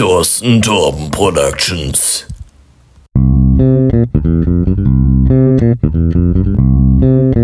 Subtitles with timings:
[0.00, 2.24] Thorsten Torben Productions.
[7.02, 7.39] Und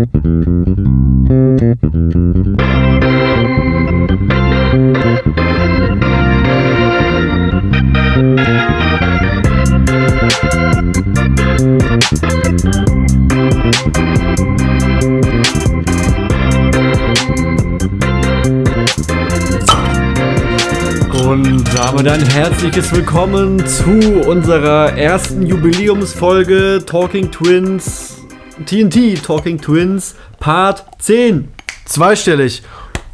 [22.49, 28.21] herzliches Willkommen zu unserer ersten Jubiläumsfolge Talking Twins,
[28.65, 31.49] TNT Talking Twins, Part 10.
[31.83, 32.63] Zweistellig.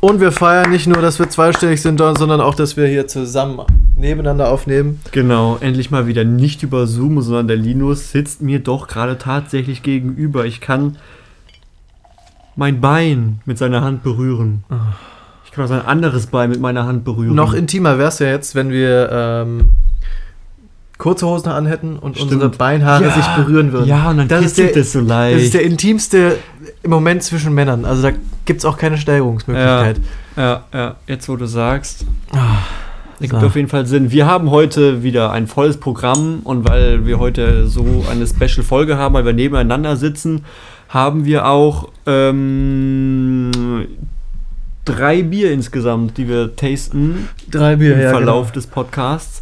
[0.01, 3.65] Und wir feiern nicht nur, dass wir zweistellig sind, sondern auch, dass wir hier zusammen
[3.95, 5.01] nebeneinander aufnehmen.
[5.11, 9.81] Genau, endlich mal wieder nicht über Zoom, sondern der Linus sitzt mir doch gerade tatsächlich
[9.81, 10.45] gegenüber.
[10.45, 10.97] Ich kann
[12.55, 14.63] mein Bein mit seiner Hand berühren.
[15.53, 17.35] Ich kann auch sein anderes Bein mit meiner Hand berühren.
[17.35, 19.66] Noch intimer wäre es ja jetzt, wenn wir ähm,
[20.97, 22.31] kurze Hosen anhätten und Stimmt.
[22.31, 23.11] unsere Beinhaare Ja.
[23.11, 23.86] sich berühren würden.
[23.88, 25.36] Ja, und dann das ist, der, es so leicht.
[25.38, 26.38] das ist der intimste
[26.83, 27.86] Moment zwischen Männern.
[27.86, 28.11] Also da
[28.45, 29.97] gibt es auch keine Steigerungsmöglichkeit.
[30.36, 32.03] Ja, ja, jetzt wo du sagst.
[32.31, 32.39] Das
[33.20, 33.27] So.
[33.27, 34.09] gibt auf jeden Fall Sinn.
[34.09, 39.14] Wir haben heute wieder ein volles Programm und weil wir heute so eine Special-Folge haben,
[39.14, 40.45] weil wir nebeneinander sitzen,
[40.89, 43.52] haben wir auch ähm,
[44.86, 48.53] drei Bier insgesamt, die wir tasten Drei Bier, im ja, Verlauf genau.
[48.56, 49.42] des Podcasts.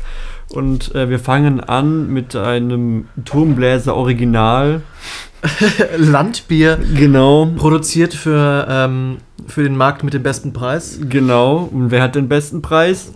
[0.49, 4.81] Und äh, wir fangen an mit einem Turmbläser Original.
[5.97, 7.47] Landbier Genau.
[7.55, 10.99] produziert für, ähm, für den Markt mit dem besten Preis.
[11.09, 11.69] Genau.
[11.71, 13.13] Und wer hat den besten Preis?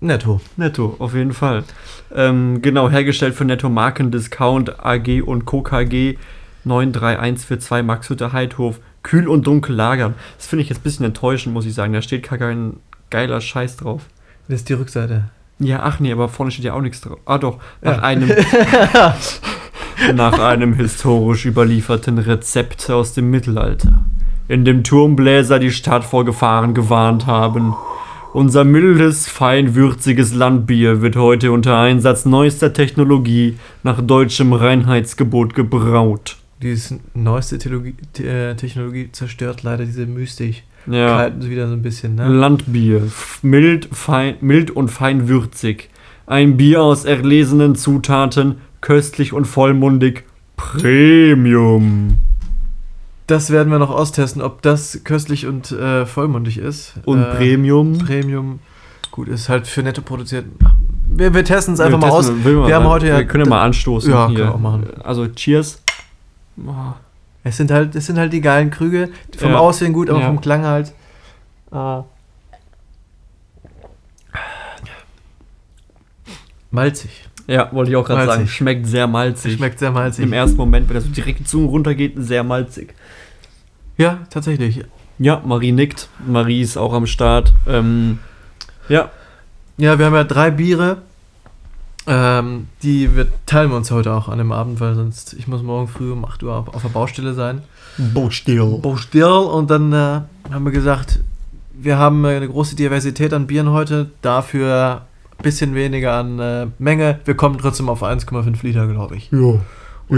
[0.00, 0.40] Netto.
[0.56, 1.64] Netto, auf jeden Fall.
[2.14, 5.62] Ähm, genau, hergestellt von Netto Markendiscount AG und Co.
[5.62, 6.16] KG
[6.64, 8.80] 93142 Maxhütter Heidhof.
[9.02, 10.14] Kühl und dunkel lagern.
[10.36, 11.92] Das finde ich jetzt ein bisschen enttäuschend, muss ich sagen.
[11.92, 12.74] Da steht gar kein
[13.10, 14.02] geiler Scheiß drauf.
[14.48, 15.30] Das ist die Rückseite.
[15.58, 17.18] Ja, ach nee, aber vorne steht ja auch nichts drauf.
[17.24, 18.02] Ah doch, nach Ja.
[18.02, 18.30] einem
[20.14, 24.04] nach einem historisch überlieferten Rezept aus dem Mittelalter,
[24.48, 27.74] in dem Turmbläser die Stadt vor Gefahren gewarnt haben.
[28.32, 36.36] Unser mildes, fein würziges Landbier wird heute unter Einsatz neuester Technologie nach deutschem Reinheitsgebot gebraut.
[36.62, 40.62] Diese neueste Theologie, äh, Technologie zerstört leider diese Mystik.
[40.86, 41.16] Ja.
[41.18, 42.26] Halten sie wieder so ein bisschen, ne?
[42.28, 43.02] Landbier,
[43.42, 45.90] mild, fein, mild und fein würzig.
[46.26, 50.24] Ein Bier aus erlesenen Zutaten, köstlich und vollmundig.
[50.56, 52.16] Premium.
[53.26, 56.94] Das werden wir noch austesten, ob das köstlich und äh, vollmundig ist.
[57.04, 57.98] Und äh, Premium.
[57.98, 58.58] Premium.
[59.10, 60.46] Gut, ist halt für netto produziert.
[61.14, 62.26] Wir, wir testen es einfach Wir mal aus.
[62.30, 64.36] testen- will man Wir haben heute ja- Wir können ja mal anstoßen Ja, hier.
[64.36, 64.84] können wir auch machen.
[65.04, 65.81] Also, cheers.
[66.58, 66.94] Oh,
[67.44, 69.10] Es sind halt, es sind halt die geilen Krüge.
[69.36, 69.58] Vom Ja.
[69.58, 70.26] Aussehen gut, aber Ja.
[70.26, 70.92] vom Klang halt.
[71.72, 72.02] Äh,
[76.70, 77.10] malzig.
[77.46, 78.46] Ja, wollte ich auch gerade sagen.
[78.46, 79.54] Schmeckt sehr malzig.
[79.54, 80.24] Schmeckt sehr malzig.
[80.24, 82.94] Im ersten Moment, wenn das so direkt die Zunge runtergeht, sehr malzig.
[83.96, 84.84] Ja, tatsächlich.
[85.18, 86.08] Ja, Marie nickt.
[86.26, 87.52] Marie ist auch am Start.
[87.66, 88.18] Ähm,
[88.88, 89.10] ja,
[89.78, 90.98] Ja, wir haben ja drei Biere.
[92.06, 95.62] Ähm, die wir, teilen wir uns heute auch an dem Abend, weil sonst, ich muss
[95.62, 97.62] morgen früh um 8 Uhr auf, auf der Baustelle sein.
[97.96, 98.78] Bostill.
[98.82, 100.20] Baustelle und dann äh,
[100.50, 101.20] haben wir gesagt,
[101.74, 105.02] wir haben eine große Diversität an Bieren heute, dafür
[105.38, 107.20] ein bisschen weniger an äh, Menge.
[107.24, 109.30] Wir kommen trotzdem auf 1,5 Liter, glaube ich.
[109.30, 109.38] Ja.
[109.38, 109.60] Und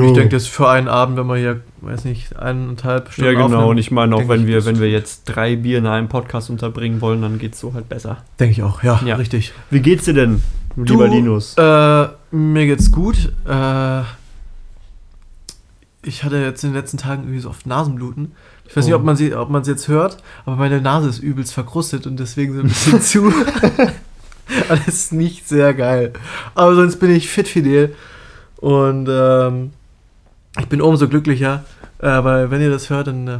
[0.03, 0.07] Ja.
[0.07, 3.33] ich denke, das ist für einen Abend, wenn man hier, weiß nicht, eineinhalb Stunden Ja,
[3.35, 3.45] genau.
[3.45, 6.49] aufnimmt, Und ich meine auch, wenn wir, wenn wir jetzt drei Bier in einem Podcast
[6.49, 8.19] unterbringen wollen, dann geht's so halt besser.
[8.41, 9.17] Denke ich auch, ja, Ja.
[9.17, 9.53] richtig.
[9.71, 10.43] Wie geht's dir denn,
[10.77, 11.55] lieber Linus?
[11.57, 13.33] Äh, mir geht's gut.
[13.47, 14.03] Äh,
[16.03, 18.33] ich hatte jetzt in den letzten Tagen irgendwie so oft Nasenbluten.
[18.67, 18.99] Ich weiß nicht, Oh.
[18.99, 22.19] ob man sie, ob man es jetzt hört, aber meine Nase ist übelst verkrustet und
[22.19, 23.33] deswegen so ein bisschen zu.
[24.69, 26.13] Alles nicht sehr geil.
[26.55, 27.95] Aber sonst bin ich fit fidel
[28.57, 29.71] und ähm,
[30.59, 31.65] ich bin umso glücklicher,
[31.99, 33.39] äh, weil wenn ihr das hört, dann äh,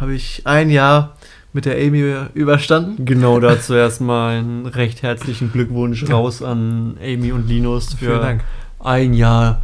[0.00, 1.16] habe ich ein Jahr
[1.52, 3.04] mit der Amy überstanden.
[3.04, 8.38] Genau dazu erstmal einen recht herzlichen Glückwunsch raus an Amy und Linus für
[8.78, 9.60] ein Jahr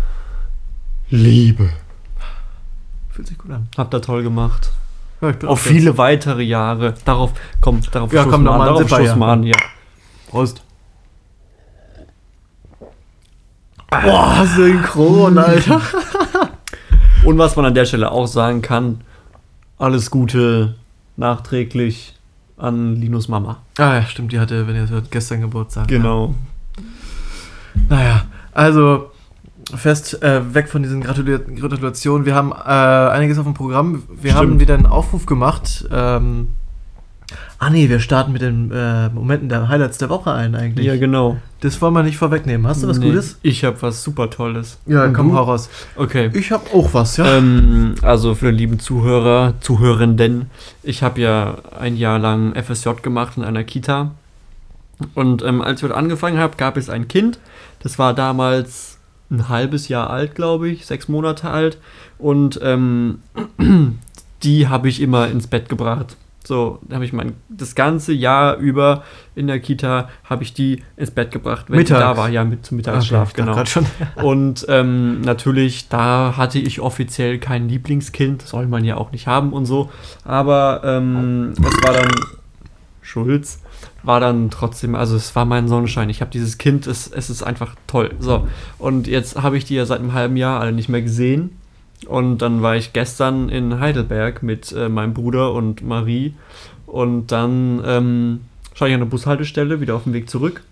[1.08, 1.70] Liebe.
[3.10, 3.68] Fühlt sich gut an.
[3.76, 4.72] Habt ihr toll gemacht.
[5.20, 6.94] Ja, Auf viele weitere Jahre.
[7.04, 9.14] Darauf, komm, darauf Ja, komm, mal ein darauf Zipper, ja.
[9.14, 9.56] an, ja.
[10.28, 10.62] Prost.
[13.88, 15.80] Boah, synchron, Alter.
[17.24, 19.00] Und was man an der Stelle auch sagen kann,
[19.78, 20.74] alles Gute
[21.16, 22.14] nachträglich
[22.56, 23.62] an Linus Mama.
[23.78, 25.88] Ah ja, stimmt, die hatte, wenn ihr es hört, gestern Geburtstag.
[25.88, 26.34] Genau.
[27.88, 29.10] Naja, also
[29.74, 32.24] fest äh, weg von diesen Gratulier Gratulationen.
[32.24, 34.04] Wir haben äh, einiges auf dem Programm.
[34.08, 34.34] Wir Stimmt.
[34.34, 35.86] haben wieder einen Aufruf gemacht.
[35.90, 36.48] Ähm,
[37.58, 40.86] Ah nee, wir starten mit den äh, Momenten der Highlights der Woche ein eigentlich.
[40.86, 41.38] Ja, genau.
[41.60, 42.66] Das wollen wir nicht vorwegnehmen.
[42.66, 43.38] Hast du was Nee, Gutes?
[43.42, 44.78] Ich habe was super Tolles.
[44.86, 45.68] Ja, Und komm, hau raus.
[45.96, 46.30] Okay.
[46.34, 47.38] Ich habe auch was, ja.
[47.38, 50.50] Ähm, also für den lieben Zuhörer, Zuhörenden,
[50.82, 54.12] ich habe ja ein Jahr lang FSJ gemacht in einer Kita.
[55.14, 57.38] Und ähm, als ich dort angefangen habe, gab es ein Kind,
[57.82, 58.98] das war damals
[59.30, 61.78] ein halbes Jahr alt, glaube ich, sechs Monate alt.
[62.18, 63.18] Und ähm,
[64.42, 66.16] die habe ich immer ins Bett gebracht.
[66.46, 69.02] So, da habe ich mein das ganze Jahr über
[69.34, 71.98] in der Kita habe ich die ins Bett gebracht, wenn Mittags?
[71.98, 73.64] sie da war, ja, mit zum Mittagsschlaf, Okay, ich genau.
[73.66, 73.86] schon.
[74.22, 79.52] Und ähm, natürlich, da hatte ich offiziell kein Lieblingskind, soll man ja auch nicht haben
[79.52, 79.90] und so.
[80.24, 82.10] Aber ähm, es war dann
[83.02, 83.60] Schulz,
[84.02, 86.10] war dann trotzdem, also es war mein Sonnenschein.
[86.10, 88.10] Ich habe dieses Kind, es, es ist einfach toll.
[88.20, 88.46] So,
[88.78, 91.56] und jetzt habe ich die ja seit einem halben Jahr alle nicht mehr gesehen.
[92.06, 96.34] Und dann war ich gestern in Heidelberg mit äh, meinem Bruder und Marie.
[96.86, 98.40] Und dann ähm,
[98.74, 100.62] schaue ich an der Bushaltestelle, wieder auf dem Weg zurück.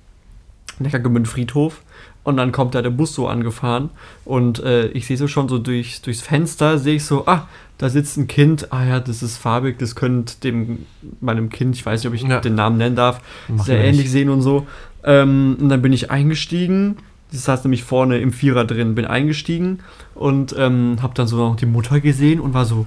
[0.78, 1.80] Neckargemünd Friedhof.
[2.24, 3.90] Und dann kommt da der Bus so angefahren.
[4.24, 7.48] Und äh, ich sehe so schon so durch, durchs Fenster, sehe ich so, ah,
[7.78, 8.72] da sitzt ein Kind.
[8.72, 10.86] Ah ja, das ist farbig, das könnte dem,
[11.20, 12.40] meinem Kind, ich weiß nicht, ob ich Ja.
[12.40, 14.66] den Namen nennen darf, Mach sehr ähnlich sehen und so.
[15.04, 16.96] Ähm, und dann bin ich eingestiegen.
[17.34, 19.80] Das saß nämlich vorne im Vierer drin, bin eingestiegen
[20.14, 22.86] und ähm, habe dann so noch die Mutter gesehen und war so,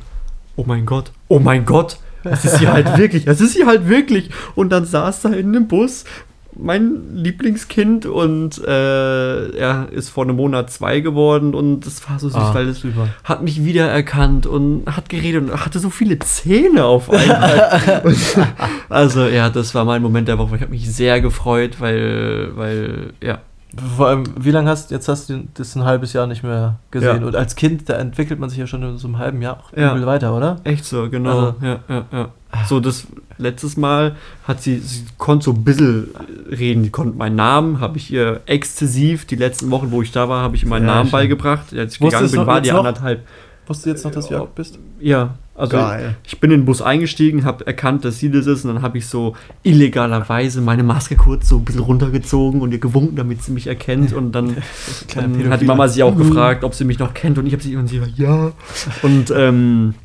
[0.55, 3.89] oh mein Gott, oh mein Gott, das ist hier halt wirklich, das ist hier halt
[3.89, 4.29] wirklich.
[4.55, 6.05] Und dann saß da in dem Bus
[6.59, 12.29] mein Lieblingskind und äh, er ist vor einem Monat zwei geworden und das war so
[12.29, 12.83] süß, Ah, weil es
[13.23, 18.01] hat mich wiedererkannt und hat geredet und hatte so viele Zähne auf einmal.
[18.03, 18.17] Und,
[18.89, 20.55] also ja, das war mein Moment der Woche.
[20.55, 23.39] Ich habe mich sehr gefreut, weil, weil, ja.
[23.97, 27.21] Vor allem, wie lange hast jetzt hast du das ein halbes Jahr nicht mehr gesehen?
[27.21, 27.27] Ja.
[27.27, 29.75] Und als Kind, da entwickelt man sich ja schon in so einem halben Jahr auch
[29.77, 30.03] Ja.
[30.05, 30.57] weiter, oder?
[30.63, 31.47] Echt so, genau.
[31.51, 32.29] Also- ja, ja, ja.
[32.67, 33.05] So, das
[33.37, 34.15] letztes Mal
[34.47, 36.07] hat sie, sie konnte so ein bisschen
[36.49, 36.81] reden.
[36.81, 40.41] Die konnte meinen Namen, habe ich ihr exzessiv, die letzten Wochen, wo ich da war,
[40.43, 41.11] habe ich ihr meinen Namen schön.
[41.11, 41.73] beigebracht.
[41.77, 42.79] Als ich Wusstest gegangen bin, war die noch?
[42.79, 43.27] anderthalb.
[43.67, 44.79] Wusstest du jetzt noch, dass du Jakob bist?
[44.99, 46.15] Ja, also Geil.
[46.23, 48.99] ich bin in den Bus eingestiegen, habe erkannt, dass sie das ist und dann habe
[48.99, 53.51] ich so illegalerweise meine Maske kurz so ein bisschen runtergezogen und ihr gewunken, damit sie
[53.51, 54.57] mich erkennt und dann,
[55.15, 55.65] dann hat die.
[55.65, 57.99] Mama sie auch gefragt, ob sie mich noch kennt und ich habe sie und sie
[57.99, 58.51] war ja
[59.01, 59.95] und ähm,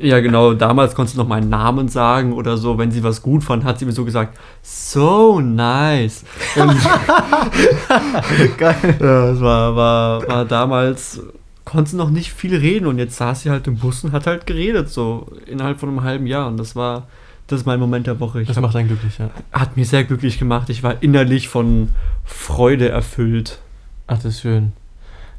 [0.00, 3.42] ja genau, damals konntest du noch meinen Namen sagen oder so, wenn sie was gut
[3.44, 6.24] fand, hat sie mir so gesagt, so nice
[6.54, 6.70] und
[8.56, 8.96] Geil.
[9.00, 11.20] ja, es war, war, war damals,
[11.64, 14.46] konnte noch nicht viel reden und jetzt saß sie halt im Bus und hat halt
[14.46, 16.46] geredet, so innerhalb von einem halben Jahr.
[16.48, 17.08] Und das war,
[17.46, 18.42] das ist mein Moment der Woche.
[18.42, 19.30] Ich Das hab, macht einen glücklich, ja.
[19.52, 20.68] hat mich sehr glücklich gemacht.
[20.68, 21.90] Ich war innerlich von
[22.24, 23.58] Freude erfüllt.
[24.06, 24.72] Ach, das ist schön.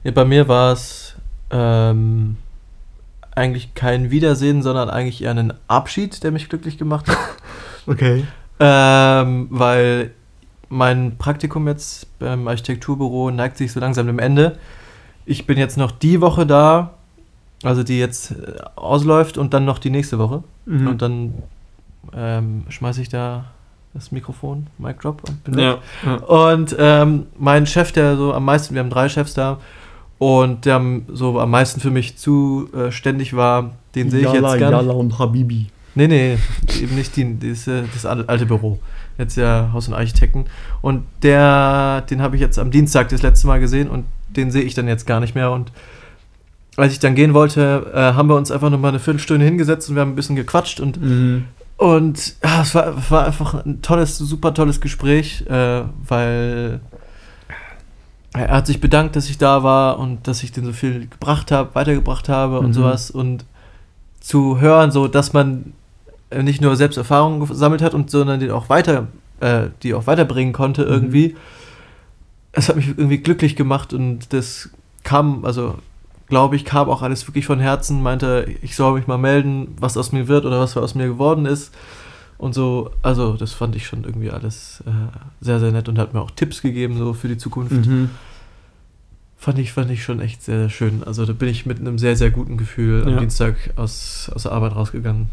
[0.04, 1.16] Ja, bei mir war es
[1.51, 2.38] ähm,
[3.36, 7.18] eigentlich kein Wiedersehen, sondern eigentlich eher ein Abschied, der mich glücklich gemacht hat.
[7.88, 8.25] Okay.
[8.60, 10.10] ähm, weil
[10.69, 14.57] mein Praktikum jetzt beim Architekturbüro neigt sich so langsam dem Ende.
[15.25, 16.92] Ich bin jetzt noch die Woche da,
[17.63, 18.36] also die jetzt äh,
[18.75, 20.44] ausläuft und dann noch die nächste Woche.
[20.66, 20.88] Mhm.
[20.88, 21.33] Und dann
[22.16, 23.45] ähm, schmeiße ich da
[23.94, 25.63] das Mikrofon, Mic Drop und bin weg.
[25.63, 26.16] ja, ja.
[26.18, 29.57] Und ähm, mein Chef, der so am meisten, wir haben drei Chefs da,
[30.18, 34.77] und der am- so am meisten für mich zuständig war, den sehe ich jetzt gerne.
[34.77, 35.68] Yalla und Habibi.
[35.95, 36.38] Nee, nee,
[36.81, 38.80] eben nicht die, das, äh, das alte Büro.
[39.18, 40.46] Jetzt ja Haus und Architekten.
[40.82, 44.63] Und der, den habe ich jetzt am Dienstag das letzte Mal gesehen und den sehe
[44.63, 45.51] ich dann jetzt gar nicht mehr.
[45.51, 45.72] Und
[46.78, 49.96] als ich dann gehen wollte, äh, haben wir uns einfach nochmal eine Viertelstunde hingesetzt und
[49.96, 51.46] wir haben ein bisschen gequatscht und Mhm.
[51.78, 56.82] und ja, es war, war einfach ein tolles, super tolles Gespräch, äh, weil
[58.34, 61.51] er hat sich bedankt, dass ich da war und dass ich den so viel gebracht
[61.51, 62.74] habe, weitergebracht habe und Mhm.
[62.74, 63.10] sowas.
[63.12, 63.46] Und
[64.20, 65.72] zu hören, so dass man
[66.41, 69.08] nicht nur selbst Erfahrungen gesammelt hat und sondern die auch weiter,
[69.39, 70.88] äh, die auch weiterbringen konnte Mhm.
[70.91, 71.36] irgendwie.
[72.51, 74.70] Es hat mich irgendwie glücklich gemacht und das
[75.03, 75.75] kam, also
[76.27, 79.98] glaube ich, kam auch alles wirklich von Herzen, meinte, ich soll mich mal melden, was
[79.98, 81.74] aus mir wird oder was aus mir geworden ist.
[82.38, 84.91] Und so, also das fand ich schon irgendwie alles äh,
[85.39, 87.72] sehr, sehr nett und hat mir auch Tipps gegeben, so für die Zukunft.
[87.86, 88.10] Mhm.
[89.38, 91.03] Fand ich, fand ich schon echt sehr, sehr schön.
[91.05, 93.20] Also da bin ich mit einem sehr, sehr guten Gefühl am Ja.
[93.20, 95.29] Dienstag aus, aus der Arbeit rausgegangen.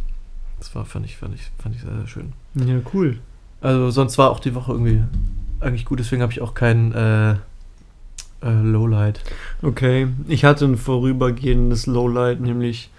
[0.63, 2.33] Das war, fand ich, fand ich, fand ich sehr, sehr schön.
[2.55, 3.19] Ja, cool.
[3.61, 5.03] Also sonst war auch die Woche irgendwie
[5.59, 7.37] eigentlich gut, deswegen habe ich auch kein äh, äh,
[8.63, 9.25] Lowlight.
[9.63, 12.91] Okay, ich hatte ein vorübergehendes Lowlight, nämlich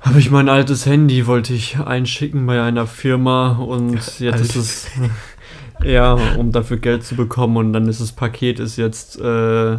[0.00, 4.86] habe ich mein altes Handy, wollte ich einschicken bei einer Firma und jetzt ist es,
[5.84, 9.78] ja, um dafür Geld zu bekommen und dann ist das Paket ist jetzt äh,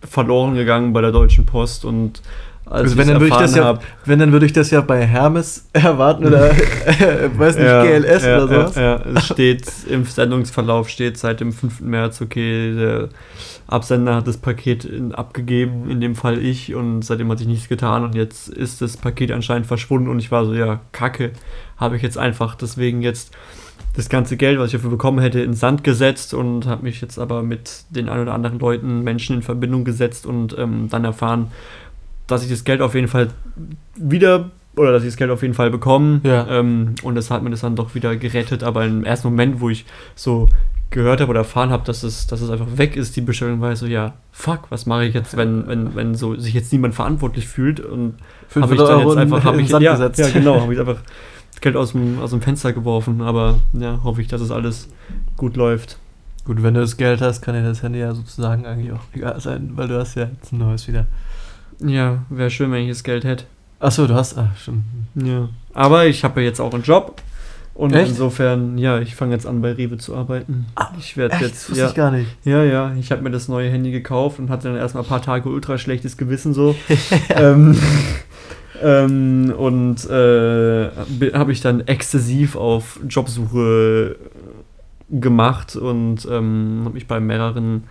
[0.00, 2.22] verloren gegangen bei der Deutschen Post und
[2.66, 3.84] als Also wenn ich's dann, würde ich das ja, hab.
[4.04, 8.36] wenn, dann würde ich das ja bei Hermes erwarten oder, äh, weiß nicht, GLS ja,
[8.36, 8.74] oder sowas.
[8.76, 11.80] Ja, ja, es steht im Sendungsverlauf steht seit dem 5.
[11.80, 13.08] März, okay, der
[13.66, 17.68] Absender hat das Paket in, abgegeben, in dem Fall ich, und seitdem hat sich nichts
[17.68, 21.32] getan und jetzt ist das Paket anscheinend verschwunden und ich war so, ja, kacke,
[21.76, 23.34] habe ich jetzt einfach deswegen jetzt
[23.96, 27.18] das ganze Geld, was ich dafür bekommen hätte, in Sand gesetzt und habe mich jetzt
[27.18, 31.52] aber mit den ein oder anderen Leuten, Menschen in Verbindung gesetzt und ähm, dann erfahren,
[32.26, 33.28] dass ich das Geld auf jeden Fall
[33.96, 36.20] wieder oder dass ich das Geld auf jeden Fall bekomme.
[36.24, 36.48] Ja.
[36.48, 38.64] Ähm, und das hat mir das dann doch wieder gerettet.
[38.64, 40.48] Aber im ersten Moment, wo ich so
[40.90, 43.72] gehört habe oder erfahren habe, dass es, dass es einfach weg ist, die Bestellung, war
[43.72, 46.94] ich so, ja, fuck, was mache ich jetzt, wenn, wenn, wenn so sich jetzt niemand
[46.94, 48.14] verantwortlich fühlt und
[48.54, 50.18] habe ich 500 dann Euro jetzt einfach in hab den ich, Sand ja, gesetzt.
[50.20, 50.98] Ja, genau, habe ich einfach
[51.50, 53.22] das Geld aus dem, aus dem Fenster geworfen.
[53.22, 54.88] Aber ja, hoffe ich, dass es alles
[55.36, 55.98] gut läuft.
[56.44, 59.40] Gut, wenn du das Geld hast, kann dir das Handy ja sozusagen eigentlich auch egal
[59.40, 61.06] sein, weil du hast ja jetzt ein neues wieder.
[61.80, 63.44] Ja, wäre schön, wenn ich das Geld hätte.
[63.80, 64.84] Achso, du hast, ah, stimmt.
[65.14, 65.48] Ja.
[65.72, 67.20] Aber ich habe ja jetzt auch einen Job.
[67.74, 68.10] Und Echt?
[68.10, 70.66] insofern, ja, ich fange jetzt an bei Rewe zu arbeiten.
[70.96, 71.70] ich werde jetzt.
[71.70, 72.28] das Ja, ich gar nicht.
[72.44, 75.22] ja, ja, ich habe mir das neue Handy gekauft und hatte dann erstmal ein paar
[75.22, 76.76] Tage ultra schlechtes Gewissen so.
[77.30, 77.76] ähm,
[78.82, 80.90] ähm, und äh,
[81.34, 84.16] habe ich dann exzessiv auf Jobsuche
[85.10, 87.84] gemacht und ähm, habe mich bei mehreren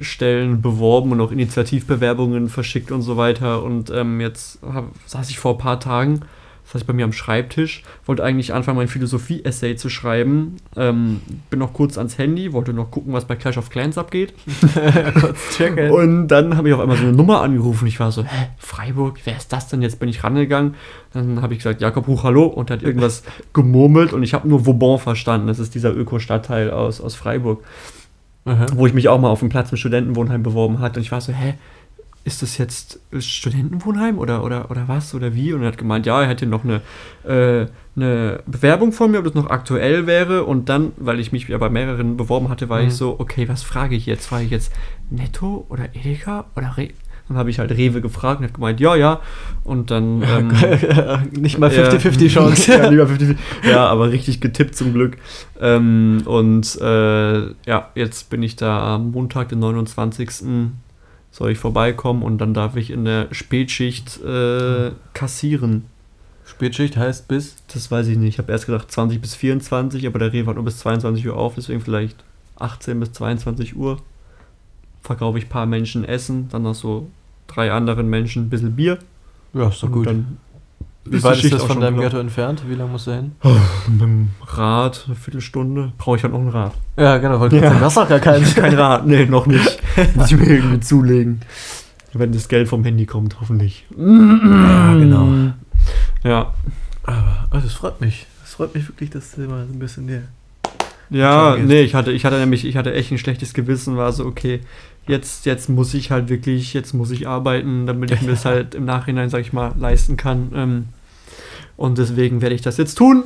[0.00, 3.62] Stellen beworben und auch Initiativbewerbungen verschickt und so weiter.
[3.62, 6.20] Und ähm, jetzt hab, saß ich vor ein paar Tagen,
[6.66, 10.56] saß ich bei mir am Schreibtisch, wollte eigentlich anfangen, mein Philosophie-Essay zu schreiben.
[10.76, 14.34] Ähm, bin noch kurz ans Handy, wollte noch gucken, was bei Clash of Clans abgeht.
[15.92, 17.86] Und dann habe ich auf einmal so eine Nummer angerufen.
[17.86, 19.80] Ich war so, hä, Freiburg, wer ist das denn?
[19.80, 20.74] Jetzt bin ich rangegangen.
[21.12, 22.46] Dann habe ich gesagt, Jakob Huch, hallo.
[22.46, 23.22] Und hat irgendwas
[23.52, 25.46] gemurmelt und ich habe nur Vauban verstanden.
[25.46, 27.62] Das ist dieser Öko-Stadtteil aus, aus Freiburg,
[28.46, 28.66] Aha.
[28.74, 30.98] wo ich mich auch mal auf dem Platz im Studentenwohnheim beworben hatte.
[31.00, 31.54] Und ich war so, hä,
[32.24, 35.52] ist das jetzt Studentenwohnheim oder, oder, oder was oder wie?
[35.52, 36.80] Und er hat gemeint, ja, er hätte noch eine,
[37.24, 40.44] äh, eine Bewerbung von mir, ob das noch aktuell wäre.
[40.44, 42.88] Und dann, weil ich mich ja bei mehreren beworben hatte, war Mhm.
[42.88, 44.26] ich so, okay, was frage ich jetzt?
[44.26, 44.72] Frage ich jetzt
[45.10, 46.88] Netto oder Edeka oder Re
[47.28, 49.20] Dann habe ich halt Rewe gefragt und hat gemeint, ja, ja.
[49.64, 50.22] Und dann.
[50.22, 50.52] Ähm,
[51.40, 51.88] nicht mal ja.
[51.88, 52.72] 50-50 Chance.
[52.78, 53.36] ja, lieber 50
[53.68, 55.16] ja, aber richtig getippt zum Glück.
[55.60, 60.30] Ähm, und äh, ja, jetzt bin ich da am Montag, den 29.
[61.32, 65.84] soll ich vorbeikommen und dann darf ich in der Spätschicht äh, kassieren.
[66.44, 67.56] Spätschicht heißt bis.
[67.72, 68.34] Das weiß ich nicht.
[68.34, 71.36] Ich habe erst gedacht 20 bis 24, aber der Rewe hat nur bis 22 Uhr
[71.36, 72.22] auf, deswegen vielleicht
[72.56, 74.00] 18 bis 22 Uhr.
[75.06, 77.08] Verkaufe ich ein paar Menschen Essen, dann noch so
[77.46, 78.98] drei anderen Menschen ein bisschen Bier.
[79.54, 80.06] Ja, ist doch gut.
[80.06, 80.38] Dann
[81.04, 82.00] Wie weit ist das von deinem.
[82.00, 82.62] Ghetto entfernt?
[82.68, 83.32] Wie lange musst du hin?
[83.88, 86.72] mit dem Rad, eine Viertelstunde, brauche ich halt noch ein Rad.
[86.96, 87.70] Ja, genau, ich Ja.
[87.70, 88.44] du hast doch gar keinen.
[88.54, 89.80] Kein Rad, nee, noch nicht.
[90.16, 91.40] Muss ich mir irgendwie zulegen.
[92.12, 93.86] Wenn das Geld vom Handy kommt, hoffentlich.
[93.96, 95.28] Ja, genau.
[96.24, 96.52] Ja,
[97.04, 98.26] Aber oh, das freut mich.
[98.42, 100.22] Das freut mich wirklich, dass du mal so ein bisschen dir.
[101.10, 104.24] ja, nee, ich hatte, ich hatte nämlich, ich hatte echt ein schlechtes Gewissen, war so,
[104.24, 104.60] okay,
[105.06, 108.74] jetzt, jetzt muss ich halt wirklich, jetzt muss ich arbeiten, damit ich mir das halt
[108.74, 110.52] im Nachhinein, sag ich mal, leisten kann.
[110.54, 110.84] Ähm,
[111.76, 113.24] und deswegen werde ich das jetzt tun.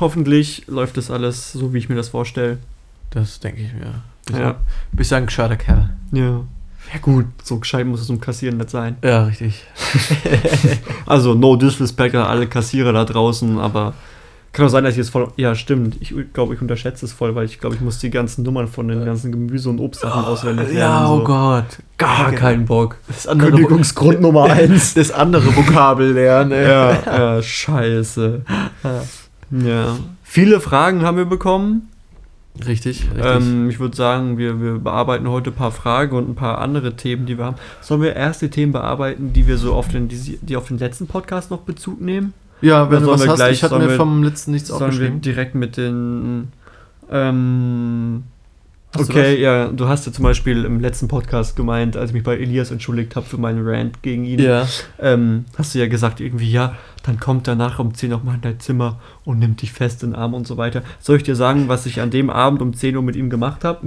[0.00, 2.58] Hoffentlich läuft das alles so, wie ich mir das vorstelle.
[3.10, 4.02] Das denke ich mir.
[4.26, 4.56] Bist Ja.
[4.92, 5.90] Bist ein gescheiter Kerl.
[6.12, 6.42] Ja.
[6.92, 8.96] Ja gut, so gescheit muss es um Kassieren nicht sein.
[9.02, 9.64] Ja, richtig.
[11.06, 13.94] Also no disrespect an alle Kassierer da draußen, aber
[14.52, 15.28] kann auch sein, dass ich jetzt voll.
[15.36, 15.96] Ja, stimmt.
[16.00, 18.86] Ich glaube, ich unterschätze es voll, weil ich glaube, ich muss die ganzen Nummern von
[18.86, 20.78] den ganzen Gemüse- und Obstsachen auswendig lernen.
[20.78, 21.24] Ja, oh so.
[21.24, 21.64] Gott.
[21.96, 22.98] Gar keinen Bock.
[23.08, 24.92] Das andere Kündigungsgrund Nummer eins.
[24.92, 26.52] Das andere Vokabel lernen.
[26.52, 26.68] ey.
[26.68, 28.42] Ja, ja, scheiße.
[29.50, 29.96] Ja.
[30.22, 31.88] Viele Fragen haben wir bekommen.
[32.58, 33.24] Richtig, richtig.
[33.24, 36.94] Ähm, ich würde sagen, wir, wir bearbeiten heute ein paar Fragen und ein paar andere
[36.94, 37.56] Themen, die wir haben.
[37.80, 40.78] Sollen wir erst die Themen bearbeiten, die wir so auf den, die, die auf den
[40.78, 42.34] letzten Podcast noch Bezug nehmen?
[42.62, 44.80] Ja, wenn dann du was hast, gleich- ich hatte mir wir- vom letzten nichts Sollen
[44.80, 45.20] wir aufgeschrieben.
[45.20, 46.48] direkt mit den.
[47.10, 48.22] Ähm,
[48.94, 52.14] Hast du okay, ja, du hast ja zum Beispiel im letzten Podcast gemeint, als ich
[52.14, 54.66] mich bei Elias entschuldigt habe für meinen Rant gegen ihn, Ja.
[54.98, 58.36] ähm, hast du ja gesagt, irgendwie, ja, dann kommt er nachher um 10 Uhr nochmal
[58.36, 60.82] in dein Zimmer und nimmt dich fest in den Arm und so weiter.
[61.00, 63.64] Soll ich dir sagen, was ich an dem Abend um 10 Uhr mit ihm gemacht
[63.64, 63.80] habe?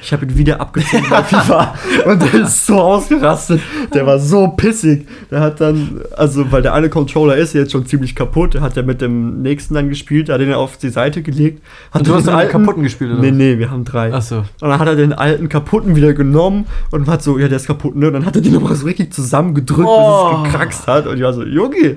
[0.00, 1.74] Ich habe ihn wieder abgezogen bei FIFA
[2.06, 3.60] und der ist so ausgerastet.
[3.94, 5.06] Der war so pissig.
[5.30, 8.82] Der hat dann, also, weil der eine Controller ist jetzt schon ziemlich kaputt, hat er
[8.82, 11.62] mit dem nächsten dann gespielt, hat den auf die Seite gelegt.
[11.90, 14.12] Hat Und du hast den den kaputten gespielt, oder Nee, nee, wir haben drei.
[14.12, 14.38] Achso.
[14.38, 17.66] Und dann hat er den alten kaputten wieder genommen und hat so, ja, der ist
[17.66, 18.06] kaputt, ne?
[18.08, 20.30] Und dann hat er den nochmal so richtig zusammengedrückt, Oh.
[20.32, 21.06] bis es gekraxt hat.
[21.06, 21.96] Und ich war so, Junge,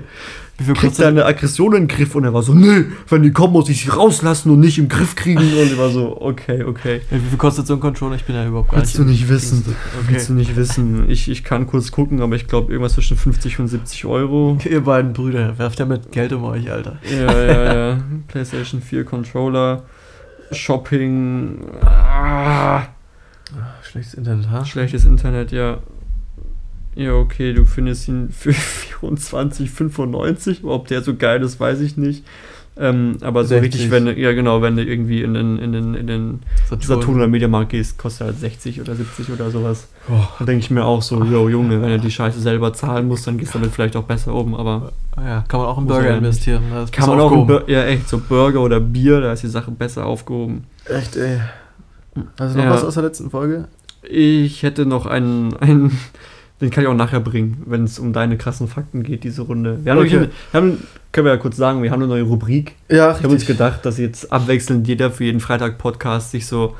[0.58, 2.14] Wie viel krieg kostet deine Aggression in den Griff.
[2.14, 4.88] Und er war so, nee, wenn die kommen, muss ich sie rauslassen und nicht im
[4.88, 5.38] Griff kriegen.
[5.38, 7.02] Und ich war so, okay, okay.
[7.10, 8.16] Wie viel kostet so ein Controller?
[8.16, 9.64] Ich bin ja überhaupt gar Willst du nicht wissen.
[9.66, 10.06] Okay.
[10.08, 11.10] Willst du nicht wissen.
[11.10, 14.58] Ich, ich kann kurz gucken, aber ich glaube irgendwas zwischen 50 und 70 Euro.
[14.64, 16.98] Ihr beiden Brüder, werft ja mit Geld um euch, Alter.
[17.10, 17.98] Ja, ja, ja.
[18.28, 19.84] PlayStation 4 Controller,
[20.52, 22.82] Shopping, ah,
[23.82, 24.64] Schlechtes Internet, ha?
[24.64, 25.78] schlechtes Internet, ja.
[26.96, 28.50] Ja, okay, du findest ihn für
[29.00, 30.64] 24,95.
[30.64, 32.24] Ob der so geil ist, weiß ich nicht.
[32.78, 33.72] Ähm, aber so 60.
[33.72, 37.16] richtig, wenn du, ja genau, wenn du irgendwie in den, in den, in den Saturn
[37.16, 39.88] oder Mediamarkt gehst, kostet er halt 60 oder 70 oder sowas.
[40.10, 43.08] Oh, Da denke ich mir auch so, yo Junge, wenn du die Scheiße selber zahlen
[43.08, 45.84] musst, dann gehst du damit vielleicht auch besser um, aber ja, kann man auch in
[45.84, 46.64] Muss Burger er investieren.
[46.84, 47.64] ist kann man auch, in aufgehoben.
[47.72, 50.64] Ja echt, so Burger oder Bier, da ist die Sache besser aufgehoben.
[50.84, 51.40] Echt, ey.
[52.38, 52.70] Also noch Ja.
[52.72, 53.68] was aus der letzten Folge?
[54.02, 55.98] Ich hätte noch einen, einen
[56.60, 59.78] den kann ich auch nachher bringen, wenn es um deine krassen Fakten geht, diese Runde.
[59.84, 60.20] Wir haben, Okay.
[60.20, 60.78] wir haben
[61.12, 62.74] können wir ja kurz sagen, wir haben eine neue Rubrik.
[62.90, 66.74] Ja, Ich habe uns gedacht, dass jetzt abwechselnd jeder für jeden Freitag-Podcast sich so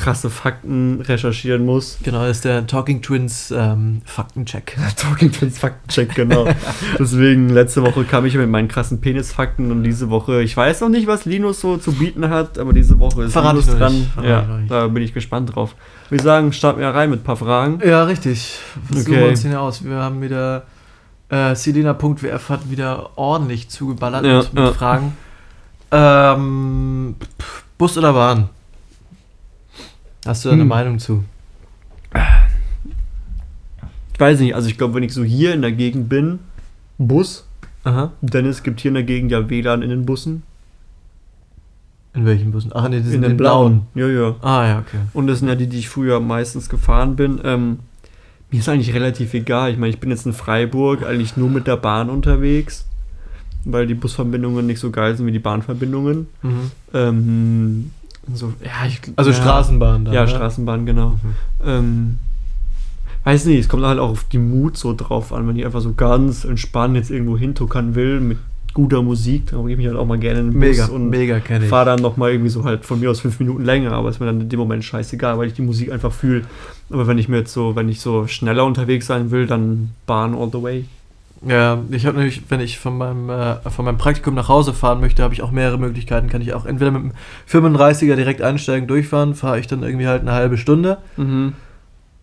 [0.00, 1.98] krasse Fakten recherchieren muss.
[2.02, 4.76] Genau, das ist der Talking Twins ähm, Faktencheck.
[4.96, 6.46] Talking Twins Faktencheck, genau.
[6.98, 10.88] Deswegen, letzte Woche kam ich mit meinen krassen Penis-Fakten und diese Woche, ich weiß noch
[10.88, 14.10] nicht, was Linus so zu bieten hat, aber diese Woche ist Verrate Linus dran.
[14.22, 15.74] Ja, da bin ich gespannt drauf.
[16.08, 17.80] Wir sagen, starten wir rein mit ein paar Fragen.
[17.86, 18.58] Ja, richtig.
[18.88, 19.04] Was Okay.
[19.10, 19.84] suchen wir uns denn aus?
[19.84, 20.62] Wir haben wieder
[21.28, 24.72] äh, Selena.wf hat wieder ordentlich zugeballert Ja, mit, ja.
[24.72, 25.16] Fragen.
[25.92, 27.16] Ähm,
[27.78, 28.48] Bus oder Bahn?
[30.30, 30.68] Hast du da eine Hm.
[30.68, 31.24] Meinung zu?
[34.14, 36.38] Ich weiß nicht, also ich glaube, wenn ich so hier in der Gegend bin,
[36.98, 37.48] Bus,
[37.82, 38.12] Aha.
[38.20, 40.44] denn es gibt hier in der Gegend ja WLAN in den Bussen.
[42.14, 42.70] In welchen Bussen?
[42.72, 43.88] Ach, nee, das In sind den blauen.
[43.96, 44.36] Ja, ja.
[44.40, 44.98] Ah, ja, okay.
[45.14, 47.40] Und das sind ja die, die ich früher meistens gefahren bin.
[47.42, 47.80] Ähm,
[48.52, 49.72] mir ist eigentlich relativ egal.
[49.72, 52.86] Ich meine, ich bin jetzt in Freiburg eigentlich nur mit der Bahn unterwegs,
[53.64, 56.28] weil die Busverbindungen nicht so geil sind wie die Bahnverbindungen.
[56.42, 56.70] Mhm.
[56.94, 57.90] Ähm,
[58.34, 60.14] so, ja, ich, Also ja, Straßenbahn dann.
[60.14, 60.28] Ja, ne?
[60.28, 61.10] Straßenbahn, genau.
[61.10, 61.18] Mhm.
[61.66, 62.18] Ähm,
[63.24, 65.80] weiß nicht, es kommt halt auch auf die Mut so drauf an, wenn ich einfach
[65.80, 68.38] so ganz entspannt jetzt irgendwo hintuckern will mit
[68.72, 71.10] guter Musik, dann gehe ich mich halt auch mal gerne in den Bus Mega, und
[71.10, 74.20] mega fahre dann nochmal irgendwie so halt von mir aus fünf Minuten länger, aber ist
[74.20, 76.42] mir dann in dem Moment scheißegal, weil ich die Musik einfach fühle.
[76.88, 80.34] Aber wenn ich mir jetzt so, wenn ich so schneller unterwegs sein will, dann Bahn
[80.34, 80.84] all the way.
[81.42, 85.00] Ja, ich habe nämlich, wenn ich von meinem, äh, von meinem Praktikum nach Hause fahren
[85.00, 86.28] möchte, habe ich auch mehrere Möglichkeiten.
[86.28, 87.12] Kann ich auch entweder mit dem
[87.48, 90.98] 35er direkt einsteigen, durchfahren, fahre ich dann irgendwie halt eine halbe Stunde.
[91.16, 91.54] Mhm.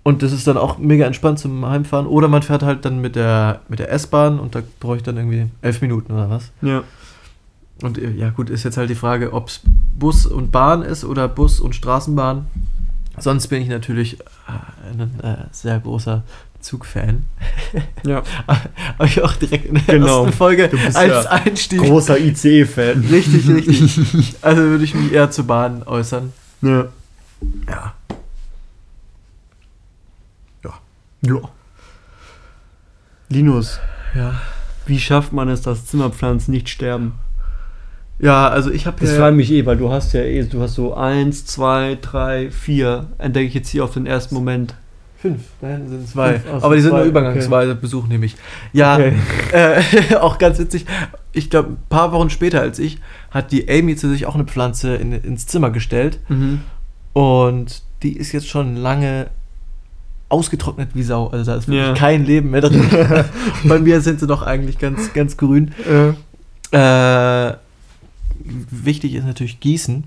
[0.03, 2.05] Und das ist dann auch mega entspannt zum Heimfahren.
[2.05, 5.17] Oder man fährt halt dann mit der, mit der S-Bahn und da brauche ich dann
[5.17, 6.51] irgendwie elf Minuten oder was.
[6.61, 6.83] Ja.
[7.81, 9.61] Und äh, ja, gut, ist jetzt halt die Frage, ob es
[9.97, 12.45] Bus und Bahn ist oder Bus und Straßenbahn.
[13.17, 16.23] Sonst bin ich natürlich äh, ein äh, sehr großer
[16.59, 17.23] Zugfan.
[18.05, 18.23] Ja.
[18.47, 20.23] Habe ich auch direkt in der Genau.
[20.25, 21.79] ersten Folge als ja Einstieg.
[21.81, 23.05] Großer ICE-Fan.
[23.09, 24.35] Richtig, richtig.
[24.41, 26.33] Also würde ich mich eher zur Bahn äußern.
[26.61, 26.87] Ja.
[27.69, 27.93] Ja.
[31.21, 31.39] Ja.
[33.29, 33.79] Linus,
[34.15, 34.35] Ja.
[34.85, 37.13] wie schafft man es, dass Zimmerpflanzen nicht sterben?
[38.19, 39.17] Ja, also ich habe Das ja.
[39.17, 43.07] frage mich eh, weil du hast ja eh, du hast so eins, zwei, drei, vier,
[43.17, 44.75] entdecke ich jetzt hier auf den ersten Moment.
[45.33, 46.33] Fünf, hinten sind zwei.
[46.39, 48.35] Fünf, ach so, Aber die sind zwei, nur übergangsweise Besuch, nehme ich.
[48.73, 49.13] Ja, Okay.
[49.51, 50.85] äh, auch ganz witzig.
[51.33, 52.99] Ich glaube, ein paar Wochen später als ich,
[53.31, 56.19] hat die Amy zu sich auch eine Pflanze in, ins Zimmer gestellt.
[56.29, 56.61] Mhm.
[57.13, 59.27] Und die ist jetzt schon lange
[60.29, 61.27] ausgetrocknet wie Sau.
[61.27, 61.93] Also da ist wirklich Ja.
[61.93, 62.85] kein Leben mehr drin.
[63.63, 65.71] Bei mir sind sie noch eigentlich ganz, ganz grün.
[66.71, 67.53] Äh,
[68.71, 70.03] wichtig ist natürlich Gießen.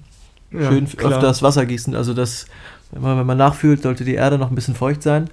[0.53, 1.95] Ja, Schön öfters Wasser gießen.
[1.95, 2.47] Also das,
[2.92, 5.31] wenn man, wenn man nachfühlt, sollte die Erde noch ein bisschen feucht sein.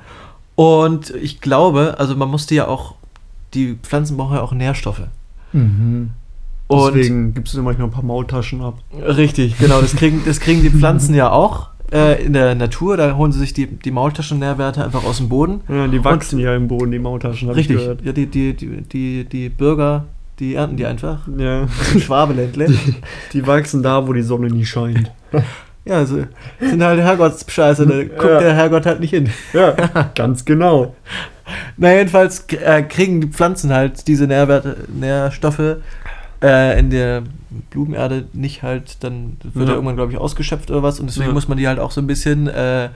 [0.55, 2.95] Und ich glaube, also man musste ja auch,
[3.53, 5.03] die Pflanzen brauchen ja auch Nährstoffe.
[5.53, 6.11] Mhm.
[6.67, 8.79] Und Deswegen gibst du manchmal ein paar Maultaschen ab.
[8.93, 12.97] richtig, genau, das kriegen, das kriegen die Pflanzen ja auch äh, in der Natur.
[12.97, 15.61] Da holen sie sich die, die Maultaschennährwerte einfach aus dem Boden.
[15.69, 19.49] Ja, die wachsen ja im Boden, die Maultaschen, Richtig, ja, die, die, die, die, die
[19.49, 20.05] Bürger,
[20.39, 21.27] die ernten die einfach.
[21.37, 21.67] Ja,
[21.99, 22.67] Schwabeländle.
[23.33, 25.11] die wachsen da, wo die Sonne nie scheint.
[25.88, 26.23] Ja, also
[26.60, 28.39] sind halt Herrgottsscheiße, da guckt Ja.
[28.39, 29.30] der Herrgott halt nicht hin.
[29.54, 29.71] Ja,
[30.15, 30.95] ganz genau.
[31.78, 35.78] Na, jedenfalls äh, kriegen die Pflanzen halt diese Nährwerte, Nährstoffe
[36.43, 37.23] äh, in der
[37.69, 39.73] Blumenerde nicht halt, dann wird Ja.
[39.73, 41.34] er irgendwann, glaube ich, ausgeschöpft oder was und deswegen Ja.
[41.34, 42.89] muss man die halt auch so ein bisschen äh,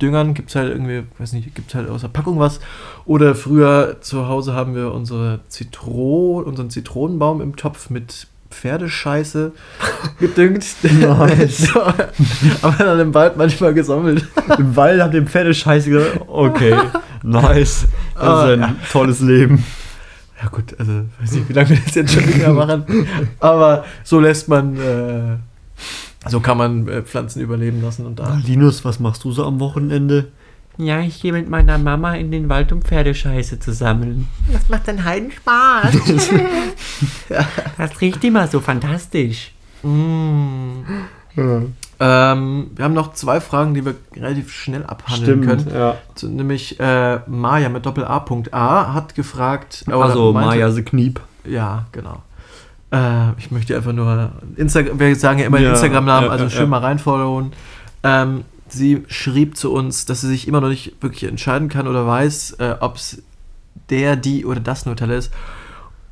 [0.00, 0.34] düngern.
[0.34, 2.58] Gibt es halt irgendwie, weiß nicht, gibt es halt aus der Packung was.
[3.04, 9.52] Oder früher zu Hause haben wir unsere Zitron, unseren Zitronenbaum im Topf mit Pferdescheiße
[10.20, 10.64] gedüngt.
[10.82, 11.58] Nice.
[11.72, 14.24] so, aber dann im Wald manchmal gesammelt.
[14.58, 16.20] Im Wald habt ihr Pferdescheiße gesagt.
[16.26, 16.76] Okay,
[17.22, 17.86] nice.
[18.14, 18.74] Das Ah, ist ein ja.
[18.92, 19.64] tolles Leben.
[20.42, 22.84] Ja gut, also weiß nicht, wie lange wir das jetzt schon wieder machen.
[23.40, 25.36] Aber so lässt man, äh,
[26.28, 28.38] so kann man äh, Pflanzen überleben lassen und da.
[28.44, 30.28] Linus, was machst du so am Wochenende?
[30.78, 34.28] Ja, ich gehe mit meiner Mama in den Wald, um Pferdescheiße zu sammeln.
[34.52, 35.94] Das macht einen Heiden Spaß.
[37.78, 39.52] Das riecht immer so fantastisch.
[39.82, 40.82] mm.
[42.00, 45.66] ähm, wir haben noch zwei Fragen, die wir relativ schnell abhandeln können.
[45.74, 45.96] ja.
[46.22, 48.20] Nämlich äh, Maya mit Doppel A.
[48.20, 49.84] Punkt A hat gefragt.
[49.90, 51.20] Also meinte- Maya the Kniep.
[51.44, 52.22] Ja, genau.
[52.92, 56.44] Äh, ich möchte einfach nur Instagram, wir sagen ja immer den Ja, Instagram-Namen, ja, also
[56.44, 56.66] ja, schön ja.
[56.66, 57.52] mal reinfollowen.
[58.04, 62.06] Ähm, sie schrieb zu uns, dass sie sich immer noch nicht wirklich entscheiden kann oder
[62.06, 63.22] weiß, äh, ob es
[63.90, 65.32] der, die oder das Nutella ist.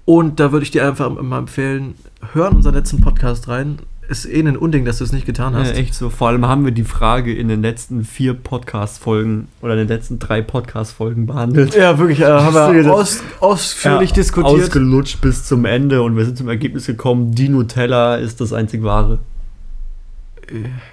[0.05, 1.95] Und da würde ich dir einfach mal empfehlen,
[2.33, 3.79] hören unseren letzten Podcast rein.
[4.09, 5.69] Ist eh ein Unding, dass du es nicht getan hast.
[5.69, 6.11] Ja, echt so.
[6.11, 10.19] Vor allem haben wir die Frage in den letzten vier Podcast-Folgen oder in den letzten
[10.19, 11.77] drei Podcast-Folgen behandelt.
[11.77, 14.63] Ja, wirklich, äh, haben wir aus, ausführlich Ja, diskutiert.
[14.65, 18.83] Ausgelutscht bis zum Ende und wir sind zum Ergebnis gekommen, die Nutella ist das einzig
[18.83, 19.21] wahre.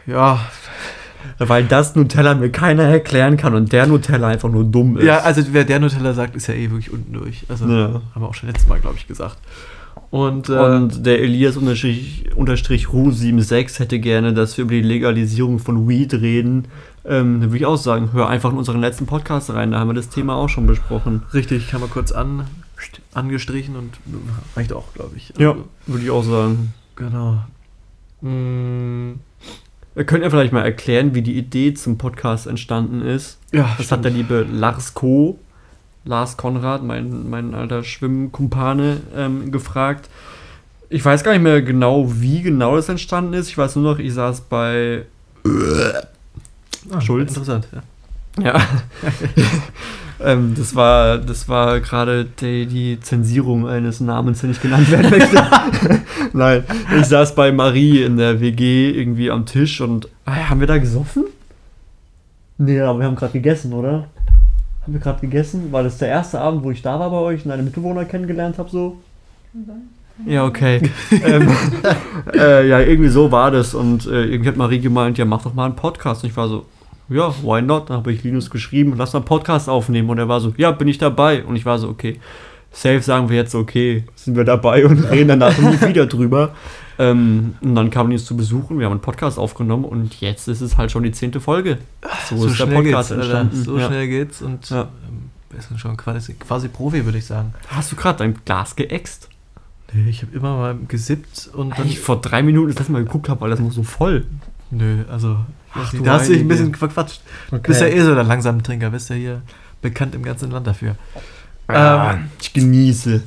[0.05, 0.39] ja,
[1.39, 5.03] Weil das Nutella mir keiner erklären kann und der Nutella einfach nur dumm ist.
[5.05, 7.45] Ja, also wer der Nutella sagt, ist ja eh wirklich unten durch.
[7.49, 8.01] Also Ja.
[8.15, 9.37] haben wir auch schon letztes Mal, glaube ich, gesagt.
[10.09, 15.59] Und, äh, Und der Elias unterstrich, unterstrich Ru76 hätte gerne, dass wir über die Legalisierung
[15.59, 16.65] von Weed reden.
[17.05, 19.89] Ähm, dann würde ich auch sagen, hör einfach in unseren letzten Podcast rein, da haben
[19.89, 21.23] wir das Thema auch schon besprochen.
[21.33, 22.45] richtig, kann man kurz an,
[23.13, 23.91] angestrichen und
[24.55, 25.33] reicht auch, glaube ich.
[25.37, 26.73] Ja, Also, würde ich auch sagen.
[26.95, 27.39] genau.
[28.21, 29.19] Mm,
[30.05, 33.39] Können ja vielleicht mal erklären, wie die Idee zum Podcast entstanden ist.
[33.51, 35.39] ja, Das hat der liebe Lars Co.,
[36.05, 40.09] Lars Konrad, mein, mein alter Schwimmkumpane, ähm, gefragt.
[40.89, 43.49] Ich weiß gar nicht mehr genau, wie genau das entstanden ist.
[43.49, 45.03] Ich weiß nur noch, ich saß bei
[46.89, 47.29] ah, Schulz.
[47.31, 47.81] Interessant, ja.
[48.43, 48.53] Ja.
[50.23, 55.11] ähm, das war, das war gerade die, die Zensierung eines Namens, der nicht genannt werden
[55.11, 55.43] möchte.
[56.33, 56.63] Nein,
[56.99, 60.77] ich saß bei Marie in der WG irgendwie am Tisch und ah, haben wir da
[60.77, 61.25] gesoffen?
[62.57, 64.07] Nee, aber wir haben gerade gegessen, oder?
[64.81, 65.71] Haben wir gerade gegessen?
[65.71, 68.57] War das der erste Abend, wo ich da war bei euch und deine Mitbewohner kennengelernt
[68.57, 68.97] habe so?
[70.25, 70.81] Ja, okay.
[71.23, 71.49] ähm,
[72.33, 73.75] äh, ja, irgendwie so war das.
[73.75, 76.23] Und äh, irgendwie hat Marie gemeint, ja, mach doch mal einen Podcast.
[76.23, 76.65] Und ich war so,
[77.09, 77.89] ja, why not?
[77.89, 80.09] Dann habe ich Linus geschrieben, lass mal einen Podcast aufnehmen.
[80.09, 81.43] Und er war so, ja, bin ich dabei.
[81.43, 82.19] Und ich war so, okay.
[82.71, 86.53] Safe sagen wir jetzt, okay, sind wir dabei und reden danach nie wieder drüber.
[86.99, 90.61] Ähm, und dann kam Linus zu besuchen, wir haben einen Podcast aufgenommen und jetzt ist
[90.61, 91.77] es halt schon die zehnte Folge.
[92.29, 93.63] So, ist der Podcast entstanden.
[93.63, 93.87] So ja.
[93.87, 94.81] schnell geht's und Ja.
[95.07, 97.53] ähm, wir sind schon quasi, quasi Profi, würde ich sagen.
[97.69, 99.29] Hast du gerade dein Glas geäxt?
[99.93, 101.87] Nee, ich habe immer mal gesippt und dann.
[101.87, 104.25] ich vor drei Minuten das letzte Mal geguckt habe, weil das noch so voll.
[104.71, 105.37] Nö, also.
[105.73, 107.21] Ach, da du hast du dich ein bisschen verquatscht.
[107.63, 109.41] Bist ja eh so der langsame Trinker, bist ja hier
[109.81, 110.95] bekannt im ganzen Land dafür.
[111.69, 113.21] Ähm, ich genieße.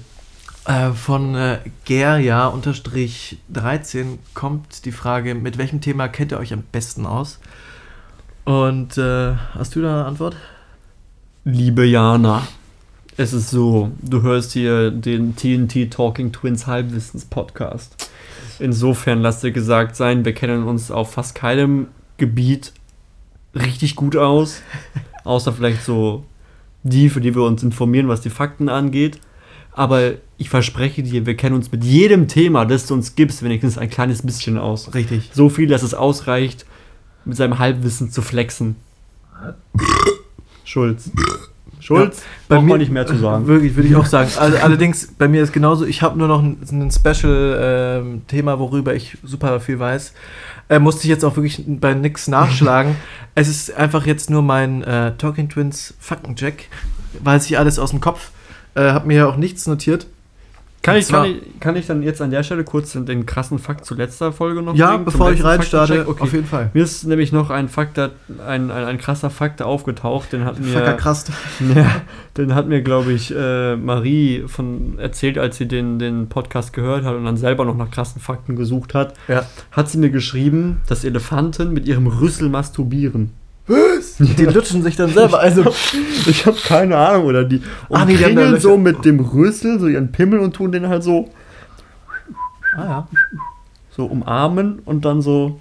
[0.66, 6.52] Äh, von äh, Gerja unterstrich 13 kommt die Frage, mit welchem Thema kennt ihr euch
[6.52, 7.38] am besten aus?
[8.44, 10.36] Und äh, hast du da eine Antwort?
[11.44, 12.46] Liebe Jana,
[13.16, 18.09] es ist so, du hörst hier den TNT Talking Twins Halbwissens Podcast.
[18.60, 22.72] Insofern lass dir gesagt sein, wir kennen uns auf fast keinem Gebiet
[23.54, 24.62] richtig gut aus,
[25.24, 26.24] außer vielleicht so
[26.82, 29.20] die, für die wir uns informieren, was die Fakten angeht.
[29.72, 33.78] Aber ich verspreche dir, wir kennen uns mit jedem Thema, das du uns gibst, wenigstens
[33.78, 34.94] ein kleines bisschen aus.
[34.94, 35.30] Richtig.
[35.32, 36.66] So viel, dass es ausreicht,
[37.24, 38.76] mit seinem Halbwissen zu flexen.
[40.64, 41.10] Schulz.
[41.80, 43.46] Schulz, bei braucht mir- man nicht mehr zu sagen.
[43.48, 44.30] Wirklich, würde ich auch sagen.
[44.38, 49.18] Also, allerdings, bei mir ist genauso, ich habe nur noch ein, ein Special-Thema, worüber ich
[49.22, 50.12] super viel weiß.
[50.68, 52.96] Äh, musste ich jetzt auch wirklich bei nix nachschlagen.
[53.34, 56.68] es ist einfach jetzt nur mein äh, Talking Twins Faktencheck.
[57.24, 58.30] Weiß ich alles aus dem Kopf.
[58.74, 60.06] Äh, hab mir ja auch nichts notiert.
[60.82, 63.84] Kann ich, kann, ich, kann ich dann jetzt an der Stelle kurz den, krassen Fakt
[63.84, 65.04] zu letzter Folge noch Ja, bringen?
[65.04, 66.08] Bevor ich reinstarte?
[66.08, 66.22] Okay.
[66.22, 66.70] auf jeden Fall.
[66.72, 68.10] Mir ist nämlich noch ein Fakt, ein,
[68.46, 71.26] ein, ein krasser Fakt aufgetaucht, den hat mir, krass.
[71.74, 72.00] ja,
[72.38, 77.04] den hat mir glaube ich, äh, Marie von erzählt, als sie den, den Podcast gehört
[77.04, 79.12] hat und dann selber noch nach krassen Fakten gesucht hat.
[79.28, 79.44] Ja.
[79.72, 83.32] Hat sie mir geschrieben, dass Elefanten mit ihrem Rüssel masturbieren.
[84.18, 85.38] Die lutschen sich dann selber.
[85.40, 85.64] Also,
[86.26, 88.60] Ich habe keine Ahnung, oder die Ah, nee, die haben da umkringeln Löcher.
[88.62, 91.30] so mit dem Rüssel, so ihren Pimmel und tun den halt so,
[92.76, 93.08] ah ja.
[93.96, 95.58] so umarmen und dann so,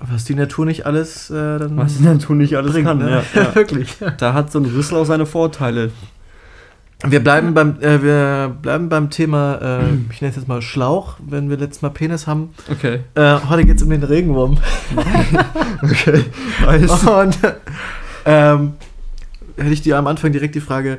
[0.00, 2.98] Was die Natur nicht alles äh, dann was sie dann tun nicht alles bringt, kann.
[2.98, 3.22] ne?
[3.34, 3.54] Ja, ja.
[3.54, 3.96] Wirklich.
[4.18, 5.90] Da hat so ein Rüssel auch seine Vorteile.
[7.04, 11.16] Wir bleiben beim, äh, wir bleiben beim Thema, äh, ich nenne es jetzt mal Schlauch,
[11.26, 12.50] wenn wir letztes Mal Penis haben.
[12.70, 13.00] Okay.
[13.14, 14.58] Äh, heute geht es um den Regenwurm.
[15.82, 16.24] Okay.
[16.64, 17.04] Weiß.
[17.08, 17.38] Und
[18.24, 18.74] ähm,
[19.56, 20.98] hätte ich dir am Anfang direkt die Frage,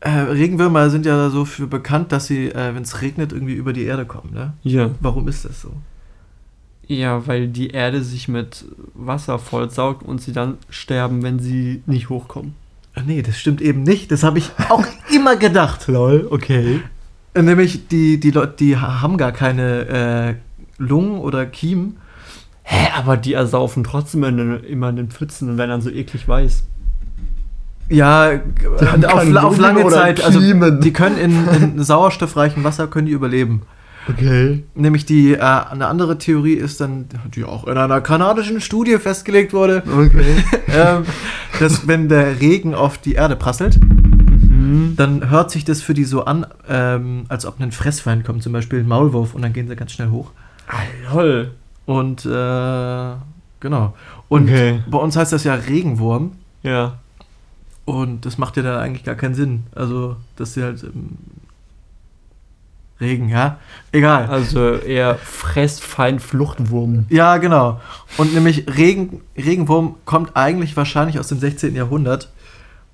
[0.00, 3.72] Äh, Regenwürmer sind ja so für bekannt, dass sie, äh, wenn es regnet, irgendwie über
[3.72, 4.32] die Erde kommen.
[4.32, 4.52] Ne?
[4.62, 4.90] Ja.
[5.00, 5.72] Warum ist das so?
[6.86, 12.08] Ja, weil die Erde sich mit Wasser vollsaugt und sie dann sterben, wenn sie nicht
[12.08, 12.54] hochkommen.
[12.98, 14.10] Ach nee, das stimmt eben nicht.
[14.10, 14.84] Das habe ich auch
[15.14, 15.86] immer gedacht.
[15.86, 16.80] Lol, okay.
[17.34, 20.34] Nämlich die, die Leute, die haben gar keine äh,
[20.78, 21.98] Lungen oder Kiemen.
[22.62, 26.64] Hä, aber die ersaufen trotzdem immer in den Pfützen und werden dann so eklig weiß.
[27.88, 28.32] Ja,
[28.76, 30.22] auf, auf lange Zeit.
[30.22, 33.62] Also die können in, in sauerstoffreichem Wasser können die überleben.
[34.08, 34.64] Okay.
[34.74, 39.52] Nämlich die äh, eine andere Theorie ist dann, die auch in einer kanadischen Studie festgelegt
[39.52, 40.36] wurde, Okay.
[40.68, 41.04] ähm,
[41.60, 43.78] dass wenn der Regen auf die Erde prasselt,
[44.48, 44.94] Mhm.
[44.96, 48.52] dann hört sich das für die so an, ähm, als ob ein Fressfeind kommt, zum
[48.52, 50.32] Beispiel ein Maulwurf, und dann gehen sie ganz schnell hoch.
[50.68, 51.52] Ah, lol.
[51.86, 53.12] Und äh,
[53.60, 53.94] genau.
[54.28, 54.82] Und Okay.
[54.90, 56.32] bei uns heißt das ja Regenwurm.
[56.62, 56.98] Ja.
[57.84, 59.64] Und das macht ja dann eigentlich gar keinen Sinn.
[59.74, 61.18] Also, dass sie halt im
[63.00, 63.58] Regen, ja?
[63.92, 64.26] Egal.
[64.26, 67.06] Also eher Fressfeind Fluchtwurm.
[67.08, 67.80] Ja, genau.
[68.16, 71.76] Und nämlich Regen, Regenwurm kommt eigentlich wahrscheinlich aus dem 16.
[71.76, 72.30] Jahrhundert,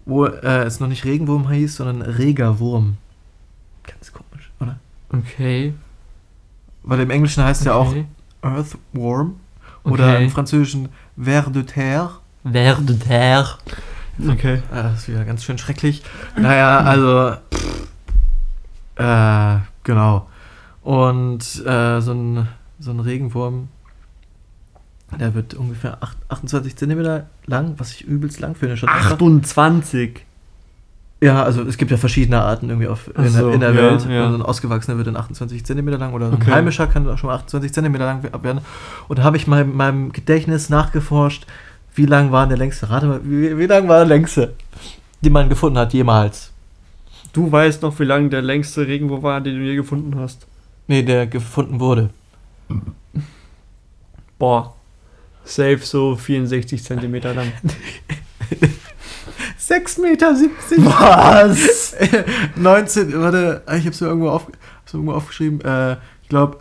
[0.05, 2.99] wo äh, es noch nicht Regenwurm hieß, sondern Regerwurm.
[3.87, 4.79] Ganz komisch, oder?
[5.11, 5.73] Okay.
[6.83, 8.05] Weil im Englischen heißt es ja auch Okay.
[8.43, 9.37] Earthworm
[9.85, 10.25] oder Okay.
[10.25, 12.11] im Französischen Ver de terre.
[12.51, 13.57] Ver de terre.
[14.29, 14.63] Okay.
[14.71, 16.03] Ah, das ist wieder ganz schön schrecklich.
[16.37, 17.37] Naja, also.
[17.55, 17.89] Pff,
[18.97, 20.27] äh, genau.
[20.83, 23.69] Und äh, so, ein, so ein Regenwurm,
[25.19, 28.77] der wird ungefähr acht- 28 Zentimeter lang, was ich übelst lang finde.
[28.77, 30.25] Schon 28.
[31.21, 33.77] Ja, also es gibt ja verschiedene Arten irgendwie auf, in, so, der, in der ja,
[33.77, 34.07] Welt.
[34.11, 34.27] ja.
[34.27, 36.51] Und ein ausgewachsener wird dann 28 Zentimeter lang oder Okay.
[36.51, 38.61] ein heimischer kann auch schon mal 28 Zentimeter lang werden.
[39.09, 41.47] Und da habe ich mal in meinem Gedächtnis nachgeforscht,
[41.95, 42.91] wie lang war der längste?
[42.91, 44.55] Rate mal, wie, wie lang war der längste,
[45.23, 46.51] den man gefunden hat jemals?
[47.35, 50.47] Du weißt noch, wie lang der längste Regenwurm war, den du je gefunden hast.
[50.87, 52.11] Nee, der gefunden wurde.
[54.39, 54.75] Boah.
[55.45, 57.53] Safe so 64 Zentimeter lang.
[59.61, 60.35] 6,70 Meter.
[60.85, 61.97] Was?
[62.57, 65.61] 19, warte, ich habe es irgendwo, auf, hab's irgendwo aufgeschrieben.
[65.63, 66.59] Äh, ich glaube,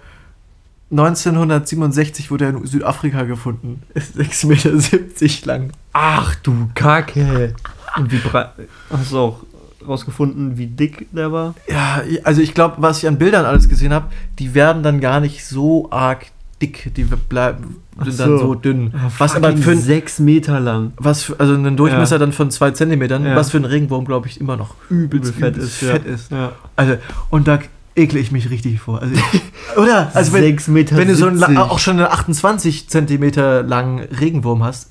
[0.89, 3.83] 1967 wurde er in Südafrika gefunden.
[3.93, 5.71] Ist 6,70 Meter lang.
[5.93, 7.53] Ach du Kacke.
[7.95, 8.53] Und wie breit.
[8.89, 9.43] Auch
[9.87, 11.55] rausgefunden, wie dick der war?
[11.67, 14.07] Ja, also ich glaube, was ich an Bildern alles gesehen habe,
[14.39, 16.27] die werden dann gar nicht so arg
[16.61, 16.91] dick.
[16.95, 18.37] Die bleiben sind dann so.
[18.39, 18.93] so dünn.
[19.17, 20.93] was aber für, sechs Meter lang.
[20.97, 22.19] was für, also einen Durchmesser Ja.
[22.19, 23.35] dann von zwei Zentimetern, Ja.
[23.35, 26.31] was für ein Regenwurm, glaube ich, immer noch übelst, Übel übelst fett ist.
[26.31, 26.53] Ja.
[26.75, 26.95] Also,
[27.29, 27.59] und da
[27.95, 29.01] ekle ich mich richtig vor.
[29.01, 29.41] Also ich,
[29.77, 30.09] oder?
[30.15, 30.97] Also wenn, Meter.
[30.97, 31.63] wenn du so einen, la- 70.
[31.71, 34.89] auch schon einen 28 Zentimeter langen Regenwurm hast,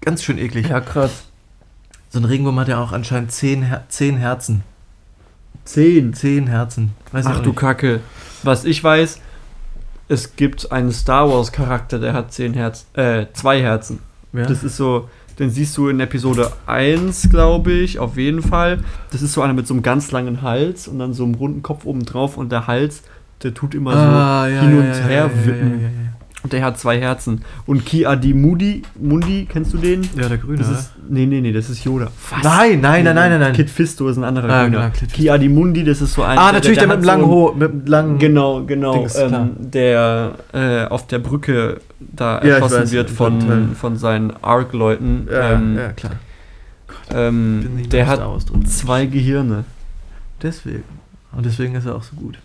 [0.00, 0.68] ganz schön eklig.
[0.68, 1.24] Ja, krass.
[2.10, 4.62] So ein Regenwurm hat ja auch anscheinend 10, Her 10 Herzen.
[5.64, 6.14] Zehn.
[6.14, 6.92] 10 Herzen.
[7.12, 7.58] Weiß ich Ach du nicht.
[7.58, 8.00] Kacke.
[8.42, 9.20] Was ich weiß,
[10.08, 13.98] es gibt einen Star Wars Charakter, der hat zehn Herz, äh, zwei Herzen.
[14.32, 14.46] Ja.
[14.46, 18.78] Das ist so, den siehst du in Episode 1, glaube ich, auf jeden Fall.
[19.10, 21.62] Das ist so einer mit so einem ganz langen Hals und dann so einem runden
[21.62, 23.02] Kopf oben drauf und der Hals,
[23.42, 26.10] der tut immer so Ah, ja, hin ja, und ja, her ja, ja, wippen.
[26.52, 27.42] Der hat zwei Herzen.
[27.66, 30.02] Und Ki Adi Mundi, Mundi, kennst du den?
[30.16, 30.28] ja.
[30.28, 30.58] der Grüne.
[30.58, 32.08] Das ist, nee, nee, nee, das ist Yoda.
[32.30, 32.42] Was?
[32.42, 33.52] Nein, nein, nein, nein, nein, nein.
[33.52, 34.90] Kid Fisto ist ein anderer Ah, Grüner.
[34.98, 35.12] genau.
[35.12, 36.38] Ki Adi Mundi, das ist so ein.
[36.38, 38.18] ah, natürlich der, mit dem langen Ho, mit dem langen.
[38.18, 38.92] Genau, genau.
[38.94, 44.32] Dings, ähm, der äh, auf der Brücke da Ja, erschossen weiß, wird von, von seinen
[44.42, 45.28] Arc-Leuten.
[45.30, 46.12] Ja, ähm, ja, klar.
[47.10, 48.20] Ähm, der hat
[48.66, 49.64] zwei Gehirne.
[50.42, 50.84] Deswegen.
[51.32, 52.38] Und deswegen ist er auch so gut.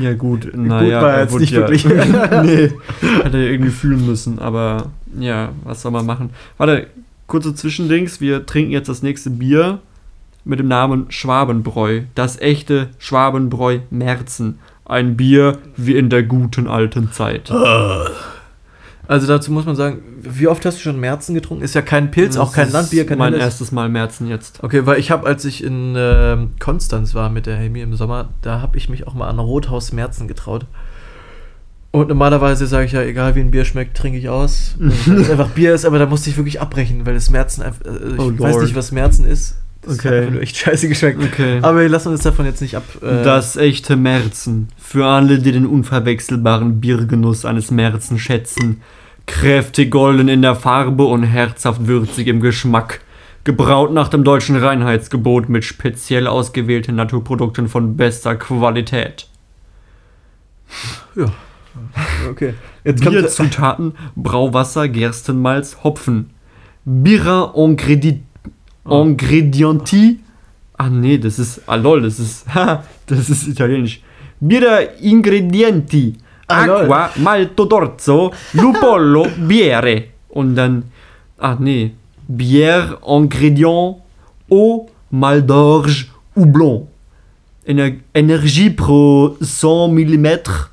[0.00, 1.02] Ja, gut, naja.
[1.02, 1.84] war er jetzt nicht wirklich.
[1.84, 2.72] nee,
[3.24, 4.86] hat er irgendwie fühlen müssen, aber
[5.18, 6.30] ja, was soll man machen?
[6.56, 6.86] Warte,
[7.26, 8.20] kurze Zwischendings.
[8.20, 9.80] Wir trinken jetzt das nächste Bier
[10.44, 12.02] mit dem Namen Schwabenbräu.
[12.14, 14.58] Das echte Schwabenbräu Merzen.
[14.84, 17.50] Ein Bier wie in der guten alten Zeit.
[19.10, 21.64] Also dazu muss man sagen, wie oft hast du schon Merzen getrunken?
[21.64, 23.44] Ist ja kein Pilz, auch Das kein ist Landbier, kein Mein Helles.
[23.46, 24.62] erstes Mal Merzen jetzt.
[24.62, 28.28] Okay, weil ich habe, als ich in ähm, Konstanz war mit der Helmi im Sommer,
[28.42, 30.64] da habe ich mich auch mal an Rothaus Merzen getraut.
[31.90, 34.76] Und normalerweise sage ich ja, egal wie ein Bier schmeckt, trinke ich aus.
[34.78, 37.84] Weil es einfach Bier ist, aber da musste ich wirklich abbrechen, weil das Merzen einfach.
[37.84, 38.62] Äh, ich Oh weiß Lord.
[38.62, 39.56] nicht, was Merzen ist.
[39.82, 40.26] Das Okay.
[40.26, 41.20] hat echt scheiße geschmeckt.
[41.20, 41.58] Okay.
[41.62, 42.84] Aber wir lassen uns davon jetzt nicht ab.
[43.02, 44.68] äh, das echte Merzen.
[44.78, 48.82] Für alle, die den unverwechselbaren Biergenuss eines Merzen schätzen.
[49.30, 53.00] Kräftig golden in der Farbe und herzhaft würzig im Geschmack.
[53.44, 59.28] Gebraut nach dem deutschen Reinheitsgebot mit speziell ausgewählten Naturprodukten von bester Qualität.
[61.14, 61.32] Ja.
[62.28, 62.54] Okay.
[62.84, 66.30] Jetzt Bierzutaten: Brauwasser, Gerstenmalz, Hopfen.
[66.84, 68.20] Bira en Credit.
[68.84, 69.02] Oh.
[69.02, 70.18] Ingredienti.
[70.76, 72.46] Ah nee, das ist, ah lol, das ist,
[73.06, 74.02] das ist italienisch.
[74.40, 76.14] Biere ingredienti.
[76.50, 76.82] Ah, lol.
[76.82, 80.04] Acqua, malto d'orzo, lupollo, biere.
[80.28, 80.84] Und dann,
[81.38, 81.94] ah nee,
[82.28, 83.98] bière, ingrédient,
[84.50, 86.88] eau, mal d'orge, houblon.
[87.66, 90.70] Ener Energie pro 100 Millimeter,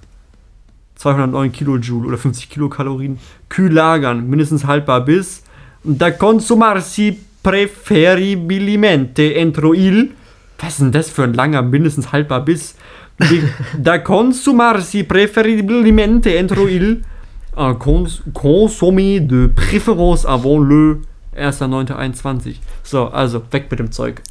[0.95, 5.43] 209 Kilojoule oder 50 Kilokalorien, kühl lagern, mindestens haltbar bis
[5.87, 10.11] da consumarsi preferibilmente entro il.
[10.59, 12.75] Was ist denn das für ein langer, mindestens haltbar bis?
[13.77, 17.03] Da consumarsi preferibilmente entro il.
[17.55, 21.01] Un cons consommé de préférence avant le
[21.35, 22.55] 1.9.21.
[22.83, 24.21] So, also weg mit dem Zeug.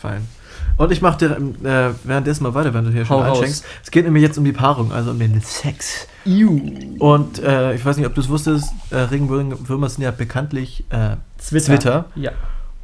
[0.00, 0.26] Fein.
[0.76, 1.30] Und ich mache dir
[1.62, 3.38] äh, währenddessen mal weiter, wenn du hier schon Hau raus.
[3.38, 3.64] einschenkst.
[3.84, 6.08] Es geht nämlich jetzt um die Paarung, also um den Sex.
[6.26, 6.60] Iu.
[6.98, 11.16] Und äh, ich weiß nicht, ob du es wusstest, äh, Regenwürmer sind ja bekanntlich äh,
[11.38, 12.06] Zwitter.
[12.16, 12.32] Ja.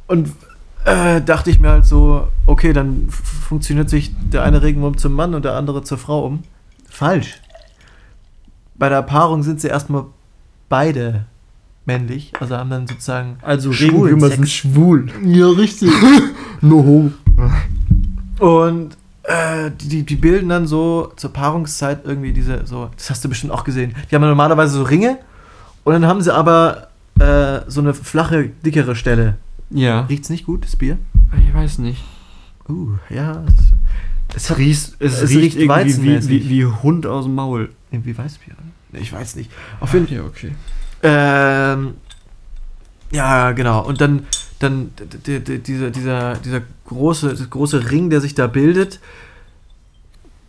[0.07, 0.29] Und
[0.85, 5.35] äh, dachte ich mir halt so, okay, dann funktioniert sich der eine Regenwurm zum Mann
[5.35, 6.43] und der andere zur Frau um.
[6.89, 7.39] Falsch.
[8.75, 10.05] Bei der Paarung sind sie erstmal
[10.69, 11.25] beide
[11.85, 15.07] männlich, also haben dann sozusagen Also Regenwürmer sind schwul.
[15.23, 15.91] Ja, richtig.
[16.63, 17.11] No homo.
[18.37, 23.29] Und äh, die, die bilden dann so zur Paarungszeit irgendwie diese, so, das hast du
[23.29, 23.95] bestimmt auch gesehen.
[24.09, 25.17] Die haben ja normalerweise so Ringe
[25.83, 26.89] und dann haben sie aber
[27.19, 29.37] äh, so eine flache, dickere Stelle.
[29.71, 30.01] Ja.
[30.01, 30.97] Riecht's nicht gut, das Bier?
[31.47, 32.03] Ich weiß nicht.
[32.67, 33.43] Uh, ja.
[33.47, 37.69] Es, es riecht, es, es riecht, riecht irgendwie wie, wie, wie Hund aus dem Maul.
[37.91, 38.53] irgendwie Weißbier.
[38.53, 39.01] oder?
[39.01, 39.49] Ich weiß nicht.
[39.79, 40.51] Auf jeden Ja, okay.
[41.03, 41.95] Ähm,
[43.11, 43.85] ja, genau.
[43.85, 44.25] Und dann,
[44.59, 44.91] dann
[45.25, 48.99] dieser, dieser, dieser große, große Ring, der sich da bildet,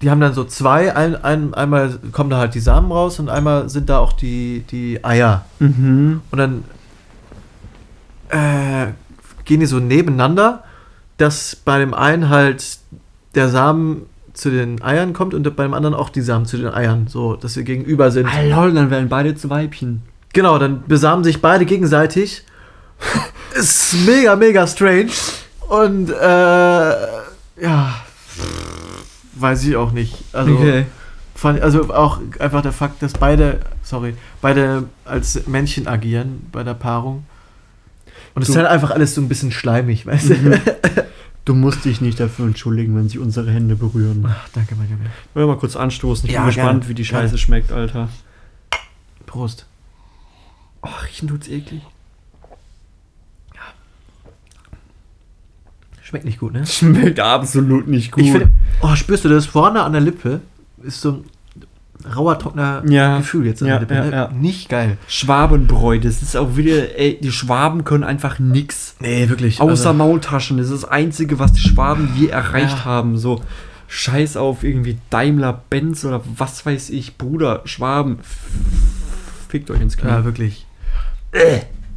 [0.01, 0.95] die haben dann so zwei.
[0.95, 4.65] Ein, ein, einmal kommen da halt die Samen raus und einmal sind da auch die,
[4.71, 5.45] die Eier.
[5.61, 6.23] Mhm.
[6.31, 6.65] Und dann
[8.29, 8.93] äh,
[9.45, 10.65] gehen die so nebeneinander,
[11.17, 12.79] dass bei dem einen halt
[13.35, 16.69] der Samen zu den Eiern kommt und bei dem anderen auch die Samen zu den
[16.69, 17.07] Eiern.
[17.09, 18.27] So, dass wir gegenüber sind.
[18.27, 20.03] Ah, lol, dann werden beide zu Weibchen.
[20.33, 22.45] Genau, dann besamen sich beide gegenseitig.
[23.55, 25.11] ist mega, mega strange.
[25.69, 26.93] Und äh,
[27.63, 27.95] ja,
[29.35, 30.17] weiß ich auch nicht.
[30.33, 30.57] Also,
[31.35, 36.75] fand, also auch einfach der Fakt, dass beide, sorry, beide als Männchen agieren bei der
[36.75, 37.25] Paarung.
[38.35, 40.35] Und es ist halt einfach alles so ein bisschen schleimig, weißt du?
[40.35, 40.61] Mhm.
[41.45, 44.25] Du musst dich nicht dafür entschuldigen, wenn sie unsere Hände berühren.
[44.29, 45.07] Ach, danke, mein Junge.
[45.35, 46.29] Wollen wir mal kurz anstoßen?
[46.29, 47.05] Ich Ja, bin gespannt, wie die.
[47.05, 48.09] Scheiße schmeckt, Alter.
[49.27, 49.67] Prost.
[50.83, 51.83] Oh, riechen tut's eklig.
[56.03, 56.67] Schmeckt nicht gut, ne?
[56.67, 58.23] Schmeckt absolut nicht gut.
[58.23, 59.47] Ich finde, oh, spürst du das?
[59.47, 60.43] Vorne an der Lippe
[60.83, 61.25] ist so ein
[62.17, 63.19] rauer, trockener Ja.
[63.19, 63.95] Gefühl jetzt an Ja, der Lippe.
[63.95, 64.11] ja, ne?
[64.13, 64.31] ja.
[64.39, 64.99] Nicht geil.
[65.09, 68.97] Schwabenbräu, das ist auch wieder, ey, die Schwaben können einfach nix.
[69.01, 69.61] Nee, wirklich.
[69.61, 70.59] Außer also, Maultaschen.
[70.59, 73.17] Das ist das Einzige, was die Schwaben je erreicht haben.
[73.19, 73.41] So,
[73.89, 77.17] scheiß auf irgendwie Daimler-Benz oder was weiß ich.
[77.19, 78.19] Bruder, Schwaben.
[79.49, 80.09] Fickt euch ins Knie.
[80.11, 80.67] ja, wirklich.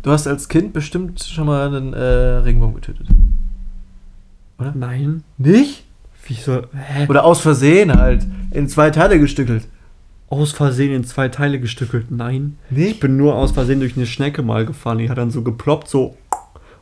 [0.03, 3.07] Du hast als Kind bestimmt schon mal einen äh, Regenwurm getötet.
[4.73, 5.23] Nein.
[5.37, 5.83] Nicht?
[6.27, 6.63] Wieso?
[6.73, 7.05] Hä?
[7.07, 9.67] Oder aus Versehen halt in zwei Teile gestückelt.
[10.29, 12.07] Aus Versehen in zwei Teile gestückelt?
[12.09, 12.57] Nein.
[12.71, 12.99] Ich Nicht?
[12.99, 14.97] bin nur aus Versehen durch eine Schnecke mal gefahren.
[14.97, 16.17] Die hat dann so geploppt, so.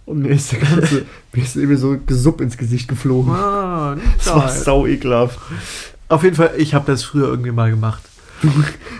[0.05, 1.03] Und mir ist der ganze,
[1.33, 3.33] mir ist irgendwie so Gesupp ins Gesicht geflogen.
[3.33, 5.39] Ah, Das war sau ekelhaft.
[6.09, 8.01] Auf jeden Fall, ich habe das früher irgendwie mal gemacht.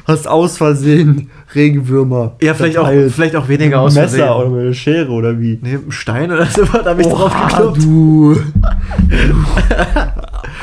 [0.05, 2.35] Hast aus Versehen Regenwürmer.
[2.41, 4.21] Ja, vielleicht auch, vielleicht auch weniger aus Versehen.
[4.21, 5.59] Messer oder mit einer Schere oder wie?
[5.61, 7.83] Nee, mit einem Stein oder so, da habe ich drauf Oha, gekloppt.
[7.83, 8.37] du.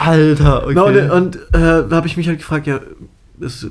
[0.00, 0.72] Alter, okay.
[0.74, 2.80] Na, und und äh, da habe ich mich halt gefragt, ja,
[3.40, 3.68] das, äh,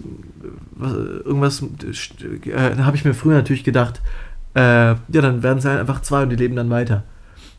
[0.76, 4.02] was, irgendwas, äh, da habe ich mir früher natürlich gedacht,
[4.56, 7.04] äh, ja, dann werden es halt einfach zwei und die leben dann weiter.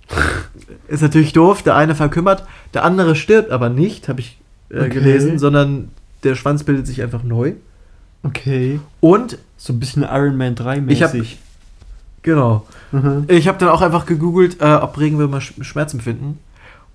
[0.88, 2.44] Ist natürlich doof, der eine verkümmert,
[2.74, 4.38] der andere stirbt aber nicht, habe ich
[4.70, 4.88] äh, Okay.
[4.90, 5.90] gelesen, sondern
[6.24, 7.54] der Schwanz bildet sich einfach neu.
[8.22, 8.80] okay.
[9.00, 11.38] Und, So ein bisschen Iron Man 3 Ich hab- mäßig.
[12.22, 13.24] genau, Mhm.
[13.28, 16.38] ich habe dann auch einfach gegoogelt, äh, ob Regenwürmer Sch- Schmerzen empfinden.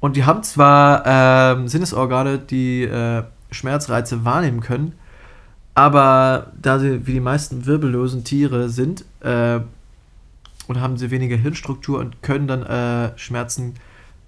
[0.01, 4.91] Und die haben zwar ähm, Sinnesorgane, die äh, Schmerzreize wahrnehmen können,
[5.75, 9.59] aber da sie wie die meisten wirbellosen Tiere sind, äh,
[10.67, 13.75] und haben sie weniger Hirnstruktur und können dann äh, Schmerzen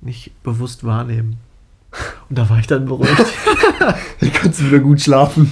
[0.02, 1.38] nicht bewusst wahrnehmen.
[2.30, 3.26] Und da war ich dann beruhigt.
[4.20, 5.52] Dann kannst du wieder gut schlafen.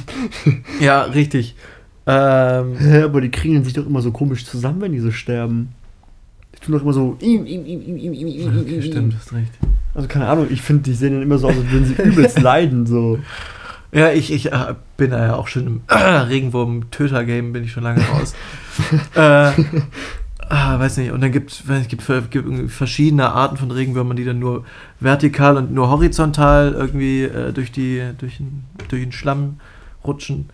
[0.79, 1.55] ja, richtig.
[2.05, 5.69] Ähm, Hä, aber die kriegen sich doch immer so komisch zusammen, wenn die so sterben.
[6.53, 7.17] Die tun doch immer so.
[7.19, 8.81] im, im, im, im, im, im, im, okay, im.
[8.83, 9.53] stimmt, hast recht.
[9.95, 12.39] Also keine Ahnung, ich finde, die sehen dann immer so aus, als würden sie übelst
[12.39, 12.85] leiden.
[12.85, 13.17] So.
[13.95, 18.01] Ja, ich, ich äh, bin da ja auch schon im Regenwurm-Töter-Game, bin ich schon lange
[18.05, 18.35] raus.
[19.15, 19.51] äh,
[20.47, 21.11] Ah, weiß nicht.
[21.11, 24.63] Und dann gibt es gibt, gibt verschiedene Arten von Regenwürmern, die dann nur
[24.99, 29.59] vertikal und nur horizontal irgendwie äh, durch, die, durch, den, durch den Schlamm
[30.05, 30.49] rutschen.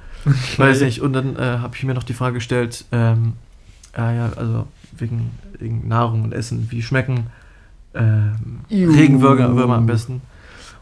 [0.57, 1.01] Weiß nicht.
[1.01, 3.33] Und dann äh, habe ich mir noch die Frage gestellt, ähm,
[3.93, 4.67] ah ja, also
[4.97, 7.27] wegen, wegen Nahrung und Essen, wie schmecken
[7.93, 8.61] ähm.
[8.69, 10.21] Regenwürmer Würmer am besten?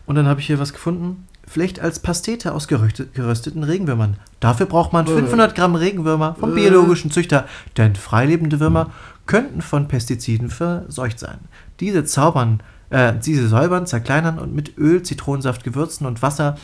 [0.06, 1.26] Und dann habe ich hier was gefunden.
[1.52, 4.18] Vielleicht als Pastete aus gerösteten Regenwürmern.
[4.40, 5.10] Dafür braucht man Äh.
[5.10, 6.62] 500 Gramm Regenwürmer vom Äh.
[6.62, 7.46] biologischen Züchter,
[7.76, 8.92] denn freilebende Würmer
[9.26, 11.40] könnten von Pestiziden verseucht sein.
[11.80, 16.56] Diese zaubern, äh, diese säubern, zerkleinern und mit Öl, Zitronensaft, Gewürzen und Wasser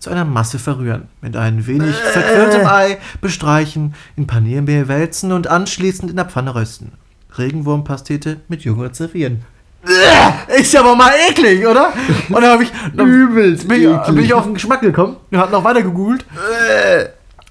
[0.00, 1.04] zu einer Masse verrühren.
[1.20, 6.90] Mit ein wenig verquirltem Ei bestreichen, in Paniermehl wälzen und anschließend in der Pfanne rösten.
[7.38, 9.44] Regenwurmpastete mit Joghurt servieren.
[10.58, 11.92] Ist ja aber mal eklig, oder?
[12.28, 15.38] Und dann habe ich dann Übelst bin, ich, bin ich auf den Geschmack gekommen und
[15.38, 16.24] hat noch weiter gegoogelt.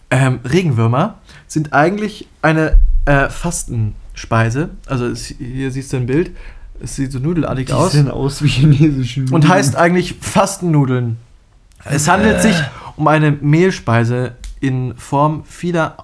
[0.10, 1.16] Ähm, Regenwürmer
[1.48, 4.70] sind eigentlich eine äh, Fastenspeise.
[4.86, 6.32] Also es, hier siehst du ein Bild.
[6.84, 7.92] Es sieht so nudelartig Die aus.
[7.92, 9.50] sehen aus wie chinesische Und Nudeln.
[9.50, 11.18] heißt eigentlich Fastennudeln.
[11.86, 12.56] Es handelt sich
[12.96, 15.98] um eine Mehlspeise in Form vieler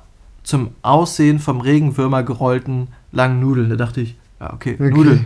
[0.44, 3.70] zum Aussehen vom Regenwürmer gerollten langen Nudeln.
[3.70, 4.90] Da dachte ich, ja, okay, Okay.
[4.92, 5.26] Nudeln.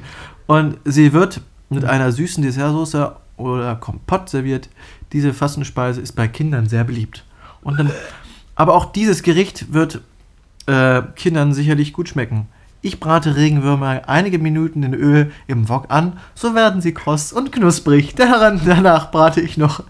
[0.52, 1.40] Und sie wird
[1.70, 4.68] mit einer süßen Dessertsoße oder Kompott serviert.
[5.14, 7.24] Diese Fastenspeise ist bei Kindern sehr beliebt.
[7.62, 7.90] Und dann,
[8.56, 10.02] aber auch dieses Gericht wird
[10.66, 12.50] äh, Kindern sicherlich gut schmecken.
[12.82, 17.54] Ich brate Regenwürmer einige Minuten in Öl im Wok an, so werden sie kross und
[17.54, 18.16] knusprig.
[18.16, 19.86] Daran, danach brate ich noch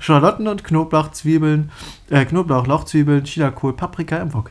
[0.00, 1.70] Schalotten und Knoblauchzwiebeln,
[2.08, 4.50] äh, Knoblauch, Lauchzwiebeln, Chinakohl, Paprika im Wok.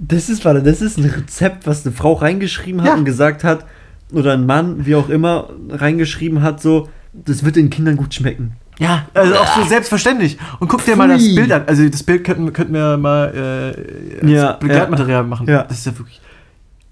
[0.00, 2.94] Das ist, warte, das ist ein Rezept, was eine Frau reingeschrieben hat Ja.
[2.94, 3.64] und gesagt hat,
[4.12, 8.52] oder ein Mann, wie auch immer, reingeschrieben hat, so, das wird den Kindern gut schmecken.
[8.78, 10.38] Ja, also auch so selbstverständlich.
[10.60, 11.22] Und guck dir mal das.
[11.34, 11.64] Bild an.
[11.66, 15.48] Also das Bild könnten, könnten wir mal äh, als Ja, Begleitmaterial machen.
[15.48, 15.64] ja.
[15.64, 16.20] Das ist ja wirklich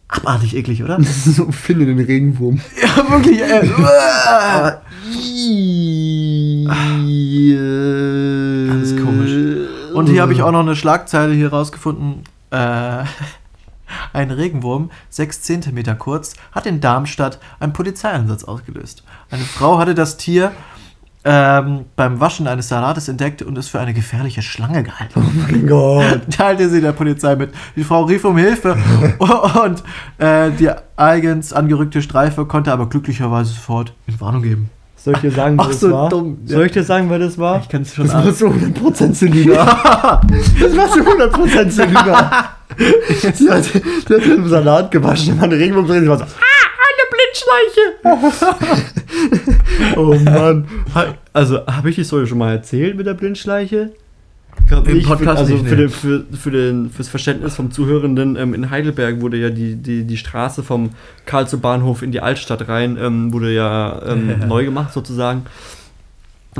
[0.08, 0.96] abartig eklig, oder?
[0.98, 2.60] Das ist so, finde den Regenwurm.
[2.82, 3.40] ja, wirklich.
[3.40, 3.66] Äh.
[8.68, 9.32] Ganz komisch.
[9.94, 12.24] Und hier habe ich auch noch eine Schlagzeile hier rausgefunden.
[12.50, 13.04] Äh,
[14.12, 19.04] ein Regenwurm, 6 Zentimeter kurz, hat in Darmstadt einen Polizeieinsatz ausgelöst.
[19.30, 20.52] Eine Frau hatte das Tier
[21.28, 25.14] ähm, beim Waschen eines Salates entdeckt und es für eine gefährliche Schlange gehalten.
[25.16, 26.20] Oh mein Gott.
[26.30, 27.52] Teilte sie der Polizei mit.
[27.74, 28.76] Die Frau rief um Hilfe
[29.18, 29.82] und
[30.18, 34.70] äh, die eigens angerückte Streife konnte aber glücklicherweise sofort in Warnung geben.
[35.06, 36.08] Soll ich dir sagen, wer Ach, das so war?
[36.08, 36.38] dumm.
[36.46, 37.60] Soll ich dir sagen, wer das war?
[37.60, 40.20] Ich kann es schon das war so 100% Selina.
[40.60, 42.48] Das war so 100% Selina.
[42.76, 46.24] sie, hat, sie hat den Salat gewaschen, dann war eine Regenwurm drin, sie war so,
[46.24, 47.04] ah, eine
[48.02, 48.82] Blindschleiche.
[49.96, 50.66] oh Mann.
[51.32, 53.92] Also, habe ich die Story schon mal erzählt mit der Blindschleiche?
[54.70, 55.02] Im.
[55.02, 59.20] Podcast also nicht, für, den, für, für den, fürs Verständnis vom Zuhörenden, ähm, in Heidelberg
[59.20, 60.90] wurde ja die, die, die Straße vom
[61.24, 65.44] Karlsruhe Bahnhof in die Altstadt rein, ähm, wurde ja ähm, neu gemacht sozusagen.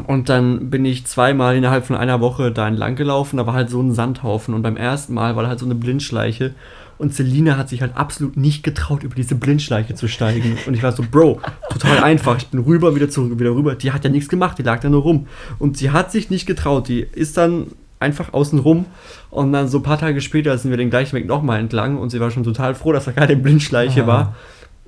[0.07, 3.71] Und dann bin ich zweimal innerhalb von einer Woche da entlang gelaufen, da war halt
[3.71, 4.55] so ein Sandhaufen.
[4.55, 6.55] Und beim ersten Mal war da halt so eine Blindschleiche.
[6.99, 10.57] Und Selina hat sich halt absolut nicht getraut, über diese Blindschleiche zu steigen.
[10.67, 11.41] Und ich war so, Bro,
[11.71, 12.39] total einfach.
[12.39, 13.75] Ich bin rüber, wieder zurück, wieder rüber.
[13.75, 15.27] Die hat ja nichts gemacht, die lag da nur rum.
[15.59, 16.89] Und sie hat sich nicht getraut.
[16.89, 17.67] Die ist dann
[18.01, 18.87] einfach außen rum.
[19.31, 21.97] Und dann so ein paar Tage später sind wir den gleichen Weg nochmal entlang.
[21.99, 24.07] Und sie war schon total froh, dass da keine Blindschleiche Ah.
[24.07, 24.35] war.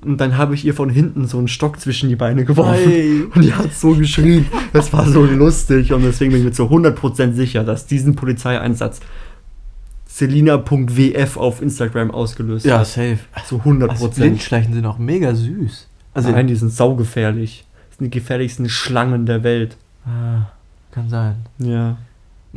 [0.01, 2.89] Und dann habe ich ihr von hinten so einen Stock zwischen die Beine geworfen.
[2.89, 3.21] Ei.
[3.35, 4.45] Und die hat so geschrien.
[4.71, 5.91] Das war so lustig.
[5.91, 9.01] Und deswegen bin ich mir zu 100% sicher, dass diesen Polizeieinsatz
[10.07, 12.87] Selina.wf auf Instagram ausgelöst Ja, hat.
[12.87, 13.19] safe.
[13.45, 13.89] Zu 100%.
[13.89, 15.87] Also Blindschleichen sind auch mega süß.
[16.13, 17.65] Also, Nein, die sind saugefährlich.
[17.89, 19.77] Das sind die gefährlichsten Schlangen der Welt.
[20.05, 20.49] ah,
[20.91, 21.35] kann sein.
[21.59, 21.97] Ja.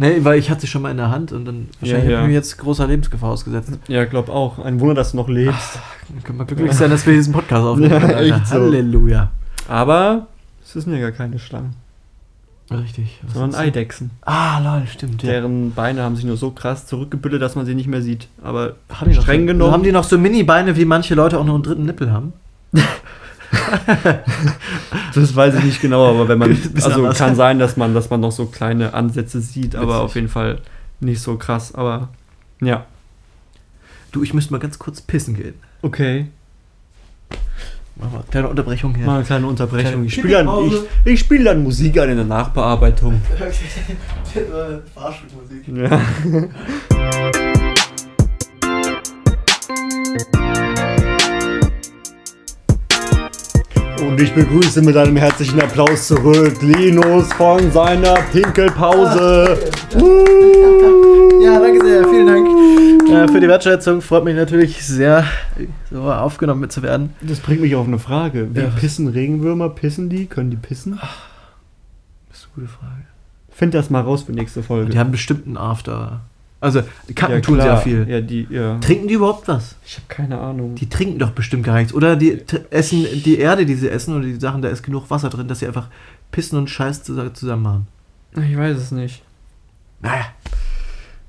[0.02, 2.16] Nee, weil ich hatte sie schon mal in der Hand und dann wahrscheinlich ja.
[2.16, 3.70] habe ich mir jetzt großer Lebensgefahr ausgesetzt.
[3.86, 4.58] Ja, glaub auch.
[4.58, 5.78] Ein Wunder, dass du noch lebst.
[6.08, 8.10] Dann können wir glücklich sein, dass wir diesen Podcast aufnehmen.
[8.10, 8.54] Ja, echt so.
[8.56, 9.30] Halleluja.
[9.68, 10.26] Aber
[10.64, 11.76] es sind ja gar keine Schlangen,
[12.68, 13.20] Richtig.
[13.32, 13.56] Sondern ist?
[13.56, 14.10] Eidechsen.
[14.22, 15.22] Ah, lol, stimmt.
[15.22, 15.30] Ja.
[15.30, 18.26] Deren Beine haben sich nur so krass zurückgebildet, dass man sie nicht mehr sieht.
[18.42, 19.72] Aber Haben die noch streng so, genommen.
[19.72, 22.32] Haben die noch so Mini-Beine, wie manche Leute auch noch einen dritten Nippel haben?
[25.14, 26.56] Das weiß ich nicht genau, aber wenn man.
[26.74, 30.04] Also kann sein, dass man, dass man noch so kleine Ansätze sieht, aber Witzig.
[30.04, 30.58] auf jeden Fall
[31.00, 31.74] nicht so krass.
[31.74, 32.08] Aber
[32.60, 32.86] ja.
[34.10, 35.54] Du, ich müsste mal ganz kurz pissen gehen.
[35.82, 36.26] Okay.
[37.96, 39.06] Machen wir kleine Unterbrechung hier.
[39.06, 40.04] Mal eine kleine Unterbrechung.
[40.04, 40.74] Ich spiele dann, ich,
[41.04, 43.20] ich spiel dann Musik an in der Nachbearbeitung.
[44.94, 45.68] Fahrschulmusik.
[45.68, 46.00] Ja.
[54.12, 59.58] Und ich begrüße mit einem herzlichen Applaus zurück Linus von seiner Pinkelpause.
[61.42, 63.08] Ja, danke sehr, vielen Dank.
[63.10, 64.02] Äh, für die Wertschätzung.
[64.02, 65.24] Freut mich natürlich sehr,
[65.90, 67.14] so aufgenommen mit zu werden.
[67.22, 68.54] Das bringt mich auf eine Frage.
[68.54, 68.66] Wie Ja.
[68.68, 69.70] pissen Regenwürmer?
[69.70, 70.26] Pissen die?
[70.26, 70.98] Können die pissen?
[72.28, 73.04] Das ist eine gute Frage.
[73.50, 74.90] Find das mal raus für nächste Folge.
[74.90, 76.20] Die haben bestimmt einen After.
[76.62, 78.08] Also, die Kacken ja, tun sehr viel.
[78.08, 78.78] Ja, die, ja.
[78.78, 79.74] Trinken die überhaupt was?
[79.84, 80.76] Ich habe keine Ahnung.
[80.76, 81.92] Die trinken doch bestimmt gar nichts.
[81.92, 82.40] Oder die
[82.70, 85.58] essen die Erde, die sie essen, oder die Sachen, da ist genug Wasser drin, dass
[85.58, 85.88] sie einfach
[86.30, 87.86] pissen und Scheiß zus- zusammen machen.
[88.36, 89.22] ich weiß es nicht.
[90.00, 90.24] Naja.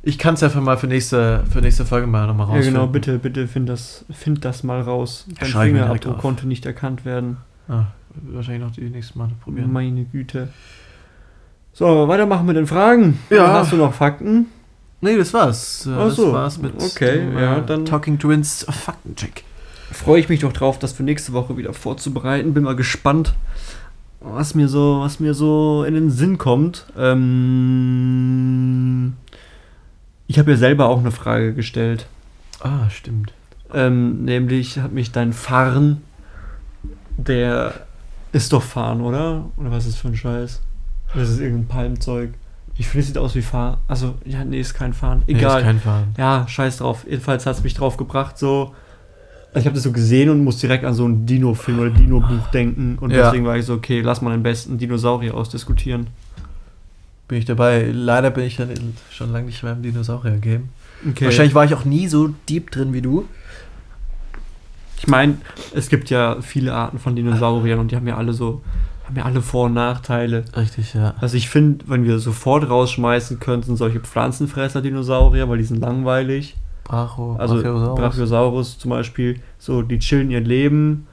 [0.03, 2.73] Ich kann es einfach mal für nächste, für nächste Folge mal nochmal Ja, rausfinden.
[2.81, 5.25] genau, bitte, bitte find das, find das mal raus.
[5.39, 7.37] Dein Fingerabdruck konnte nicht erkannt werden.
[7.69, 7.85] Ah,
[8.31, 9.71] wahrscheinlich noch die nächsten Mal probieren.
[9.71, 10.49] Meine Güte.
[11.71, 13.17] So, weitermachen mit den Fragen.
[13.29, 13.47] Ja.
[13.53, 14.47] Hast du noch Fakten?
[15.03, 15.87] Nee, das war's.
[15.91, 19.43] Ach so, Das war's mit okay, dem, ja, äh, dann- Talking Twins Faktencheck.
[19.91, 22.53] Freue ich mich doch drauf, das für nächste Woche wieder vorzubereiten.
[22.53, 23.33] Bin mal gespannt,
[24.21, 26.85] was mir so, was mir so in den Sinn kommt.
[27.83, 29.13] Ähm,
[30.27, 32.07] ich habe ja selber auch eine Frage gestellt.
[32.61, 33.33] Ah, stimmt.
[33.73, 36.01] Ähm, nämlich hat mich dein Farn,
[37.17, 37.73] der
[38.31, 39.45] ist doch Farn, oder?
[39.57, 40.61] Oder was ist das für ein Scheiß?
[41.13, 42.33] Das ist irgendein Palmzeug.
[42.77, 43.77] Ich finde, es sieht aus wie Farn.
[43.87, 45.21] Also, ja, nee, ist kein Farn.
[45.27, 45.53] Egal.
[45.53, 46.15] Nee, ist kein Fahren.
[46.17, 47.05] ja, scheiß drauf.
[47.07, 48.73] Jedenfalls hat es mich drauf gebracht, so.
[49.53, 52.47] Also ich habe das so gesehen und muss direkt an so ein Dino-Film oder Dino-Buch
[52.51, 52.97] denken.
[52.99, 53.25] Und Ja.
[53.25, 56.07] deswegen war ich so, okay, lass mal den besten Dinosaurier ausdiskutieren.
[57.27, 57.89] Bin ich dabei.
[57.93, 58.69] Leider bin ich dann
[59.11, 60.69] schon lange nicht mehr im Dinosaurier-Game.
[61.11, 61.25] Okay.
[61.25, 63.25] Wahrscheinlich war ich auch nie so deep drin wie du.
[64.97, 65.35] Ich meine,
[65.75, 68.61] es gibt ja viele Arten von Dinosauriern und die haben ja alle so,
[69.05, 70.45] haben ja alle Vor- und Nachteile.
[70.55, 71.13] Richtig, ja.
[71.19, 76.55] Also ich finde, wenn wir sofort rausschmeißen könnten, solche Pflanzenfresser-Dinosaurier, weil die sind langweilig.
[76.85, 77.99] Bracho, Also Brachiosaurus.
[77.99, 81.07] Brachiosaurus zum Beispiel, so die chillen ihr Leben.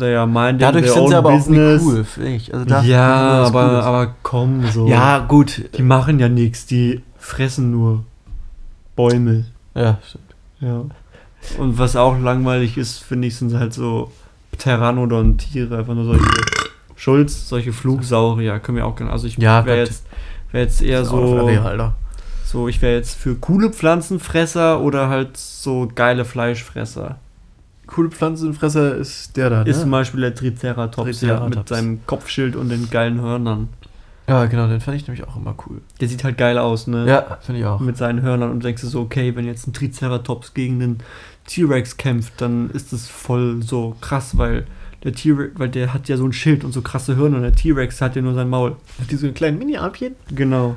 [0.00, 1.80] Are minding Dadurch sind sie aber business.
[1.80, 2.52] auch nicht cool, finde ich.
[2.52, 3.80] Also da- ja, das ist aber, cool.
[3.80, 4.88] aber komm so.
[4.88, 5.70] Ja, gut.
[5.78, 8.02] Die machen ja nichts, die fressen nur
[8.96, 9.44] Bäume.
[9.74, 10.24] Ja, stimmt.
[10.60, 10.84] Ja.
[11.58, 14.10] Und was auch langweilig ist, finde ich, sind halt so
[14.58, 16.24] Pteranodon-Tiere, einfach nur solche
[16.96, 19.12] Schulz, solche Flugsaurier, können wir auch gerne.
[19.12, 20.04] Also ich Ja, wäre jetzt,
[20.52, 21.48] wär jetzt eher so,
[22.44, 27.18] so, ich wäre jetzt für coole Pflanzenfresser oder halt so geile Fleischfresser.
[27.86, 29.70] Coole Pflanzenfresser ist der da, ne?
[29.70, 31.68] Ist zum Beispiel der Triceratops, Ja, mit Triceratops.
[31.70, 33.68] seinem Kopfschild und den geilen Hörnern.
[34.28, 35.80] ja, genau, den fand ich nämlich auch immer cool.
[36.00, 37.06] Der sieht halt geil aus, ne?
[37.06, 37.78] Ja, finde ich auch.
[37.80, 40.98] mit seinen Hörnern und denkst du so, okay, wenn jetzt ein Triceratops gegen einen
[41.46, 44.66] T-Rex kämpft, dann ist das voll so krass, weil
[45.06, 47.54] der T-Rex, weil der hat ja so ein Schild und so krasse Hörner und der
[47.54, 48.72] T-Rex hat ja nur sein Maul.
[49.00, 50.16] Hat die so einen kleinen Mini-Armchen?
[50.34, 50.76] Genau.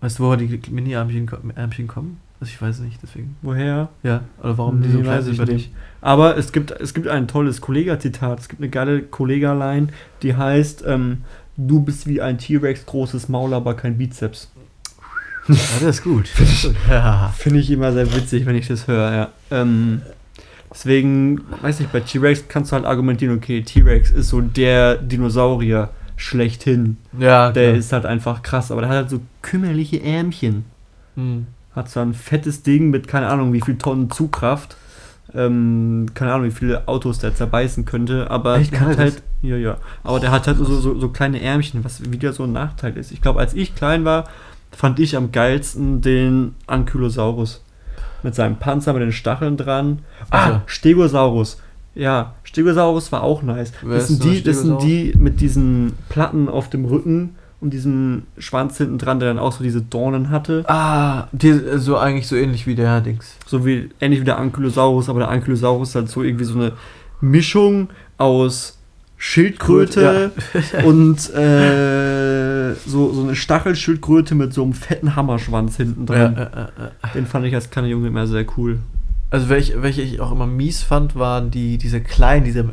[0.00, 2.20] Weißt du, woher die Mini-Armchen Ärmchen kommen?
[2.40, 3.36] Also ich weiß nicht, deswegen.
[3.42, 3.88] Woher?
[4.02, 5.56] Ja, oder warum die Nee, so weiß klein sind ich bei dem?
[5.56, 5.70] nicht.
[6.00, 8.38] Aber es gibt, es gibt ein tolles Kollega-Zitat.
[8.38, 9.88] Es gibt eine geile Kollega-Line,
[10.22, 11.22] die heißt, ähm,
[11.56, 14.52] du bist wie ein T-Rex, großes Maul, aber kein Bizeps.
[15.48, 16.28] Ja, das ist gut.
[16.90, 17.32] ja.
[17.36, 19.28] Finde ich immer sehr witzig, wenn ich das höre, ja.
[19.50, 20.02] Ähm,
[20.72, 25.90] deswegen, weiß nicht, bei T-Rex kannst du halt argumentieren, okay, T-Rex ist so der Dinosaurier
[26.16, 26.96] schlechthin.
[27.18, 27.78] Ja, Der klar.
[27.78, 30.64] ist halt einfach krass, aber der hat halt so kümmerliche Ärmchen.
[31.14, 31.46] Hm.
[31.74, 34.76] Hat so ein fettes Ding mit, keine Ahnung, wie viel Tonnen Zugkraft.
[35.34, 39.56] Ähm, keine Ahnung, wie viele Autos der zerbeißen könnte, aber Echt, der hat halt, ja,
[39.56, 39.76] ja.
[40.02, 43.12] Aber der hat halt so, so, so kleine Ärmchen, was wieder so ein Nachteil ist.
[43.12, 44.28] Ich glaube, als ich klein war,
[44.70, 47.62] fand ich am geilsten den Ankylosaurus.
[48.26, 50.00] Mit seinem Panzer, mit den Stacheln dran.
[50.30, 50.60] Ah, Also.
[50.66, 51.58] Stegosaurus.
[51.94, 53.72] Ja, Stegosaurus war auch nice.
[53.82, 58.24] Wer Das sind, die, das sind die mit diesen Platten auf dem Rücken und diesem
[58.36, 60.64] Schwanz hinten dran, der dann auch so diese Dornen hatte.
[60.66, 63.36] Ah, die, so eigentlich so ähnlich wie der Dings.
[63.46, 66.72] So wie, ähnlich wie der Ankylosaurus, aber der Ankylosaurus halt so irgendwie so eine
[67.20, 68.76] Mischung aus
[69.18, 70.32] Schildkröte
[70.84, 72.35] und äh,
[72.84, 76.36] so, so eine Stachelschildkröte mit so einem fetten Hammerschwanz hinten Ja, dran.
[76.36, 77.12] äh.
[77.14, 78.78] Den fand ich als kleiner Junge immer sehr cool.
[79.30, 82.72] Also welche, welche ich auch immer mies fand, waren die, diese kleinen, diese,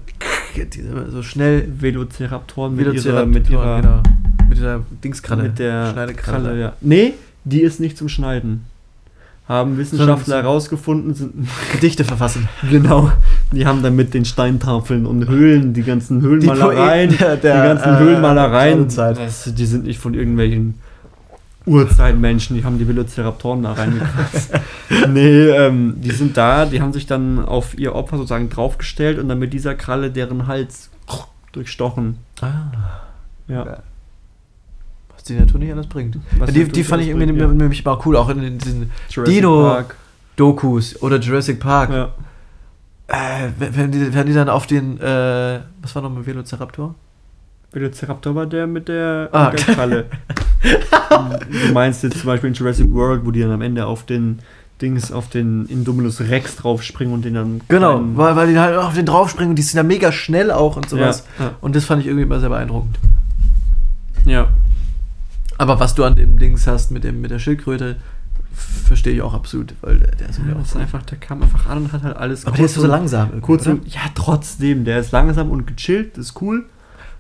[0.56, 4.04] diese so schnell Velociraptoren mit ihrer, mit ihrer genau.
[4.48, 5.44] mit dieser Dingskralle.
[5.44, 6.44] mit der Schneidekralle.
[6.44, 6.74] Kralle, ja.
[6.82, 8.66] Nee, die ist nicht zum Schneiden.
[9.48, 12.48] Haben Wissenschaftler herausgefunden, sind Gedichte verfassen.
[12.70, 13.12] genau.
[13.52, 17.42] Die haben dann mit den Steintafeln und Höhlen, die ganzen Die Höhlenmalereien, Poeten der- die
[17.42, 20.76] der, ganzen äh, Höhlenmalereien, das, die sind nicht von irgendwelchen
[21.66, 24.52] Urzeitmenschen, die haben die Velociraptoren da reingekratzt.
[25.10, 29.30] nee, ähm, die sind da, die haben sich dann auf ihr Opfer sozusagen draufgestellt und
[29.30, 30.90] dann mit dieser Kralle deren Hals
[31.54, 32.18] durchstochen.
[32.42, 32.48] Ah,
[33.48, 33.66] Ja.
[33.66, 33.78] Ja.
[35.30, 36.18] Die Natur nicht alles bringt.
[36.40, 39.36] Ja, die, die fand ich irgendwie bringt, nämlich mal cool, auch in, in diesen Jurassic
[39.36, 39.96] Dino- Park.
[40.36, 41.90] Dokus oder Jurassic Park.
[41.92, 42.10] Ja.
[43.08, 46.96] Äh, wenn, wenn die, wenn die dann auf den, äh, was war nochmal Velociraptor?
[47.72, 49.50] Velociraptor war der mit der Ah.
[49.52, 50.06] mit der Kralle.
[50.62, 54.40] du meinst jetzt zum Beispiel in Jurassic World, wo die dann am Ende auf den
[54.82, 57.62] Dings auf den Indominus Rex draufspringen und den dann.
[57.68, 60.76] Genau, weil, weil die halt auf den draufspringen und die sind ja mega schnell auch
[60.78, 61.26] und sowas.
[61.40, 61.52] Ja, ja.
[61.62, 62.98] Und das fand ich irgendwie immer sehr beeindruckend.
[64.26, 64.48] ja.
[65.64, 67.96] Aber was du an dem Dings hast mit, dem, mit der Schildkröte,
[68.54, 71.42] verstehe ich auch absolut, weil der, der ist Ja, das auch ist einfach, der kam
[71.42, 73.42] einfach an und hat halt alles Aber der ist so langsam.
[73.42, 76.66] Kurz und, ja, trotzdem, der ist langsam und gechillt, ist cool.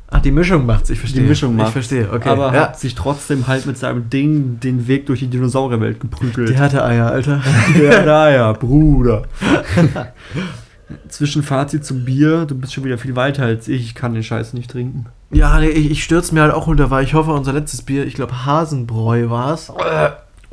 [0.09, 1.21] Ach, die Mischung macht's, ich verstehe.
[1.21, 1.69] Die Mischung macht's.
[1.69, 2.27] Ich verstehe, okay.
[2.27, 2.63] aber ja.
[2.63, 6.49] hat sich trotzdem halt mit seinem Ding den Weg durch die Dinosaurierwelt geprügelt.
[6.49, 7.41] Der hatte Eier, Alter.
[7.81, 9.23] Ja, da ja, Bruder.
[11.09, 14.53] Zwischenfazit zum Bier, du bist schon wieder viel weiter als ich, ich kann den Scheiß
[14.53, 15.05] nicht trinken.
[15.31, 18.05] Ja, nee, ich, ich stürze mir halt auch runter, weil ich hoffe, unser letztes Bier,
[18.05, 19.71] ich glaube Hasenbräu war's.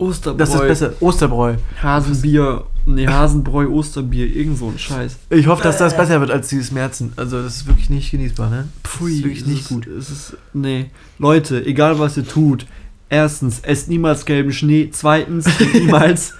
[0.00, 0.38] Osterbräu.
[0.38, 0.92] Das ist besser.
[1.00, 1.56] Osterbräu.
[1.82, 5.16] Hasenbier, nee, Hasenbräu, Osterbier, irgend so ein Scheiß.
[5.28, 7.12] Ich hoffe, dass das besser wird als dieses Märzen.
[7.16, 8.68] Also, das ist wirklich nicht genießbar, ne?
[8.82, 9.86] Pfui, das ist wirklich es nicht ist, gut.
[9.86, 10.90] Es ist, nee.
[11.18, 12.66] Leute, egal was ihr tut,
[13.10, 16.32] erstens, esst niemals gelben Schnee, zweitens, niemals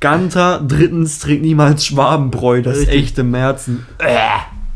[0.00, 2.94] Ganter, drittens, trinkt niemals Schwabenbräu, das Richtig.
[2.94, 3.86] echte Märzen.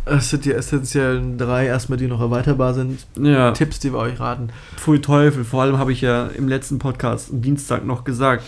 [0.05, 3.07] Das sind die essentiellen drei, erstmal die noch erweiterbar sind.
[3.21, 4.49] Ja, Tipps, die wir euch raten.
[4.77, 8.43] pfui Teufel, vor allem habe ich ja im letzten Podcast am Dienstag noch gesagt,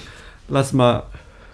[0.49, 1.05] lass mal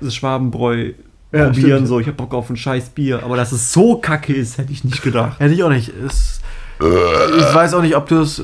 [0.00, 0.92] das Schwabenbräu
[1.32, 1.88] Ja, probieren, stimmt.
[1.88, 4.72] so, ich hab Bock auf ein scheiß Bier, aber dass es so kacke ist, hätte
[4.72, 5.38] ich nicht gedacht.
[5.38, 5.92] Hätte ich auch nicht.
[6.06, 6.40] Es,
[6.80, 8.42] ich weiß auch nicht, ob du es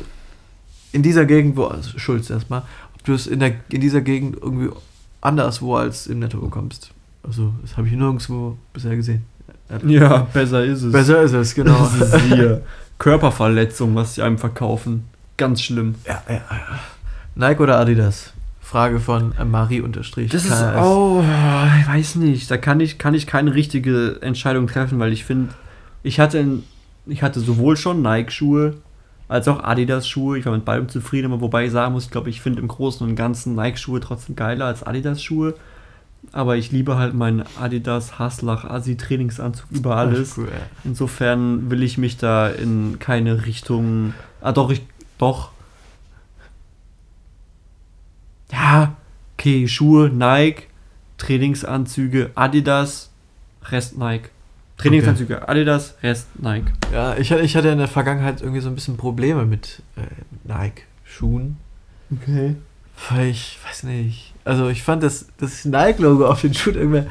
[0.93, 2.63] in dieser Gegend, wo, also Schulz erstmal,
[2.95, 4.69] ob du es in, der, in dieser Gegend irgendwie
[5.27, 6.93] anderswo als im Netto bekommst.
[7.23, 9.25] Also, das habe ich nirgendwo bisher gesehen.
[9.87, 10.93] Ja, besser ist es.
[10.93, 11.91] Besser ist es, genau.
[11.99, 12.63] Das ist hier
[12.99, 15.05] Körperverletzung, was sie einem verkaufen.
[15.37, 15.97] Ganz schlimm.
[16.07, 16.81] ja, ja, ja.
[17.35, 18.33] Nike oder Adidas?
[18.61, 20.31] Frage von Marie unterstrich.
[20.31, 21.23] Das ist, oh,
[21.81, 22.51] ich weiß nicht.
[22.51, 25.55] Da kann ich, kann ich keine richtige Entscheidung treffen, weil ich finde,
[26.03, 26.45] ich hatte,
[27.07, 28.75] ich hatte sowohl schon Nike-Schuhe
[29.29, 30.39] als auch Adidas-Schuhe.
[30.39, 32.69] Ich war mit beidem zufrieden, aber wobei ich sagen muss, ich glaube, ich finde im
[32.69, 35.55] Großen und Ganzen Nike-Schuhe trotzdem geiler als Adidas-Schuhe.
[36.33, 40.37] Aber ich liebe halt meinen Adidas Haslach Asi Trainingsanzug über alles.
[40.37, 40.49] Cool.
[40.85, 44.13] Insofern will ich mich da in keine Richtung.
[44.41, 44.83] Ah, doch, ich.
[45.19, 45.51] Doch.
[48.51, 48.97] Ja,
[49.35, 50.65] okay, Schuhe, Nike,
[51.19, 53.11] Trainingsanzüge, Adidas,
[53.65, 54.31] Rest Nike.
[54.79, 56.71] Trainingsanzüge, Adidas, Rest Nike.
[56.93, 60.03] Ja, ich, hatte- ich hatte in der Vergangenheit irgendwie so ein bisschen Probleme mit äh,
[60.47, 61.57] Nike-Schuhen.
[62.13, 62.57] Okay.
[63.11, 64.35] Weil ich weiß nicht.
[64.45, 67.03] Also ich fand das, das Nike-Logo auf den Schuhen irgendwie,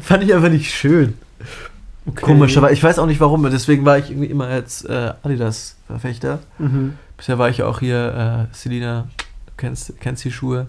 [0.00, 1.14] fand ich einfach nicht schön.
[2.06, 2.20] okay.
[2.20, 3.42] Komisch, aber ich weiß auch nicht warum.
[3.50, 6.40] Deswegen war ich irgendwie immer als äh, Adidas-Verfechter.
[6.58, 6.94] Mhm.
[7.16, 9.08] Bisher war ich ja auch hier, äh, Selina,
[9.46, 10.66] du kennst, kennst die Schuhe.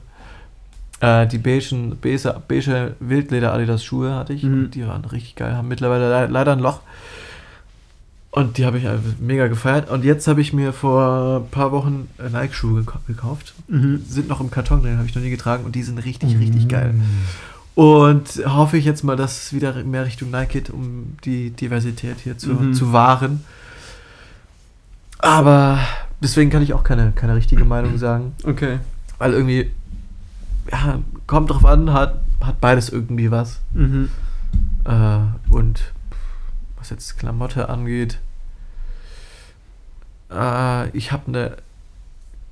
[1.01, 4.43] Äh, die beigen, beige, beige Wildleder-Adidas-Schuhe hatte ich.
[4.43, 4.69] Mhm.
[4.71, 6.81] Die waren richtig geil, haben mittlerweile le leider ein Loch.
[8.31, 9.89] Und die habe ich einfach mega gefeiert.
[9.89, 13.53] Und jetzt habe ich mir vor ein paar Wochen äh, Nike-Schuhe gekau- gekauft.
[13.67, 14.03] Mhm.
[14.07, 15.63] Sind noch im Karton, den habe ich noch nie getragen.
[15.63, 16.93] Und die sind richtig, richtig geil.
[17.75, 22.17] Und hoffe ich jetzt mal, dass es wieder mehr Richtung Nike geht, um die Diversität
[22.19, 22.73] hier zu, Mhm.
[22.73, 23.43] zu wahren.
[25.19, 25.79] Aber
[26.21, 28.33] deswegen kann ich auch keine, keine richtige Meinung sagen.
[28.43, 28.79] Okay.
[29.17, 29.71] Weil irgendwie,
[30.71, 33.59] ja, kommt drauf an, hat, hat beides irgendwie was.
[33.73, 34.09] Mhm.
[34.85, 35.93] Äh, und
[36.77, 38.19] was jetzt Klamotte angeht,
[40.31, 41.57] äh, ich habe eine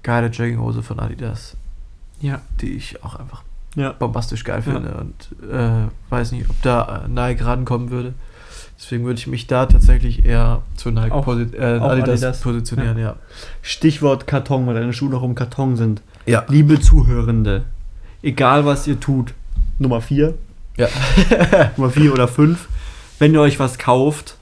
[0.04, 1.56] geile Jogginghose von Adidas,
[2.20, 2.42] Ja.
[2.62, 3.44] die ich auch einfach
[3.76, 3.92] Ja.
[3.92, 4.74] bombastisch geil Ja.
[4.74, 8.14] finde und äh, weiß nicht, ob da äh, Nike rankommen würde.
[8.80, 12.42] Deswegen würde ich mich da tatsächlich eher zu Nike Auch- posi äh, auch Adidas, Adidas.
[12.42, 13.16] positionieren, ja.
[13.62, 16.02] Stichwort Karton, weil deine Schuhe noch im Karton sind.
[16.28, 16.46] Ja.
[16.48, 17.64] Liebe Zuhörende,
[18.22, 19.34] egal was ihr tut,
[19.80, 20.34] Nummer 4,
[20.78, 20.88] Ja.
[21.78, 22.68] Nummer 4 oder 5,
[23.20, 24.38] wenn ihr euch was kauft,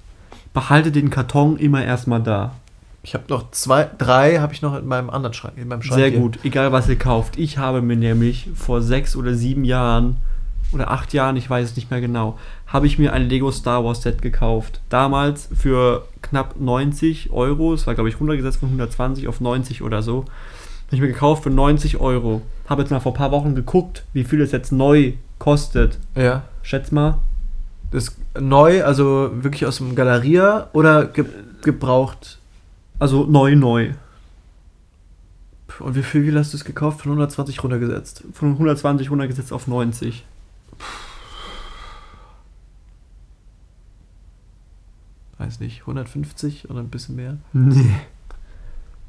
[0.54, 2.56] behaltet den Karton immer erstmal da.
[3.04, 6.00] Ich habe noch zwei, drei habe ich noch in meinem anderen Schrank, in meinem Schrank.
[6.00, 6.20] Sehr hier.
[6.20, 7.38] gut, egal was ihr kauft.
[7.38, 10.18] Ich habe mir nämlich vor sechs oder sieben Jahren
[10.72, 13.86] oder acht Jahren, ich weiß es nicht mehr genau, habe ich mir ein Lego Star
[13.86, 14.82] Wars Set gekauft.
[14.90, 17.74] Damals für knapp 90 Euro.
[17.74, 20.26] Es war, glaube ich, runtergesetzt von 120 auf 90 oder so.
[20.88, 22.42] Habe ich mir gekauft für 90 Euro.
[22.68, 26.00] Habe jetzt mal vor ein paar Wochen geguckt, wie viel es jetzt neu kostet.
[26.16, 26.44] Ja.
[26.62, 27.20] Schätz mal.
[27.92, 31.26] Das ist neu, also wirklich aus dem Galeria oder ge
[31.62, 32.40] gebraucht?
[33.00, 33.94] Also neu, neu.
[35.80, 37.02] Und wie viel, wie viel hast du es gekauft?
[37.02, 38.24] Von 120 runtergesetzt.
[38.34, 40.24] Von 120 runtergesetzt auf 90.
[45.38, 47.38] Weiß nicht, 150 oder ein bisschen mehr?
[47.52, 47.92] Nee.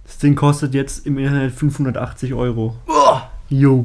[0.06, 2.76] Das Ding kostet jetzt im Internet 580 Euro.
[2.86, 3.16] Oh,
[3.48, 3.84] Jo.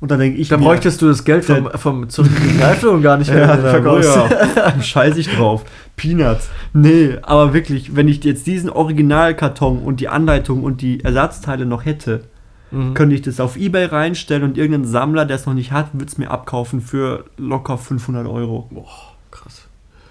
[0.00, 3.18] Und dann denke ich da mir, bräuchtest du das Geld vom, vom zurückgelegten iPhone gar
[3.18, 4.16] nicht mehr ja, verkaufst.
[4.56, 4.80] ja.
[4.82, 5.62] Scheiß ich drauf.
[5.96, 6.48] Peanuts.
[6.72, 11.84] Nee, aber wirklich, wenn ich jetzt diesen Originalkarton und die Anleitung und die Ersatzteile noch
[11.84, 12.24] hätte,
[12.72, 12.94] Mhm.
[12.94, 16.08] könnte ich das auf Ebay reinstellen und irgendein Sammler, der es noch nicht hat, wird
[16.08, 18.68] es mir abkaufen für locker 500 Euro.
[18.70, 18.86] Boah,
[19.32, 19.62] krass.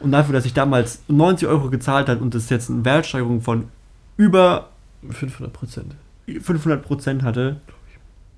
[0.01, 3.69] Und dafür, dass ich damals 90 Euro gezahlt habe und das jetzt eine Wertsteigerung von
[4.17, 4.67] über
[5.07, 5.95] 500 Prozent.
[6.27, 7.57] 500 Prozent hatte,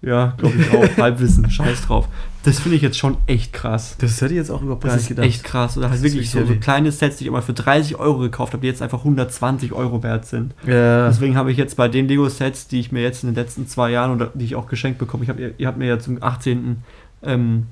[0.02, 2.08] ja, glaube ich auch, Halbwissen, scheiß drauf.
[2.44, 3.96] Das finde ich jetzt schon echt krass.
[4.00, 5.78] Das hätte ich jetzt auch überhaupt Das ist echt krass.
[5.78, 8.54] Oder Das halt wirklich so, so kleine Sets, die ich immer für 30 Euro gekauft
[8.54, 10.56] habe, die jetzt einfach 120 Euro wert sind.
[10.66, 11.08] Ja.
[11.08, 13.92] Deswegen habe ich jetzt bei den Lego-Sets, die ich mir jetzt in den letzten zwei
[13.92, 16.22] Jahren oder die ich auch geschenkt bekomme, ich hab, ihr, ihr habt mir ja zum
[16.22, 16.78] 18.
[17.24, 17.68] Ähm,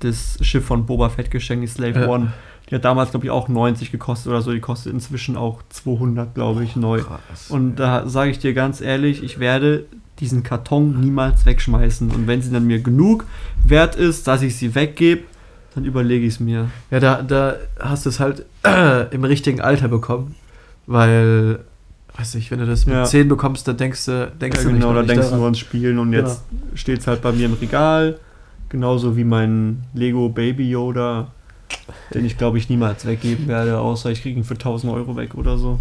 [0.00, 2.08] das Schiff von Boba Fett geschenkt, die Slave Ja.
[2.08, 2.32] One.
[2.70, 4.52] Die hat damals, glaube ich, auch 90 gekostet oder so.
[4.52, 7.00] Die kostet inzwischen auch 200, glaube ich, neu.
[7.00, 7.50] Krass.
[7.50, 9.84] Und da sage ich dir ganz ehrlich, ich werde
[10.20, 12.10] diesen Karton niemals wegschmeißen.
[12.10, 13.26] Und wenn sie dann mir genug
[13.66, 15.24] wert ist, dass ich sie weggebe,
[15.74, 16.70] dann überlege ich es mir.
[16.90, 20.34] Ja, da, da hast du es halt äh, im richtigen Alter bekommen.
[20.86, 21.60] Weil,
[22.16, 23.04] weiß nicht, wenn du das mit Ja.
[23.04, 25.38] 10 bekommst, dann denkst du, denkst Ja, du genau, nicht, da denkst nicht du daran.
[25.38, 26.42] nur ans Spielen und jetzt
[26.74, 28.18] steht es halt bei mir im Regal.
[28.68, 31.28] Genauso wie mein Lego Baby Yoda,
[32.12, 35.34] den ich glaube ich niemals weggeben werde, außer ich kriege ihn für 1000 Euro weg
[35.34, 35.80] oder so.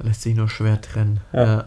[0.00, 1.20] Lässt sich nur schwer trennen.
[1.32, 1.64] Ja.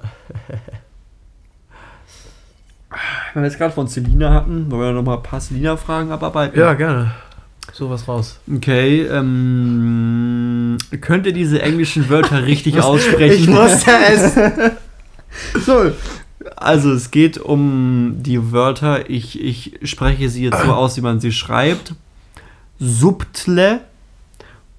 [3.34, 6.60] Wenn wir jetzt gerade von Selina hatten, wollen wir noch mal ein paar Selina-Fragen abarbeiten?
[6.60, 7.12] Ja, gerne.
[7.72, 8.39] Sowas raus.
[8.54, 13.43] Okay, ähm, könnt ihr diese englischen Wörter richtig aussprechen?
[13.43, 14.34] Ich wusste es.
[15.66, 15.93] So,
[16.58, 21.22] also es geht um die Wörter, ich, ich spreche sie jetzt so aus, wie man
[21.22, 21.93] sie schreibt.
[22.82, 23.82] Subtle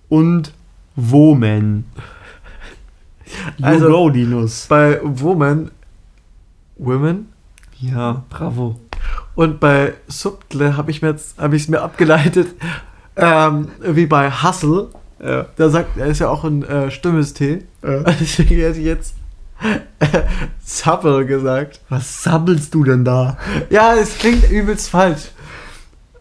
[0.09, 0.53] und
[0.97, 1.85] Women.
[3.59, 4.67] You Also- go, Linus.
[4.69, 5.71] Bei Woman,
[6.77, 7.29] Women
[7.79, 8.79] Ja, bravo.
[9.37, 12.49] und bei Subtle habe ich mir jetzt habe ich es mir abgeleitet
[13.17, 14.89] ähm, wie bei Hustle.
[15.23, 15.47] Ja.
[15.55, 17.63] Da sagt er ist ja auch ein äh, stummes T.
[17.83, 19.15] Deswegen hätte ich jetzt
[20.01, 20.07] äh,
[20.65, 21.81] Supple gesagt.
[21.89, 23.39] Was sabbelst du denn da?
[23.71, 25.31] Ja, es klingt übelst falsch.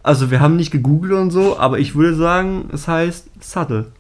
[0.04, 3.92] Also wir haben nicht gegoogelt und so, aber ich würde sagen, es heißt subtle,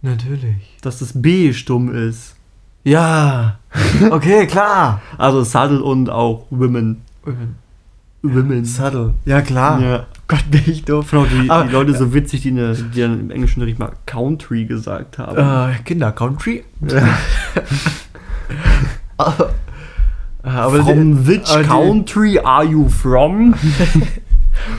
[0.00, 0.76] Natürlich.
[0.80, 2.36] dass das B stumm ist.
[2.84, 3.58] Ja.
[4.10, 5.02] Okay, klar.
[5.18, 7.02] Also subtle und auch women.
[8.22, 8.64] Women.
[8.64, 9.14] Subtle.
[9.26, 9.80] Ja, klar.
[9.80, 10.06] Ja.
[10.26, 11.12] Gott, bin ich doof.
[11.12, 13.92] Auch die, Aber- die Leute so witzig, die, ne, die dann im Englischen nicht mal
[14.06, 15.36] Country gesagt haben.
[15.72, 16.64] Äh, Kinder Country.
[19.16, 19.50] aber,
[20.42, 23.54] aber, from which country are you from?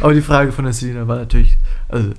[0.02, 1.58] aber die Frage von der Selina war natürlich,
[1.88, 2.10] also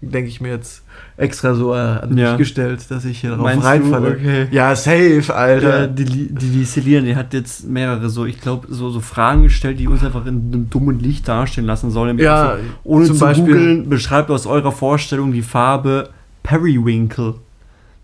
[0.00, 0.82] denke ich mir jetzt
[1.16, 2.30] extra so äh, an Ja.
[2.32, 4.10] mich gestellt, dass ich hier drauf Meinst reinfalle.
[4.10, 4.46] Okay.
[4.50, 5.80] Ja, safe, Alter.
[5.80, 9.44] Ja, die, die, die Selina, die hat jetzt mehrere so, ich glaube, so, so Fragen
[9.44, 12.18] gestellt, die uns einfach in einem dummen Licht darstellen lassen sollen.
[12.18, 16.10] Ja, Also, ohne zum zu Beispiel- googeln, beschreibt aus eurer Vorstellung die Farbe
[16.42, 17.34] Periwinkle.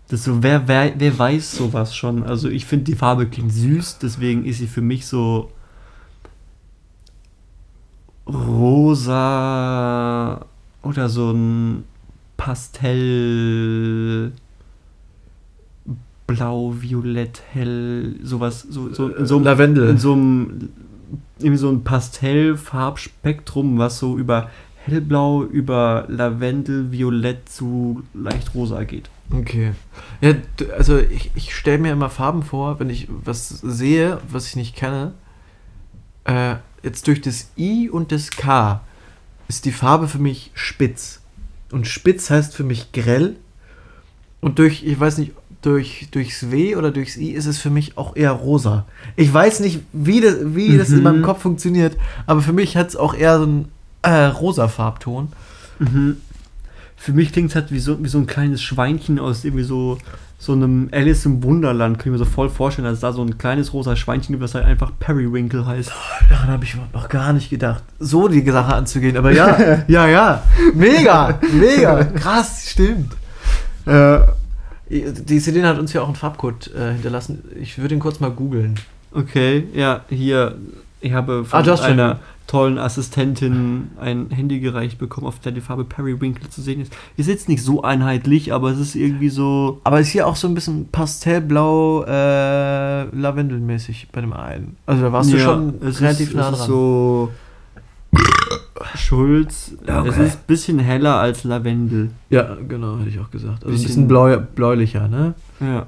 [0.09, 2.23] Das so, wer, wer, wer weiß sowas schon?
[2.23, 5.49] Also ich finde, die Farbe klingt süß, deswegen ist sie für mich so
[8.27, 9.65] rosa
[10.81, 11.83] oder so ein
[12.37, 14.31] Pastell
[16.27, 19.89] blau, violett, hell, sowas, so, so, in so einem Lavendel.
[19.89, 20.69] in so einem
[21.39, 24.49] irgendwie so ein Pastellfarbspektrum, was so über
[24.85, 29.09] hellblau, über Lavendel, Violett zu leicht rosa geht.
[29.31, 29.73] Okay.
[30.21, 30.33] Ja,
[30.77, 34.75] also ich, ich stelle mir immer Farben vor, wenn ich was sehe, was ich nicht
[34.75, 35.13] kenne.
[36.25, 38.81] Äh, jetzt durch das I und das K
[39.47, 41.21] ist die Farbe für mich spitz.
[41.71, 43.35] Und spitz heißt für mich grell.
[44.41, 45.31] Und durch, ich weiß nicht,
[45.61, 48.85] durch, durchs W oder durchs I ist es für mich auch eher rosa.
[49.15, 51.03] Ich weiß nicht, wie das, wie das in Mhm.
[51.03, 53.71] meinem Kopf funktioniert, aber für mich hat es auch eher so einen
[54.01, 55.29] äh, rosa Farbton.
[56.97, 59.97] Für mich klingt es halt wie so, wie so ein kleines Schweinchen aus irgendwie so,
[60.43, 61.97] so einem Alice im Wunderland.
[61.99, 64.55] Kann ich mir so voll vorstellen, dass da so ein kleines rosa Schweinchen gibt, das
[64.55, 65.89] halt einfach Periwinkle heißt.
[66.29, 69.15] Daran habe ich überhaupt noch gar nicht gedacht, so die Sache anzugehen.
[69.15, 70.43] Aber ja, ja, ja.
[70.73, 72.03] Mega, mega.
[72.15, 73.13] Krass, stimmt.
[73.85, 74.19] Äh,
[74.89, 77.43] Die Selene hat uns ja auch einen Farbcode äh, hinterlassen.
[77.61, 78.75] Ich würde ihn kurz mal googeln.
[79.13, 80.55] okay, ja, hier,
[81.03, 85.51] ich habe von Ah, du schon- einer tollen Assistentin ein Handy gereicht bekommen, auf der
[85.53, 86.91] die Farbe Periwinkle zu sehen ist.
[87.17, 89.79] Ist jetzt nicht so einheitlich, aber es ist irgendwie so.
[89.85, 94.75] Aber ist hier auch so ein bisschen pastellblau, äh, lavendelmäßig bei dem einen.
[94.85, 96.67] Also da warst du Ja, schon es relativ ist, nah es ist dran.
[96.67, 97.31] so
[98.95, 99.71] Schulz.
[99.87, 100.25] Ja, Es okay.
[100.27, 102.11] ist ein bisschen heller als Lavendel.
[102.29, 103.63] Ja, genau, hätte ich auch gesagt.
[103.63, 105.33] Also ein Bisschen- bisschen bläu bläulicher, ne?
[105.59, 105.87] Ja.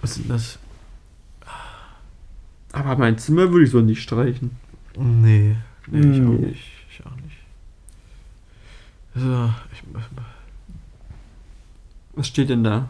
[0.00, 0.58] Was ist denn das?
[2.72, 4.50] Aber mein Zimmer würde ich so nicht streichen.
[4.96, 5.56] Nee.
[5.90, 6.64] Nee, ich auch nicht.
[6.90, 7.38] Ich auch nicht.
[9.14, 9.82] So, ich,
[12.14, 12.88] Was steht denn da?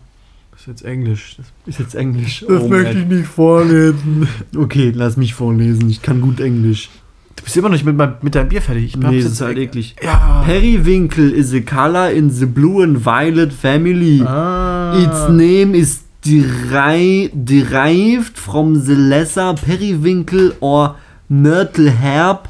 [0.61, 1.37] ist jetzt Englisch.
[1.37, 2.45] Das, Ist jetzt Englisch.
[2.47, 4.29] das Oh, möchte ich nicht vorlesen.
[4.57, 5.89] Okay, lass mich vorlesen.
[5.89, 6.91] Ich kann gut Englisch.
[7.37, 8.85] Du bist immer noch nicht mit, mit deinem Bier fertig.
[8.85, 9.97] Ich Nee, das jetzt ist halt eklig.
[10.03, 10.43] Ja.
[10.45, 14.21] Periwinkle is a color in the blue and violet family.
[14.23, 14.99] Ah.
[14.99, 20.97] Its name is deri derived from the lesser periwinkle or
[21.29, 22.49] myrtle herb,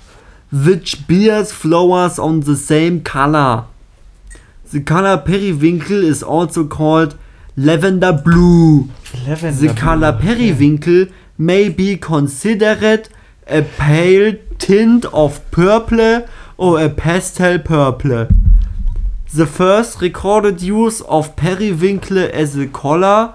[0.52, 3.64] which bears flowers on the same color.
[4.72, 7.16] The color periwinkle is also called
[7.56, 8.88] lavender blue.
[9.26, 10.20] Lavender The color Blue.
[10.20, 11.06] periwinkle
[11.38, 13.08] may be considered
[13.46, 18.28] a pale tint of purple or a pastel purple.
[19.32, 23.34] The first recorded use of periwinkle as a color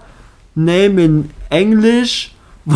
[0.56, 2.32] name in English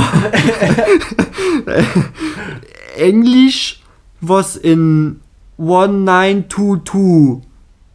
[2.98, 3.82] English
[4.22, 5.20] was in
[5.58, 7.42] 1922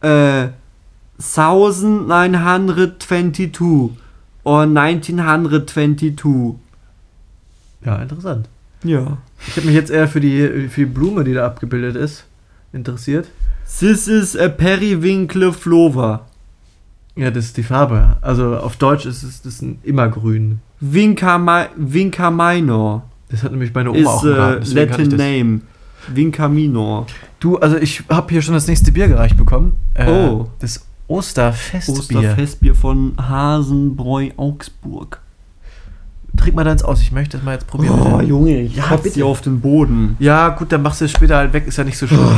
[0.03, 0.49] uh,
[1.17, 3.97] 1922
[4.43, 6.59] or 1922
[7.85, 8.49] Ja, interessant.
[8.83, 9.17] ja
[9.47, 12.25] Ich habe mich jetzt eher für die, für die Blume, die da abgebildet ist,
[12.73, 13.27] interessiert.
[13.79, 16.25] This is a periwinkle flower
[17.15, 18.17] Ja, das ist die Farbe.
[18.21, 20.59] Also auf Deutsch ist es das ist ein Immergrün.
[20.81, 24.63] Vinca, mi Vinca minor Das hat nämlich meine Oma is auch geraten.
[24.63, 25.61] ich Latin name
[26.13, 27.05] Vinca minor
[27.39, 29.73] Du, also ich habe hier schon das nächste Bier gereicht bekommen.
[29.93, 30.49] Äh, Oh.
[30.59, 31.95] Das Osterfestbier.
[31.99, 35.21] Osterfestbier von Hasenbräu Augsburg
[36.35, 37.97] Trink mal deins aus, ich möchte das mal jetzt probieren.
[37.97, 38.29] oh bitte.
[38.29, 39.11] Junge ich Ja, bitte.
[39.15, 41.85] dir auf den Boden Ja, gut, dann machst du es später halt weg, ist ja
[41.85, 42.19] nicht so schlimm.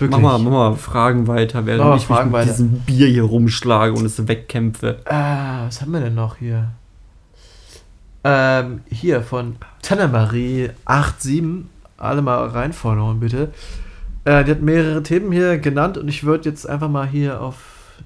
[0.00, 0.20] Wirklich.
[0.20, 2.50] Mach mal, mach mal Fragen weiter, während Mach mal ich Fragen mich mit weiter.
[2.52, 5.00] diesem Bier hier rumschlage und es wegkämpfe.
[5.04, 6.70] Ah, was haben wir denn noch hier?
[8.24, 11.66] Ähm, hier von Tannemarie 87.
[11.98, 13.52] Alle mal reinfollowen, bitte.
[14.24, 17.56] Äh, die hat mehrere Themen hier genannt und ich würde jetzt einfach mal hier auf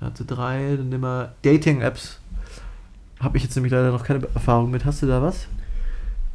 [0.01, 2.19] hatte drei, dann nehmen wir Dating-Apps.
[3.21, 4.85] Habe ich jetzt nämlich leider noch keine Erfahrung mit.
[4.85, 5.47] Hast du da was?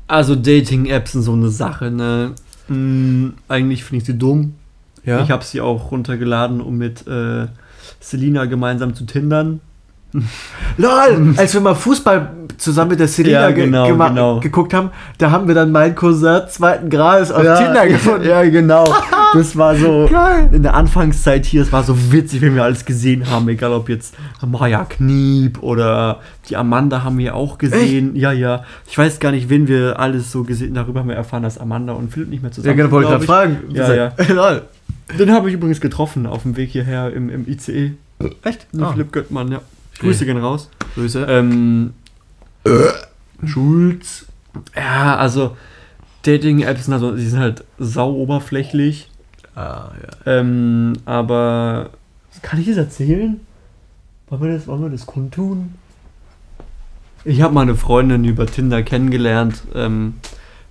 [0.08, 2.34] Also Dating-Apps sind so eine Sache, ne?
[2.68, 4.56] Hm, eigentlich finde ich sie dumm.
[5.04, 7.48] Ich habe sie auch runtergeladen, um mit äh,
[8.00, 9.62] Selina gemeinsam zu tindern.
[10.78, 11.36] LOL!
[11.38, 14.40] Als wir mal Fußball zusammen mit der Selina Ja, ge genau, gema- genau.
[14.40, 14.90] geguckt haben,
[15.20, 18.28] da haben wir dann meinen Cousin zweiten Grades auf Tinder gefunden.
[18.28, 18.86] Ja, genau.
[19.36, 20.50] Das war so Geil!
[20.52, 23.88] in der Anfangszeit hier, es war so witzig, wenn wir alles gesehen haben, egal ob
[23.88, 28.16] jetzt Maya Kniep oder die Amanda haben wir auch gesehen.
[28.16, 28.64] Ja, ja.
[28.88, 31.94] Ich weiß gar nicht, wen wir alles so gesehen Darüber haben wir erfahren, dass Amanda
[31.94, 33.58] und Philipp nicht mehr Ja, zusammen genau, wollte ich gerade fragen.
[33.72, 34.14] Ja, ja.
[34.30, 34.64] Lol.
[35.18, 37.94] Den habe ich übrigens getroffen auf dem Weg hierher im, im ICE.
[38.44, 38.68] Echt?
[38.74, 38.92] Den Ah.
[38.92, 39.62] Philipp Göttmann, ja.
[40.00, 40.70] Grüße gehen raus.
[40.96, 41.26] Grüße.
[41.30, 41.94] Ähm,
[43.46, 44.26] Schulz.
[44.76, 45.56] Ja, also
[46.24, 49.10] Dating-Apps sind, also, die sind halt sau oberflächlich.
[49.56, 50.40] ah, ja.
[50.40, 51.90] Ähm, aber
[52.42, 53.40] kann ich das erzählen?
[54.30, 55.74] Wollen wir das, wollen wir das kundtun?
[57.26, 59.64] Ich habe meine Freundin über Tinder kennengelernt.
[59.76, 60.16] Ähm,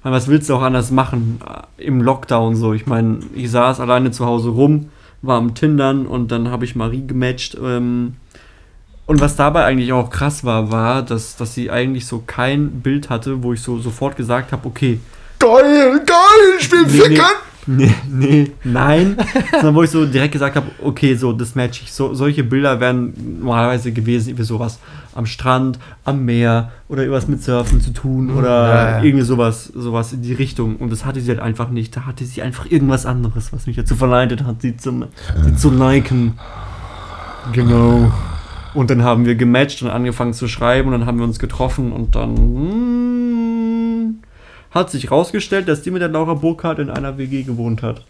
[0.05, 2.73] meine, was willst du auch anders machen äh, im Lockdown so?
[2.73, 4.91] Ich meine, ich saß alleine zu Hause rum,
[5.23, 7.57] war am Tindern und dann habe ich Marie gematcht.
[7.61, 8.17] Ähm,
[9.07, 13.09] und was dabei eigentlich auch krass war, war, dass, dass sie eigentlich so kein Bild
[13.09, 15.01] hatte, wo ich so sofort gesagt habe, okay,
[15.39, 17.21] Geil, geil, ich will Nee, nee.
[17.71, 19.17] Nee, nee, nein.
[19.53, 21.93] Sondern wo ich so direkt gesagt habe, okay, so, das match ich.
[21.93, 24.79] So, solche Bilder wären normalerweise gewesen, wie sowas
[25.15, 29.03] am Strand, am Meer oder irgendwas mit Surfen zu tun oder Ja, ja.
[29.03, 30.77] irgendwie sowas, sowas in die Richtung.
[30.77, 31.95] Und das hatte sie halt einfach nicht.
[31.95, 35.05] Da hatte sie einfach irgendwas anderes, was mich dazu verleitet hat, sie zu,
[35.43, 36.39] sie zu liken.
[37.53, 38.11] Genau.
[38.75, 41.93] Und dann haben wir gematcht und angefangen zu schreiben und dann haben wir uns getroffen
[41.93, 43.18] und dann hm,
[44.71, 48.05] hat sich rausgestellt, dass die mit der Laura Burkhardt in einer WG gewohnt hat.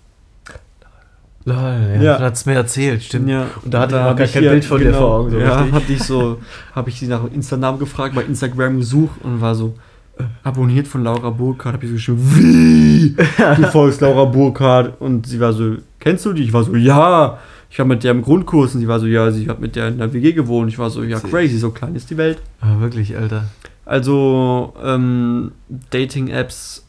[1.44, 1.56] Lol,
[1.96, 2.02] ja.
[2.02, 2.18] Ja.
[2.20, 3.28] Hat es mir erzählt, stimmt.
[3.28, 5.70] Ja, Und da hatte ich noch gar kein Bild von dir vor Augen, so ja,
[5.72, 6.38] hatte ich so,
[6.74, 9.74] habe ich sie nach Instagram gefragt, bei Instagram gesucht und war so
[10.18, 11.74] äh, abonniert von Laura Burkhardt.
[11.74, 13.16] Habe ich so geschrieben, wie?
[13.56, 16.42] Du folgst Laura Burkhardt und sie war so, kennst du die?
[16.42, 17.38] Ich war so, ja.
[17.70, 19.88] Ich war mit der im Grundkurs und sie war so, ja, sie hat mit der
[19.88, 20.70] in der WG gewohnt.
[20.70, 22.38] Ich war so, ja, crazy, so klein ist die Welt.
[22.60, 23.44] Ah, wirklich, Alter.
[23.88, 25.52] Also, ähm,
[25.90, 26.84] Dating-Apps.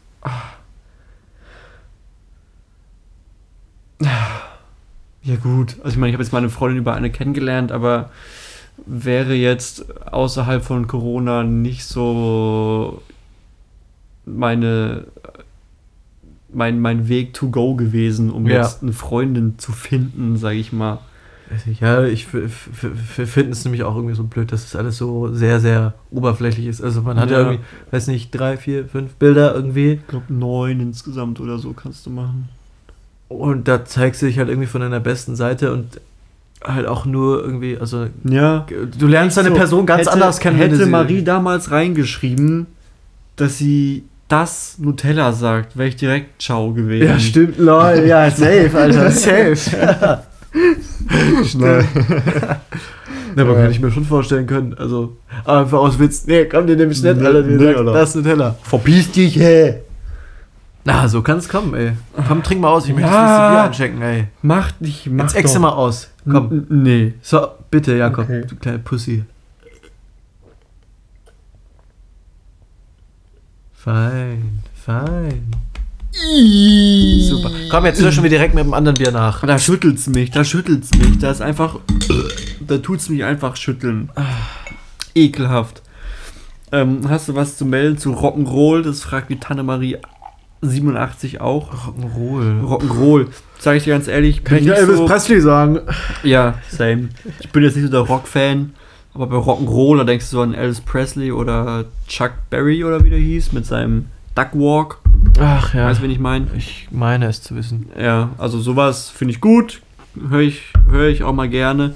[5.23, 5.77] Ja, gut.
[5.79, 8.09] Also, ich meine, ich habe jetzt meine Freundin über eine kennengelernt, aber
[8.85, 13.01] wäre jetzt außerhalb von Corona nicht so
[14.25, 15.05] meine
[16.51, 18.57] mein, mein Weg to go gewesen, um Ja.
[18.57, 20.99] jetzt eine Freundin zu finden, sage ich mal.
[21.79, 25.93] Ja, ich finde es nämlich auch irgendwie so blöd, dass es alles so sehr, sehr
[26.11, 26.81] oberflächlich ist.
[26.81, 27.45] Also man hat ja, Ja.
[27.47, 32.05] irgendwie, weiß nicht, drei, vier, fünf Bilder irgendwie Ich glaube, neun insgesamt oder so kannst
[32.05, 32.49] du machen.
[33.29, 35.99] und da zeigst du dich halt irgendwie von deiner besten Seite und
[36.63, 38.65] halt auch nur irgendwie, also Ja.
[38.99, 40.57] du lernst deine So, Person ganz hätte, anders kennen.
[40.57, 42.67] Hätte Marie damals reingeschrieben,
[43.37, 47.07] dass sie das Nutella sagt, wäre ich direkt Ciao gewesen.
[47.07, 49.09] Ja, stimmt, lol, ja, safe, Alter,
[49.55, 50.19] safe.
[51.45, 51.85] Schnell.
[53.35, 53.61] Ne, aber Ja.
[53.61, 57.01] kann ich mir schon vorstellen können, also einfach aus Witz, nee, komm, den nehme ich
[57.03, 57.93] nicht, Nee, Alter, den nee, sagt, Alter.
[57.93, 58.55] das ist Nutella.
[58.63, 59.81] Verpiss dich, hä?
[60.83, 61.91] Na, so kann es kommen, ey.
[62.27, 63.13] Komm, trink mal aus, ich möchte Ja.
[63.21, 64.27] das nächste Bier einschenken, ey.
[64.41, 66.09] Mach dich, mach Jetzt exe mal aus.
[66.23, 66.51] Komm.
[66.51, 67.13] N- Nee.
[67.21, 68.43] So, bitte, Jakob, Okay.
[68.49, 69.23] du kleine Pussy.
[73.73, 75.51] Fein, fein.
[76.11, 77.51] Super.
[77.69, 79.45] Komm, jetzt löschen wir direkt mit dem anderen Bier nach.
[79.45, 81.19] Da schüttelt's mich, da schüttelt's mich.
[81.19, 81.79] Da ist einfach.
[82.59, 84.09] Da tut's mich einfach schütteln.
[85.15, 85.81] Ekelhaft.
[86.71, 88.83] Ähm, hast du was zu melden zu Rock'n'Roll?
[88.83, 89.97] Das fragt die Tanne-Marie
[90.61, 91.73] 87 auch.
[91.73, 92.61] Rock'n'Roll.
[92.63, 93.27] Rock'n'Roll.
[93.59, 95.79] Sag ich dir ganz ehrlich, Kann ich bin ja Elvis so, Presley sagen.
[96.23, 97.09] Ja, same.
[97.39, 98.73] Ich bin jetzt nicht so der Rock-Fan,
[99.13, 103.09] aber bei Rock'n'Roll, da denkst du so an Elvis Presley oder Chuck Berry oder wie
[103.09, 104.99] der hieß, mit seinem Duck Walk.
[105.39, 105.85] Ach ja.
[105.85, 106.47] Weißt du, wen ich meine?
[106.57, 107.89] Ich meine es zu wissen.
[107.99, 109.81] Ja, also sowas finde ich gut.
[110.29, 111.93] Höre ich, hör ich auch mal gerne.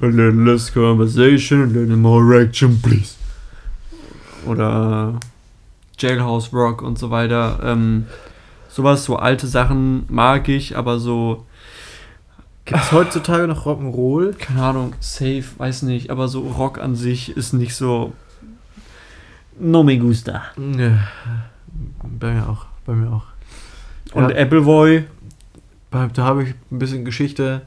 [0.00, 3.14] A little less conversation, a little more action, please.
[4.44, 5.20] Oder
[5.98, 7.60] Jailhouse Rock und so weiter.
[7.62, 8.06] Ähm,
[8.68, 11.46] sowas, so alte Sachen mag ich, aber so,
[12.64, 14.32] Gibt es heutzutage noch Rock'n'Roll?
[14.36, 18.14] keine Ahnung, safe, weiß nicht, aber so Rock an sich ist nicht so.
[19.60, 20.42] No me gusta.
[20.56, 20.96] Nee.
[22.18, 22.66] Bei mir auch.
[22.86, 23.24] Bei mir auch.
[24.14, 24.36] Und Ja.
[24.42, 25.04] Appleboy,
[25.90, 27.62] Da habe ich ein bisschen Geschichte.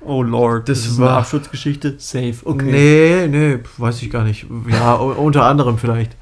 [0.00, 1.94] oh Lord, das, Das ist war- eine Absturzgeschichte.
[1.98, 2.70] Safe, okay.
[2.70, 4.46] Nee, nee, weiß ich gar nicht.
[4.68, 6.16] Ja, unter anderem vielleicht.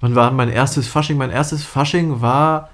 [0.00, 1.16] Wann war mein erstes Fasching?
[1.16, 2.70] Mein erstes Fasching war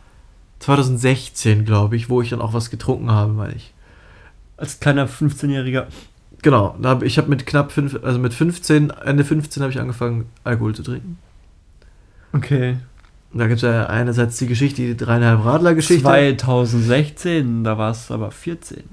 [0.61, 3.73] 2016, glaube ich, wo ich dann auch was getrunken habe, meine ich.
[4.57, 5.87] Als kleiner 15-Jähriger.
[6.43, 10.27] Genau, hab, ich habe mit knapp fünf, also mit 15, Ende 15 habe ich angefangen,
[10.45, 11.19] Alkohol zu trinken.
[12.33, 12.77] Okay.
[13.33, 16.03] Da gibt es ja einerseits die Geschichte, die dreieinhalb Radler-Geschichte.
[16.03, 18.85] 2016, da war es aber 14.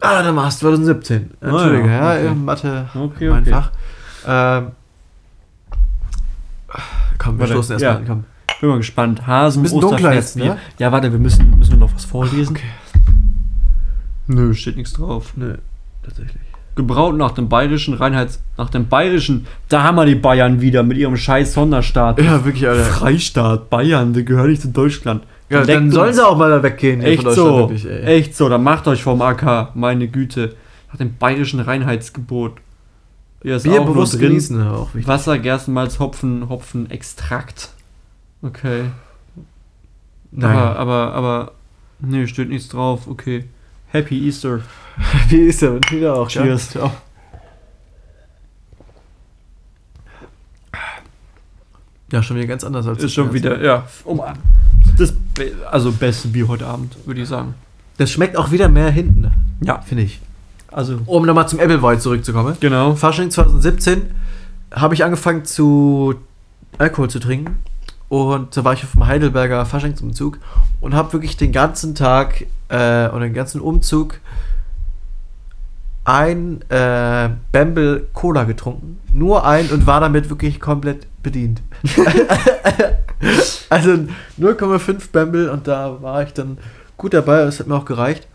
[0.00, 1.30] Ah, dann war es 2017.
[1.40, 2.24] Entschuldige, Ah, ja, okay.
[2.26, 3.50] ja, Mathe, Okay, mein okay.
[3.52, 3.70] Fach.
[4.26, 4.72] Ähm,
[7.18, 7.98] komm, wir Warte, stoßen erstmal ja.
[7.98, 8.24] an, komm.
[8.60, 9.26] Bin mal gespannt.
[9.26, 10.58] Hasen, bisschen dunkler jetzt, ne?
[10.78, 12.56] Ja, warte, wir müssen, müssen wir noch was vorlesen.
[12.56, 12.68] Okay.
[14.26, 15.32] Nö, steht nichts drauf.
[15.36, 15.56] Nö,
[16.02, 16.42] tatsächlich.
[16.74, 18.42] Gebraut nach dem bayerischen Reinheits...
[18.56, 19.46] Nach dem bayerischen...
[19.68, 22.20] Da haben wir die Bayern wieder mit ihrem scheiß Sonderstaat.
[22.20, 22.84] Ja, wirklich, Alter.
[22.84, 25.24] Freistaat, Bayern, der gehört nicht zu Deutschland.
[25.50, 27.02] Ja, Leckt dann sollen sie auch mal da weggehen.
[27.02, 28.16] Echt so, wirklich, ey.
[28.16, 30.56] echt so, dann macht euch vom AK, meine Güte.
[30.90, 32.52] Nach dem bayerischen Reinheitsgebot.
[33.42, 34.28] Hier ist Bier auch bewusst drin.
[34.28, 35.06] genießen, auch wichtig.
[35.06, 37.70] Wasser, Gerstenmalz, Hopfen, Hopfen, Extrakt.
[38.42, 38.84] Okay.
[40.30, 40.56] Nein.
[40.56, 41.52] Aber, aber, aber,
[42.00, 43.06] nee, steht nichts drauf.
[43.06, 43.44] Okay.
[43.88, 44.60] Happy Easter.
[45.28, 46.28] Wie ist der wieder auch?
[46.28, 46.74] Cheers.
[46.74, 46.90] Ja.
[52.12, 53.84] ja, schon wieder ganz anders als Ist schon wieder, ja.
[54.04, 54.20] Um,
[54.98, 57.54] das, be- also beste Bier heute Abend, würde ich sagen.
[57.96, 59.30] Das schmeckt auch wieder mehr hinten,
[59.60, 59.80] Ja.
[59.80, 60.20] finde ich.
[60.70, 62.56] Also, Um nochmal zum Appleboy zurückzukommen.
[62.60, 62.94] genau.
[62.94, 64.02] Fasching 2017
[64.72, 66.14] habe ich angefangen zu
[66.78, 67.56] Alkohol zu trinken.
[68.08, 70.38] Und da war ich auf dem Heidelberger Faschingsumzug
[70.80, 74.20] und habe wirklich den ganzen Tag äh, und den ganzen Umzug
[76.04, 79.00] ein äh, Bamble Cola getrunken.
[79.12, 81.62] Nur ein und war damit wirklich komplett bedient.
[83.70, 83.90] also
[84.40, 86.58] 0,5 Bamble und da war ich dann
[86.96, 88.26] gut dabei, das hat mir auch gereicht.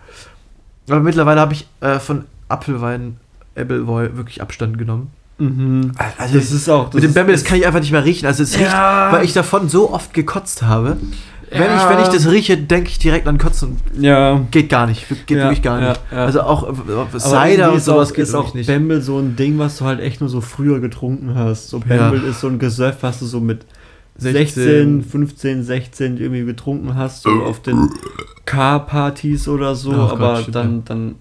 [0.89, 3.17] Aber mittlerweile habe ich äh, von Apfelwein
[3.55, 5.11] Appleboy wirklich Abstand genommen.
[5.37, 5.91] Mhm.
[6.17, 6.91] Also Das ist auch.
[6.93, 8.25] mit dem Bamble, das kann ich einfach nicht mehr riechen.
[8.25, 9.09] Also es riecht, Ja.
[9.11, 10.97] weil ich davon so oft gekotzt habe.
[11.51, 11.77] Wenn, Ja.
[11.83, 13.77] ich, wenn ich das rieche, denke ich direkt an Kotzen.
[13.99, 14.41] Ja.
[14.51, 15.07] Geht gar nicht.
[15.25, 15.99] Geht Ja, wirklich gar nicht.
[16.11, 16.17] ja.
[16.25, 18.67] Also auch äh, Cider und sowas auch, geht ist auch nicht.
[18.67, 21.69] Bamble so ein Ding, was du halt echt nur so früher getrunken hast.
[21.69, 23.65] So Bamble ist so ein Gesöff, was du so mit
[24.17, 27.89] 16, 15, 16 irgendwie getrunken hast, so auf den
[28.45, 31.15] Car-Partys oder so, Oh Gott, aber stimmt, dann, dann,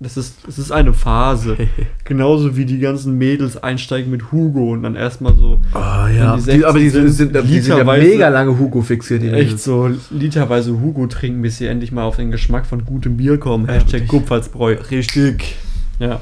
[0.00, 1.56] das ist, das ist eine Phase.
[2.04, 6.58] Genauso wie die ganzen Mädels einsteigen mit Hugo und dann erstmal so Oh ja, die
[6.58, 9.22] die, aber die 16 sind, sind, die sind ja mega lange Hugo fixiert.
[9.22, 13.16] Die echt so literweise Hugo trinken, bis sie endlich mal auf den Geschmack von gutem
[13.16, 13.66] Bier kommen.
[13.66, 14.06] Ja, Hashtag.
[14.06, 14.76] Kupfersbräu.
[14.90, 15.56] Richtig.
[15.98, 16.20] Ja.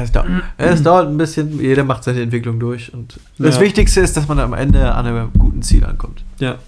[0.00, 2.92] Es dauert, es dauert ein bisschen, jeder macht seine Entwicklung durch.
[2.92, 3.62] Und das Ja.
[3.62, 6.22] Wichtigste ist, dass man am Ende an einem guten Ziel ankommt.
[6.38, 6.58] Ja.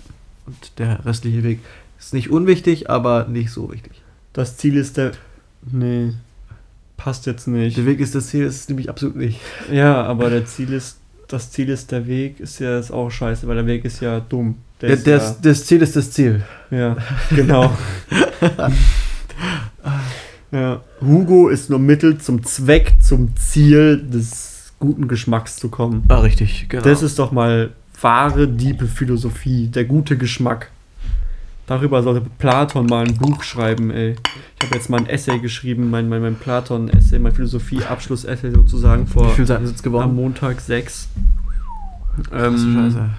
[0.46, 1.60] Und der restliche Weg
[1.98, 3.92] ist nicht unwichtig, aber nicht so wichtig.
[4.32, 5.12] Das Ziel ist der.
[5.70, 6.12] Nee.
[6.98, 7.76] Passt jetzt nicht.
[7.78, 9.40] Der Weg ist das Ziel, ist es nämlich absolut nicht.
[9.72, 13.46] Ja, aber der Ziel ist, das Ziel ist der Weg, ist ja ist auch scheiße,
[13.48, 14.56] weil der Weg ist ja dumm.
[14.80, 16.42] Der Der, ist das, das Ziel ist das Ziel.
[16.70, 16.96] ja, ja,
[17.30, 17.72] genau.
[20.50, 20.80] Ja.
[21.02, 26.04] Hugo ist nur Mittel zum Zweck, zum Ziel des guten Geschmacks zu kommen.
[26.08, 26.82] Ah, richtig, genau.
[26.84, 27.70] Das ist doch mal
[28.00, 30.70] wahre, diebe Philosophie, der gute Geschmack.
[31.68, 34.16] Darüber sollte Platon mal ein Buch schreiben, ey.
[34.58, 39.10] Ich habe jetzt mal ein Essay geschrieben, mein, mein, mein Platon-Essay, mein Philosophie-Abschluss-Essay sozusagen Wie
[39.12, 40.14] vor viele Seiten sind es am geworden?
[40.14, 41.08] Montag sechs.
[42.30, 43.10] Krasse Ähm, Scheiße.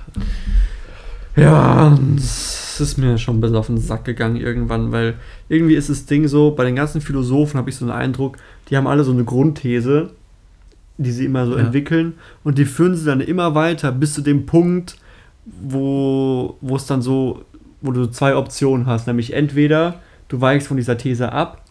[1.36, 5.14] Ja, es ist mir schon ein bisschen auf den Sack gegangen irgendwann, weil
[5.48, 8.38] irgendwie ist das Ding so, bei den ganzen Philosophen habe ich so einen Eindruck,
[8.70, 10.10] die haben alle so eine Grundthese,
[10.98, 11.60] die sie immer so Ja.
[11.66, 14.98] entwickeln und die führen sie dann immer weiter bis zu dem Punkt,
[15.46, 17.46] wo, wo es dann so,
[17.82, 19.96] wo du zwei Optionen hast, nämlich entweder
[20.28, 21.62] du weichst von dieser These ab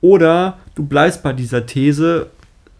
[0.00, 2.28] oder du bleibst bei dieser These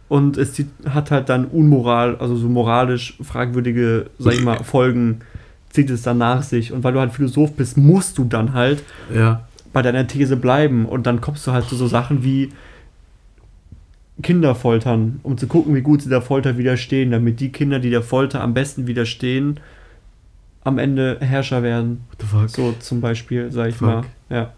[0.09, 5.21] und es hat halt dann unmoral, also so moralisch fragwürdige, sag ich mal, Folgen
[5.71, 6.73] zieht es dann nach sich.
[6.73, 8.83] Und weil du halt Philosoph bist, musst du dann halt
[9.15, 9.47] Ja.
[9.75, 10.87] bei deiner These bleiben.
[10.87, 12.53] Und dann kommst du halt zu so Sachen wie
[14.23, 17.91] Kinder foltern, um zu gucken, wie gut sie der Folter widerstehen, damit die Kinder, die
[17.91, 19.61] der Folter am besten widerstehen,
[20.65, 22.05] am Ende Herrscher werden.
[22.11, 22.49] What the fuck?
[22.51, 23.89] So zum Beispiel, sag ich Fuck.
[23.89, 24.03] mal.
[24.31, 24.53] Ja,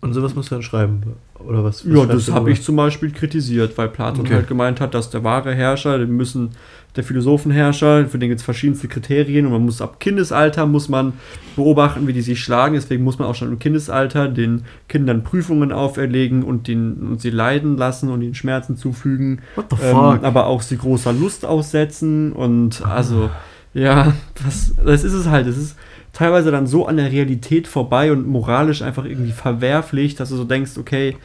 [0.00, 1.02] Und sowas musst du dann schreiben.
[1.38, 1.84] Oder was?
[1.86, 4.34] was ja das habe ich zum Beispiel kritisiert, weil Platon Okay.
[4.34, 6.50] halt gemeint hat, dass der wahre Herrscher, den müssen
[6.96, 11.12] der Philosophenherrscher, für den gibt es verschiedenste Kriterien und man muss ab Kindesalter muss man
[11.54, 12.74] beobachten, wie die sich schlagen.
[12.74, 17.30] Deswegen muss man auch schon im Kindesalter den Kindern Prüfungen auferlegen und, den, und sie
[17.30, 19.40] leiden lassen und ihnen Schmerzen zufügen.
[19.56, 20.24] What the Ähm, fuck?
[20.24, 23.28] aber auch sie großer Lust aussetzen und also,
[23.76, 25.46] ja, das, das ist es halt.
[25.46, 25.76] Es ist
[26.12, 30.44] teilweise dann so an der Realität vorbei und moralisch einfach irgendwie verwerflich, dass du so
[30.44, 31.16] denkst, okay,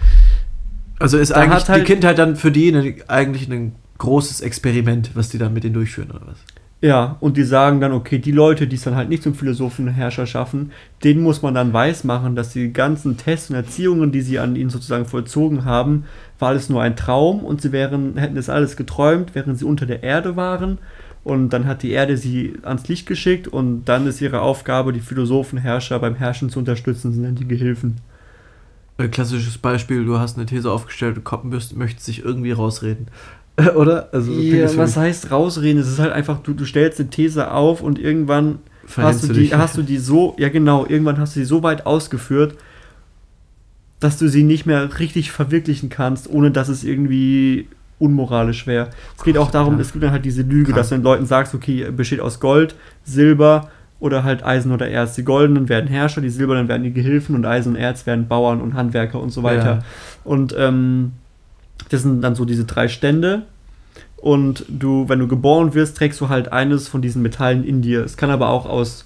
[0.99, 5.29] also ist eigentlich halt- die Kindheit dann für die eine, eigentlich ein großes Experiment, was
[5.29, 6.37] die dann mit denen durchführen, oder was?
[6.83, 10.25] ja, und die sagen dann, okay, die Leute, die es dann halt nicht zum Philosophenherrscher
[10.25, 10.71] schaffen,
[11.03, 14.71] denen muss man dann weismachen, dass die ganzen Tests und Erziehungen, die sie an ihnen
[14.71, 16.05] sozusagen vollzogen haben,
[16.39, 19.85] war alles nur ein Traum und sie wären, hätten das alles geträumt, während sie unter
[19.85, 20.79] der Erde waren.
[21.23, 25.01] Und dann hat die Erde sie ans Licht geschickt und dann ist ihre Aufgabe, die
[25.01, 27.97] Philosophenherrscher beim Herrschen zu unterstützen, sind dann die Gehilfen.
[28.97, 33.07] Ein klassisches Beispiel, du hast eine These aufgestellt, du wirst, möchtest dich irgendwie rausreden.
[33.75, 34.09] Oder?
[34.11, 35.81] Also, Ja, was heißt rausreden?
[35.81, 39.33] Es ist halt einfach, du, du stellst eine These auf und irgendwann verhältst hast du,
[39.33, 39.53] du die, dich?
[39.55, 42.55] hast du die so, ja genau, irgendwann hast du die so weit ausgeführt,
[43.99, 47.67] dass du sie nicht mehr richtig verwirklichen kannst, ohne dass es irgendwie
[48.01, 48.89] unmoralisch wäre.
[49.17, 51.53] Es geht auch darum, es gibt dann halt diese Lüge, dass du den Leuten sagst,
[51.53, 55.15] okay, besteht aus Gold, Silber oder halt Eisen oder Erz.
[55.15, 58.59] Die Goldenen werden Herrscher, die Silbernen werden die Gehilfen und Eisen und Erz werden Bauern
[58.59, 59.65] und Handwerker und so weiter.
[59.65, 59.79] Ja.
[60.23, 61.13] Und ähm,
[61.89, 63.43] das sind dann so diese drei Stände.
[64.17, 68.03] Und du, wenn du geboren wirst, trägst du halt eines von diesen Metallen in dir.
[68.03, 69.05] Es kann aber auch aus,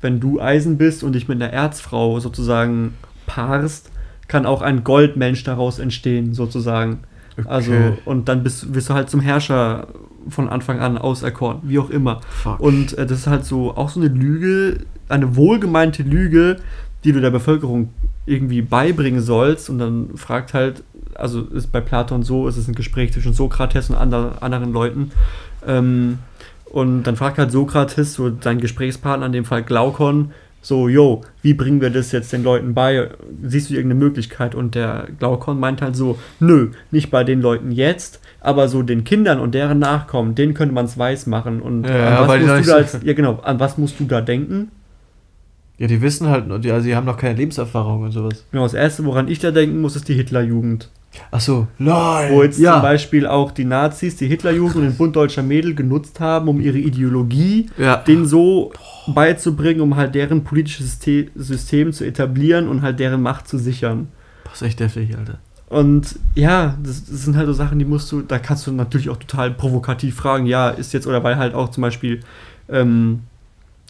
[0.00, 2.94] wenn du Eisen bist und dich mit einer Erzfrau sozusagen
[3.26, 3.90] paarst,
[4.28, 7.00] kann auch ein Goldmensch daraus entstehen, sozusagen.
[7.38, 7.48] Okay.
[7.48, 7.72] Also,
[8.04, 9.88] und dann bist, wirst du halt zum Herrscher
[10.28, 12.20] von Anfang an auserkoren, wie auch immer.
[12.42, 12.60] Fuck.
[12.60, 16.56] Und äh, das ist halt so auch so eine Lüge, eine wohlgemeinte Lüge,
[17.04, 17.90] die du der Bevölkerung
[18.24, 19.70] irgendwie beibringen sollst.
[19.70, 20.82] Und dann fragt halt,
[21.14, 25.12] also ist bei Platon so, es ist ein Gespräch zwischen Sokrates und ander, anderen Leuten.
[25.66, 26.18] Ähm,
[26.64, 30.32] und dann fragt halt Sokrates, so sein Gesprächspartner, in dem Fall Glaukon,
[30.66, 33.10] so, yo, wie bringen wir das jetzt den Leuten bei?
[33.40, 34.56] Siehst du irgendeine Möglichkeit?
[34.56, 39.04] Und der Glaukon meint halt so, nö, nicht bei den Leuten jetzt, aber so den
[39.04, 41.62] Kindern und deren Nachkommen, denen könnte man es weiß machen.
[41.62, 44.20] Und Ja, an was musst du da als, ja genau, an was musst du da
[44.20, 44.72] denken?
[45.78, 48.44] ja, die wissen halt, also die haben noch keine Lebenserfahrung und sowas.
[48.50, 50.90] Genau, das erste, woran ich da denken muss, ist die Hitlerjugend.
[51.30, 52.28] Ach so, lol.
[52.30, 52.74] Wo jetzt ja.
[52.74, 56.60] zum Beispiel auch die Nazis die Hitlerjugend und den Bund deutscher Mädel genutzt haben, um
[56.60, 57.96] ihre Ideologie ja.
[57.96, 58.72] denen so
[59.06, 64.08] beizubringen, um halt deren politisches System, System zu etablieren und halt deren Macht zu sichern.
[64.44, 65.38] Das ist echt deftig, Alter.
[65.68, 69.10] Und ja, das, das sind halt so Sachen, die musst du, da kannst du natürlich
[69.10, 72.20] auch total provokativ fragen, ja, ist jetzt, oder weil halt auch zum Beispiel
[72.68, 73.22] ähm,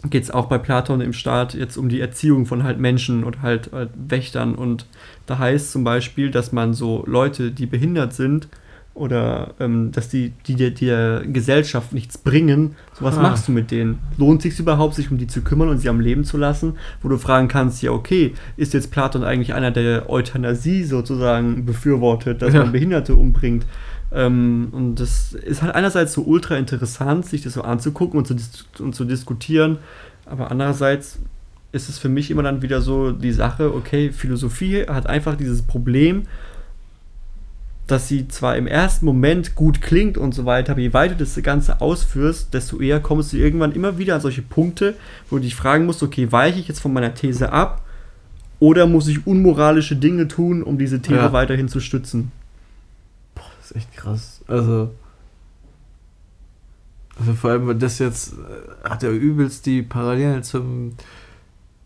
[0.09, 3.41] geht es auch bei Platon im Staat jetzt um die Erziehung von halt Menschen und
[3.41, 4.85] halt, halt Wächtern und
[5.25, 8.47] da heißt zum Beispiel, dass man so Leute, die behindert sind
[8.93, 13.21] oder ähm, dass die, die der, der Gesellschaft nichts bringen, so was Ah.
[13.23, 13.99] machst du mit denen?
[14.17, 16.73] Lohnt sich überhaupt, sich um die zu kümmern und sie am Leben zu lassen?
[17.03, 22.41] Wo du fragen kannst, ja okay, ist jetzt Platon eigentlich einer, der Euthanasie sozusagen befürwortet,
[22.41, 22.61] dass Ja.
[22.63, 23.65] man Behinderte umbringt?
[24.11, 28.35] Ähm, und das ist halt einerseits so ultra interessant, sich das so anzugucken und zu,
[28.83, 29.79] und zu diskutieren,
[30.25, 31.19] aber andererseits
[31.73, 35.61] ist es für mich immer dann wieder so die Sache, okay, Philosophie hat einfach dieses
[35.61, 36.23] Problem,
[37.87, 41.23] dass sie zwar im ersten Moment gut klingt und so weiter, aber je weiter du
[41.23, 44.95] das Ganze ausführst, desto eher kommst du irgendwann immer wieder an solche Punkte,
[45.29, 47.81] wo du dich fragen musst, okay, weiche ich jetzt von meiner These ab
[48.59, 51.33] Oder muss ich unmoralische Dinge tun, um diese These Ja.
[51.33, 52.31] weiterhin zu stützen?
[53.67, 54.41] Das ist echt krass.
[54.47, 54.91] Also.
[57.19, 60.93] Also vor allem, das jetzt äh, hat ja übelst die Parallelen zum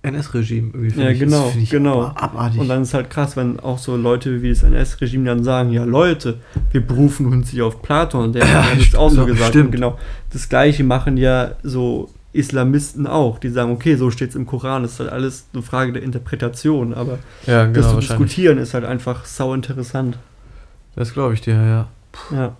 [0.03, 1.01] NS-Regime irgendwie.
[1.01, 1.09] Ja.
[1.09, 2.03] Das genau, ich genau.
[2.15, 2.59] Abartig.
[2.59, 5.85] Und dann ist halt krass, wenn auch so Leute wie das NS-Regime dann sagen, ja
[5.85, 6.39] Leute,
[6.71, 9.49] wir berufen uns hier auf Platon, der Ja, hat das auch so stimmt, gesagt.
[9.49, 9.65] stimmt.
[9.67, 9.97] Und genau
[10.31, 14.83] das gleiche machen ja so Islamisten auch, die sagen, okay, so steht es im Koran,
[14.83, 18.07] das ist halt alles eine Frage der Interpretation, aber ja, das genau, zu wahrscheinlich.
[18.07, 20.17] diskutieren ist halt einfach sau interessant.
[20.95, 21.87] Das glaube ich dir, ja.
[22.35, 22.55] Ja.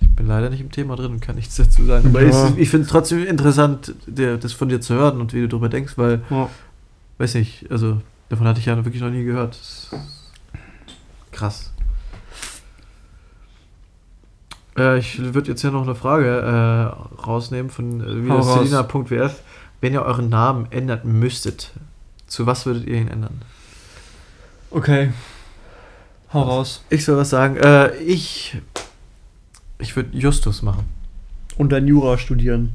[0.00, 2.08] Ich bin leider nicht im Thema drin und kann nichts dazu sagen.
[2.08, 2.48] Aber Ja.
[2.48, 5.48] ich, ich finde es trotzdem interessant, dir, das von dir zu hören und wie du
[5.48, 6.48] darüber denkst, weil, ja.
[7.18, 9.50] weiß nicht, also davon hatte ich ja wirklich noch nie gehört.
[9.54, 9.90] Das ist
[11.30, 11.72] krass.
[14.76, 19.40] Äh, ich würde jetzt hier noch eine Frage äh, rausnehmen von äh, wieder selina.wf.
[19.80, 21.72] Wenn ihr euren Namen ändern müsstet,
[22.26, 23.40] zu was würdet ihr ihn ändern?
[24.70, 25.10] Okay.
[26.32, 26.82] Hau raus.
[26.90, 27.56] Ich soll was sagen.
[27.56, 28.56] Äh, ich
[29.78, 30.84] ich würde Justus machen.
[31.56, 32.74] Und dann Jura studieren.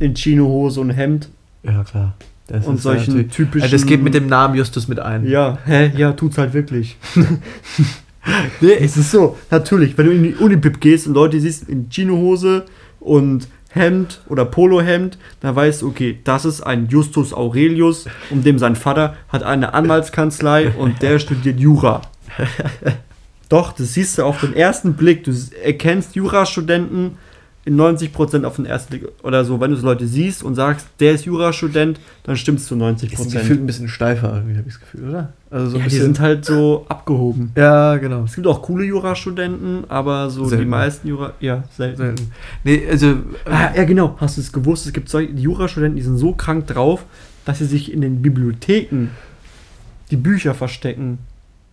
[0.00, 1.28] In Chinohose und Hemd
[1.62, 2.14] Ja, klar.
[2.46, 3.62] Das und ist solchen natürlich- typischen.
[3.64, 5.26] Also das geht mit dem Namen Justus mit ein.
[5.26, 5.92] Ja, hä?
[5.96, 6.96] Ja, tut's halt wirklich.
[8.60, 11.88] Nee, Es ist so, natürlich, wenn du in die Unipip gehst und Leute siehst in
[11.88, 12.66] Chinohose
[13.00, 18.58] und Hemd oder Polohemd, dann weißt du, okay, das ist ein Justus Aurelius und dem
[18.58, 22.02] sein Vater hat eine Anwaltskanzlei und der studiert Jura.
[23.48, 25.24] Doch, das siehst du auf den ersten Blick.
[25.24, 25.32] Du
[25.62, 27.16] erkennst Jurastudenten
[27.68, 29.60] in 90% auf den ersten Blick oder so.
[29.60, 33.12] Wenn du so Leute siehst und sagst, der ist Jurastudent, dann stimmt's zu 90%.
[33.12, 35.32] ist gefühlt ein bisschen steifer, irgendwie, habe ich das Gefühl, oder?
[35.50, 37.52] Also so ja, die sind halt so abgehoben.
[37.56, 38.24] ja, genau.
[38.24, 40.68] Es gibt auch coole Jurastudenten, aber so die Selten.
[40.70, 41.34] meisten Jura...
[41.40, 41.96] Ja, selten.
[41.98, 42.32] Selten.
[42.64, 43.16] Nee, also.
[43.44, 44.16] Ah, ja, genau.
[44.18, 44.86] Hast du es gewusst?
[44.86, 47.04] Es gibt solche die Jurastudenten, die sind so krank drauf,
[47.44, 49.08] dass sie sich in den Bibliotheken
[50.10, 51.18] die Bücher verstecken.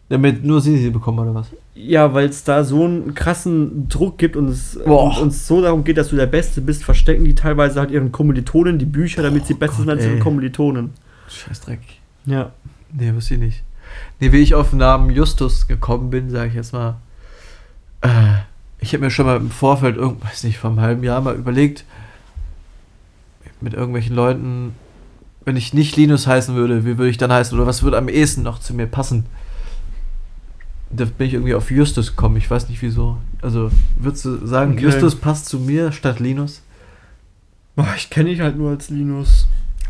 [0.07, 1.47] Damit nur sie sie bekommen, oder was?
[1.73, 5.19] Ja, weil es da so einen krassen Druck gibt und es Boah.
[5.19, 8.77] uns so darum geht, dass du der Beste bist, verstecken die teilweise halt ihren Kommilitonen
[8.77, 10.19] die Bücher, damit sie besser sind als ihre.
[10.19, 10.91] Kommilitonen.
[11.27, 11.79] Scheiß Dreck.
[12.25, 12.51] Ja.
[12.93, 13.63] Nee, wusste ich nicht.
[14.19, 16.97] Nee, wie ich auf den Namen Justus gekommen bin, sage ich jetzt mal.
[18.01, 18.09] Äh,
[18.79, 21.35] ich habe mir schon mal im Vorfeld, irgend, weiß nicht, vor einem halben Jahr mal
[21.35, 21.83] überlegt,
[23.59, 24.75] mit irgendwelchen Leuten,
[25.43, 27.57] wenn ich nicht Linus heißen würde, wie würde ich dann heißen?
[27.57, 29.25] Oder was würde am ehesten noch zu mir passen?
[30.95, 33.17] Da bin ich irgendwie auf Justus gekommen, ich weiß nicht wieso.
[33.41, 34.83] Also, würdest du sagen, Okay.
[34.83, 36.61] Justus passt zu mir statt Linus?
[37.97, 39.47] Ich kenne dich halt nur als Linus.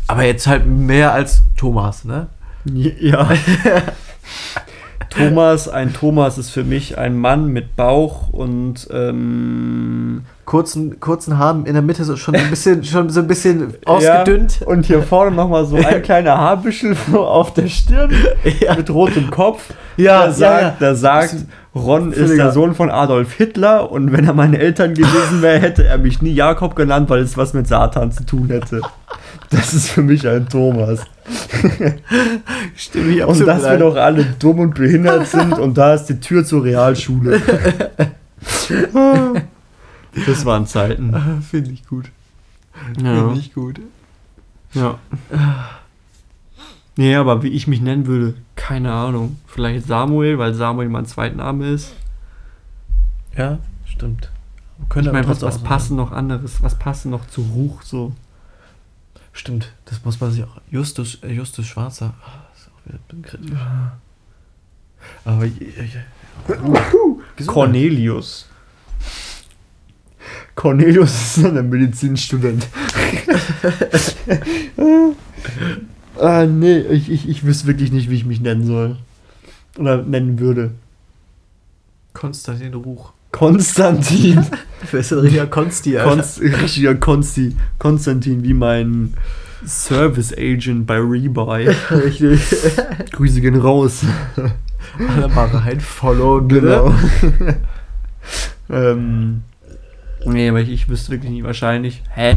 [0.08, 2.28] Aber jetzt halt mehr als Thomas, ne?
[2.64, 3.30] Ja.
[5.10, 11.66] Thomas, ein Thomas ist für mich ein Mann mit Bauch und ähm, kurzen, kurzen Haaren
[11.66, 14.60] in der Mitte so schon ein bisschen, schon so ein bisschen ausgedünnt.
[14.60, 18.10] Ja, und hier vorne nochmal so ein kleiner Haarbüschel auf der Stirn
[18.60, 18.74] Ja.
[18.76, 19.74] mit rotem Kopf.
[19.98, 20.94] Ja, da sagt, ja.
[20.94, 21.34] Sagt
[21.74, 25.84] Ron ist der Sohn von Adolf Hitler und wenn er meine Eltern gewesen wäre, hätte
[25.84, 28.80] er mich nie Jakob genannt, weil es was mit Satan zu tun hätte.
[29.50, 31.00] Das ist für mich ein Thomas.
[32.76, 36.06] Stimme ich Und absolut dass wir doch alle dumm und behindert sind und da ist
[36.06, 37.42] die Tür zur Realschule.
[40.24, 41.14] Das waren Zeiten.
[41.14, 42.10] Ah, Finde ich gut.
[43.02, 43.26] Ja.
[43.26, 43.80] Finde ich gut.
[44.72, 44.98] Ja.
[46.96, 49.36] Nee, aber wie ich mich nennen würde, keine Ahnung.
[49.46, 51.94] Vielleicht Samuel, weil Samuel mein Zweitname ist.
[53.36, 54.30] Ja, stimmt.
[54.94, 56.62] ich meine, was, was passt noch anderes?
[56.62, 58.12] Was passt noch zu Ruch so?
[59.32, 60.60] Stimmt, das muss man sich auch.
[60.70, 62.14] Justus, äh, Justus Schwarzer.
[62.24, 63.58] Ah, das ist auch wieder bin kritisch.
[65.26, 65.44] Aber.
[65.44, 66.00] ja, ja.
[67.36, 67.46] Gesundheit.
[67.46, 68.48] Cornelius.
[70.56, 72.66] Cornelius ist so ein Medizinstudent.
[76.18, 78.96] ah, nee, ich, ich, ich wüsste wirklich nicht, wie ich mich nennen soll.
[79.78, 80.72] Oder nennen würde.
[82.14, 83.12] Konstantin Ruch.
[83.32, 84.46] Konstantin.
[84.90, 86.10] Wer ist richtiger Konsti, Alter?
[86.10, 87.54] Konst, richtiger Konsti.
[87.78, 89.12] Konstantin, wie mein
[89.66, 91.68] Service Agent bei Rebuy.
[91.90, 92.40] Richtig.
[93.12, 94.00] Grüße gehen raus.
[94.98, 96.94] Alle mal rein, follow, Genau.
[98.70, 99.42] ähm,
[100.32, 102.02] nee, aber ich, ich wüsste wirklich nicht wahrscheinlich.
[102.10, 102.36] Hä?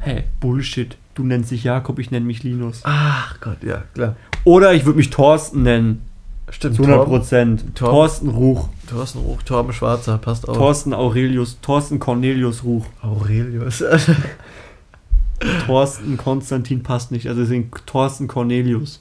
[0.00, 0.24] Hä?
[0.40, 0.96] Bullshit.
[1.14, 2.80] Du nennst dich Jakob, ich nenne mich Linus.
[2.84, 4.14] Ach Gott, ja, klar.
[4.44, 6.02] Oder ich würde mich Thorsten nennen.
[6.50, 7.76] Stimmt, Zu 100 Torben, Prozent.
[7.76, 7.92] Torben.
[7.94, 8.68] Thorsten Ruch.
[8.88, 10.56] Thorsten Ruch, Torben Schwarzer, passt auch.
[10.56, 11.58] Thorsten Aurelius.
[11.60, 12.86] Thorsten Cornelius Ruch.
[13.02, 13.84] Aurelius.
[15.66, 17.28] Thorsten Konstantin passt nicht.
[17.28, 19.00] Also deswegen Thorsten Cornelius.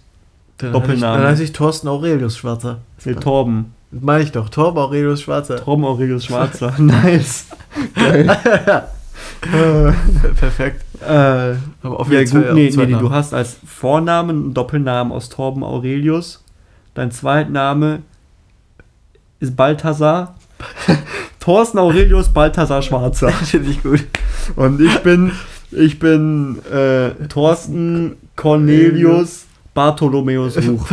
[0.57, 1.17] Dann Doppelname.
[1.17, 2.79] ich- Dann heiße ich Thorsten Aurelius Schwarzer.
[3.05, 3.73] Nee, Torben.
[3.91, 4.49] Meine ich doch.
[4.49, 5.57] Torben Aurelius Schwarzer.
[5.63, 6.73] Torben Aurelius Schwarzer.
[6.81, 7.45] nice.
[10.39, 10.83] Perfekt.
[11.01, 15.13] Äh, Aber auf ja, jeden Fall gut, nee, nee, du hast als Vornamen einen Doppelnamen
[15.13, 16.43] aus Torben Aurelius.
[16.93, 18.01] Dein Zweitname
[19.39, 20.35] ist Balthasar.
[21.39, 23.29] Thorsten Aurelius Balthasar Schwarzer.
[23.31, 24.05] Finde ich gut.
[24.55, 25.31] Und ich bin,
[25.71, 30.87] ich bin äh, Thorsten Cornelius Bartholomäus Ruch.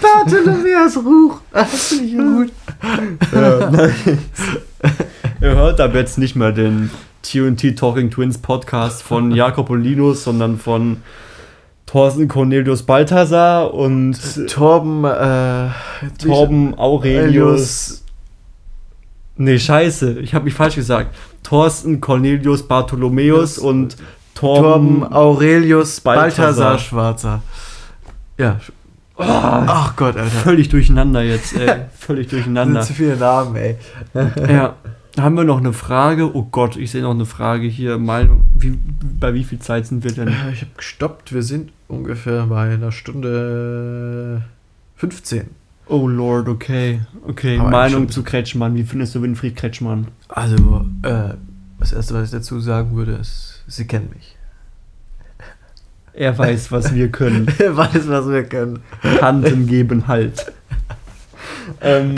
[0.00, 1.40] Bartholomäus Ruch.
[1.52, 2.52] Das finde ich gut.
[3.32, 3.92] Ja, nice.
[5.40, 6.90] Ihr hört aber jetzt nicht mehr den
[7.22, 10.98] TNT Talking Twins Podcast von Jakob und Linus, sondern von
[11.86, 15.68] Thorsten Cornelius Balthasar und Torben, äh,
[16.18, 18.04] Torben Aurelius.
[19.36, 21.14] Nee, scheiße, ich habe mich falsch gesagt.
[21.42, 23.96] Thorsten Cornelius Bartholomäus und
[24.34, 25.12] Torben Torben.
[25.12, 26.46] Aurelius Balthasar.
[26.46, 27.42] Balthasar Schwarzer.
[28.38, 28.60] Ja.
[29.16, 30.28] Ah, Ach Gott, Alter.
[30.30, 31.82] völlig durcheinander jetzt, ey.
[31.98, 32.80] Völlig durcheinander.
[32.82, 33.76] zu viele Namen, ey.
[34.48, 34.74] Ja.
[35.16, 36.34] Haben wir noch eine Frage?
[36.34, 37.98] Oh Gott, ich sehe noch eine Frage hier.
[37.98, 38.76] Meinung, wie,
[39.20, 40.26] bei wie viel Zeit sind wir denn?
[40.26, 41.32] Äh, Ich habe gestoppt.
[41.32, 44.42] Wir sind ungefähr bei einer Stunde
[44.96, 45.46] 15.
[45.86, 47.00] Oh Lord, okay.
[47.28, 48.74] Okay, Aber Meinung zu Kretschmann.
[48.74, 50.08] Wie findest du Winfried Kretschmann?
[50.28, 51.34] Also, äh,
[51.78, 54.33] das Erste, was ich dazu sagen würde, ist, Sie kennen mich.
[56.14, 57.48] Er weiß, was wir können.
[57.58, 58.80] Er weiß, was wir können.
[59.18, 60.52] Kanten geben halt.
[61.80, 62.14] ähm,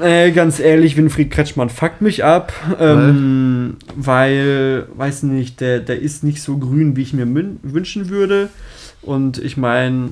[0.00, 6.22] äh, ganz ehrlich, Winfried Kretschmann fuckt mich ab, ähm, weil, weiß nicht, der, der ist
[6.22, 7.26] nicht so grün, wie ich mir
[7.62, 8.50] wünschen würde.
[9.00, 10.10] Und ich meine,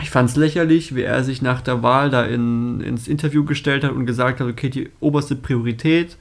[0.00, 3.84] ich fand es lächerlich, wie er sich nach der Wahl da in, ins Interview gestellt
[3.84, 6.16] hat und gesagt hat, okay, die oberste Priorität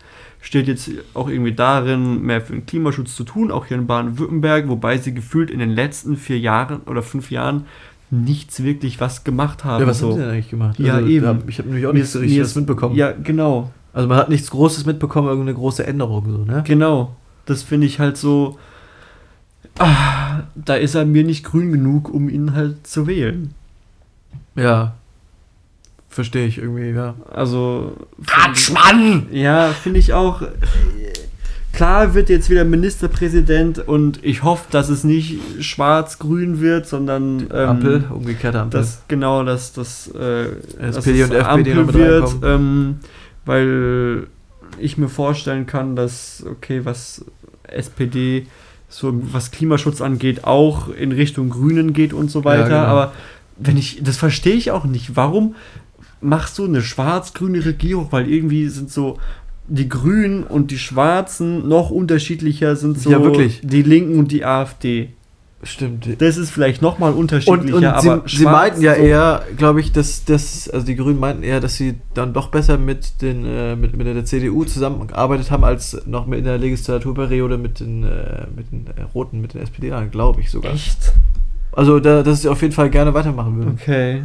[0.47, 4.69] steht jetzt auch irgendwie darin, mehr für den Klimaschutz zu tun, auch hier in Baden-Württemberg,
[4.69, 7.65] wobei sie gefühlt in den letzten vier Jahren oder fünf Jahren
[8.11, 9.81] nichts wirklich was gemacht haben.
[9.81, 10.07] Ja, was so.
[10.07, 10.79] haben Sie denn eigentlich gemacht?
[10.79, 11.25] Ja, eben.
[11.25, 12.95] da- Ich habe nämlich auch Mir nicht so richtig mitbekommen.
[12.95, 13.71] Ja, genau.
[13.91, 16.63] Also man hat nichts Großes mitbekommen, irgendeine große Änderung so, ne?
[16.65, 17.15] Genau.
[17.45, 18.57] Das finde ich halt so.
[19.79, 23.53] Ah, da ist er mir nicht grün genug, um ihn halt zu wählen.
[24.55, 24.93] Ja.
[26.17, 27.13] Verstehe ich irgendwie, ja.
[27.31, 27.95] Also.
[28.25, 29.27] Kretschmann!
[29.29, 30.41] Ja, finde ich auch.
[30.41, 30.47] äh,
[31.73, 37.69] Klar wird jetzt wieder Ministerpräsident und ich hoffe, dass es nicht schwarz-grün wird, sondern ähm,
[37.69, 38.79] Ampel, umgekehrte Ampel.
[38.79, 40.47] dass genau, dass das äh,
[40.79, 42.95] SPD dass und es FPD mit wird, ähm,
[43.45, 44.25] weil
[44.79, 47.25] ich mir vorstellen kann, dass okay, was
[47.67, 48.47] SPD
[48.89, 52.69] so was Klimaschutz angeht, auch in Richtung Grünen geht und so weiter.
[52.69, 52.85] genau.
[52.85, 53.13] Aber
[53.59, 55.15] wenn ich, das verstehe ich auch nicht.
[55.15, 55.55] Warum
[56.21, 58.07] machst du eine schwarz-grüne Regierung?
[58.11, 59.17] Weil irgendwie sind so
[59.67, 63.61] die Grünen und die Schwarzen noch unterschiedlicher sind so Ja, wirklich.
[63.63, 65.09] die Linken und die AfD.
[65.63, 66.07] Stimmt.
[66.21, 69.79] Das ist vielleicht nochmal Und, unterschiedlicher, und sie, aber sie meinten ja so- eher, glaube
[69.81, 73.43] ich, dass das, also die Grünen meinten eher, dass sie dann doch besser mit den
[73.43, 78.03] äh, mit, mit der CDU zusammengearbeitet haben, als noch mit in der Legislaturperiode mit den,
[78.03, 80.73] äh, mit den äh, Roten, mit den SPD, glaube ich sogar.
[80.73, 81.11] Echt?
[81.71, 83.77] Also da, dass sie auf jeden Fall gerne weitermachen würden.
[83.81, 84.21] Okay.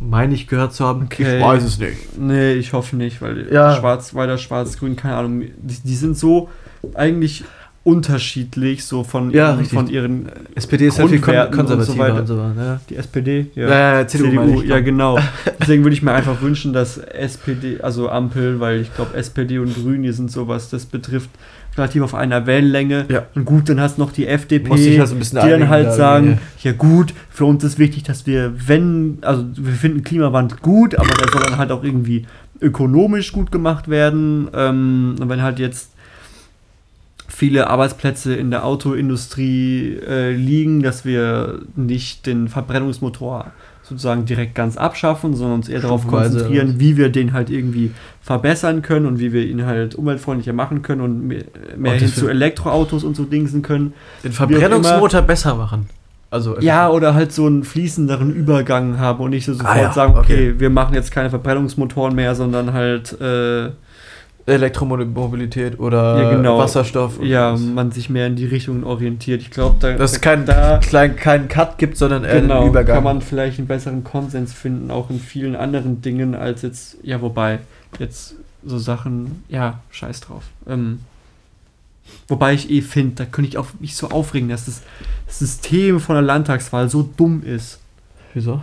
[0.00, 1.04] Meine ich gehört zu haben.
[1.04, 1.36] Okay.
[1.38, 2.18] Ich weiß es nicht.
[2.18, 3.76] Nee, ich hoffe nicht, weil Ja.
[3.76, 5.40] schwarz, weiter schwarz-grün, keine Ahnung.
[5.40, 6.48] Die, die sind so
[6.94, 7.44] eigentlich
[7.84, 9.78] unterschiedlich, so von, Ja, ihren, richtig.
[9.78, 10.28] von ihren.
[10.54, 12.20] SPD ist ja viel kon und konservativer weiter.
[12.20, 12.80] und so weiter.
[12.88, 13.46] Die SPD?
[13.54, 15.18] Ja, CDU ich, ja, genau.
[15.60, 19.74] Deswegen würde ich mir einfach wünschen, dass SPD, also Ampel, weil ich glaube, SPD und
[19.74, 21.30] Grün, die sind so, was das betrifft,
[21.76, 23.06] relativ auf einer Wellenlänge.
[23.08, 23.26] Ja.
[23.34, 25.50] Und gut, dann hast du noch die FDP, Muss sich halt so ein bisschen die
[25.50, 26.68] dann halt sagen, irgendwie.
[26.68, 31.08] ja gut, für uns ist wichtig, dass wir, wenn, also wir finden Klimawandel gut, aber
[31.08, 32.26] der soll dann halt auch irgendwie
[32.60, 34.48] ökonomisch gut gemacht werden.
[34.54, 35.90] Ähm, und wenn halt jetzt
[37.28, 43.52] viele Arbeitsplätze in der Autoindustrie äh, liegen, dass wir nicht den Verbrennungsmotor
[43.82, 47.90] sozusagen direkt ganz abschaffen, sondern uns eher darauf konzentrieren, wie wir den halt irgendwie
[48.24, 51.44] verbessern können und wie wir ihn halt umweltfreundlicher machen können und mehr,
[51.76, 53.92] mehr hin zu Elektroautos und so dingsen können.
[54.24, 55.90] Den Verbrennungsmotor besser machen.
[56.30, 59.92] Also Ja, oder halt so einen fließenderen Übergang haben und nicht so sofort Ah ja,
[59.92, 60.54] sagen, okay, okay.
[60.56, 63.68] wir machen jetzt keine Verbrennungsmotoren mehr, sondern halt, äh,
[64.46, 66.58] Elektromobilität oder Ja, genau.
[66.58, 67.18] Wasserstoff.
[67.22, 67.74] ja, sowas.
[67.74, 69.40] man sich mehr in die Richtung orientiert.
[69.40, 72.68] Ich glaube, da, dass es keinen da klein, keinen Cut gibt, sondern eher genau, einen
[72.70, 72.96] Übergang.
[72.96, 77.20] kann man vielleicht einen besseren Konsens finden, auch in vielen anderen Dingen, als jetzt, ja,
[77.22, 77.60] wobei,
[77.98, 80.44] jetzt so Sachen, ja, scheiß drauf.
[80.66, 81.00] Ähm,
[82.28, 84.82] wobei ich eh finde, da könnte ich auch mich so aufregen, dass das
[85.28, 87.80] System von der Landtagswahl so dumm ist.
[88.32, 88.62] Wieso?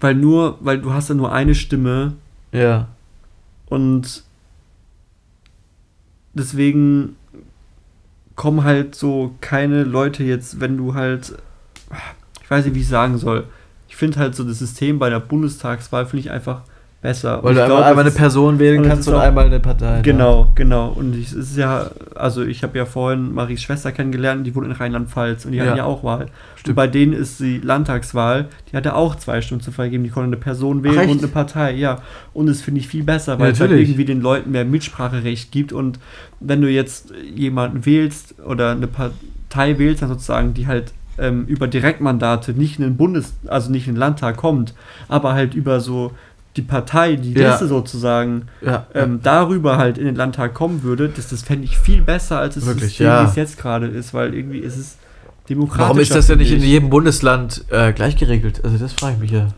[0.00, 2.14] Weil nur, weil du hast ja nur eine Stimme
[2.52, 2.88] Ja.
[3.66, 4.24] und
[6.34, 7.16] deswegen
[8.34, 11.34] kommen halt so keine Leute jetzt, wenn du halt,
[12.42, 13.46] ich weiß nicht, wie ich sagen soll.
[13.88, 16.62] Ich finde halt so das System bei der Bundestagswahl finde ich einfach
[17.06, 17.42] besser.
[17.42, 19.60] Weil Und du einmal, glaub, einmal eine Person wählen und kannst und auch- einmal eine
[19.60, 19.96] Partei.
[19.96, 20.02] ne?
[20.02, 20.88] Genau, genau.
[20.88, 24.66] Und ich- es ist ja, also ich habe ja vorhin Maries Schwester kennengelernt, die wohnt
[24.66, 25.76] in Rheinland-Pfalz und die hatten Ja.
[25.76, 26.22] ja auch Wahl.
[26.22, 26.76] Und Stimmt.
[26.76, 30.02] bei denen ist die Landtagswahl, die hatte auch zwei Stunden zu vergeben.
[30.04, 31.10] Die konnte eine Person wählen echt?
[31.12, 32.00] und eine Partei, ja.
[32.34, 35.52] Und das finde ich viel besser, weil Ja, es halt irgendwie den Leuten mehr Mitspracherecht
[35.52, 35.72] gibt.
[35.72, 35.98] Und
[36.40, 41.66] wenn du jetzt jemanden wählst oder eine Partei wählst, dann sozusagen, die halt ähm, über
[41.66, 44.74] Direktmandate nicht in den Bundes-, also nicht in den Landtag kommt,
[45.08, 46.12] aber halt über so
[46.56, 47.50] die Partei, die Ja.
[47.50, 51.76] Liste sozusagen, Ja, ähm, darüber halt in den Landtag kommen würde, das, das fände ich
[51.78, 53.22] viel besser, als es Wirklich, System, ja.
[53.24, 54.96] wie es jetzt gerade ist, weil irgendwie ist es
[55.48, 55.84] demokratisch.
[55.88, 58.60] Warum ist das denn nicht in jedem Bundesland äh, gleich geregelt?
[58.64, 59.48] Also das frage ich mich ja.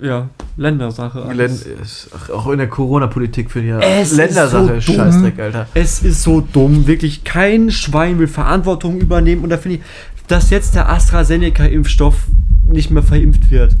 [0.00, 1.18] Ja, Ländersache.
[1.18, 1.62] Län alles.
[1.66, 4.96] ist, ach, auch in der Corona-Politik für die Es ist Ländersache so dumm.
[4.96, 5.66] Scheißdreck, Alter.
[5.74, 9.82] Es ist so dumm, wirklich kein Schwein will Verantwortung übernehmen und da finde ich,
[10.28, 12.14] dass jetzt der AstraZeneca-Impfstoff
[12.70, 13.74] nicht mehr verimpft wird.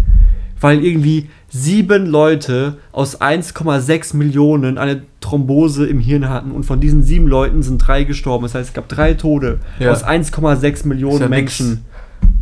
[0.60, 7.02] Weil irgendwie sieben Leute aus 1,6 Millionen eine Thrombose im Hirn hatten und von diesen
[7.02, 8.44] sieben Leuten sind drei gestorben.
[8.44, 9.90] Das heißt, es gab drei Tote Ja.
[9.92, 11.68] aus 1,6 Millionen ja Menschen.
[11.70, 11.80] nix.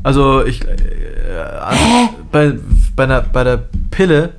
[0.03, 0.69] Also ich äh,
[1.61, 1.83] also
[2.33, 2.55] bei,
[2.97, 4.31] bei, der, bei der Pille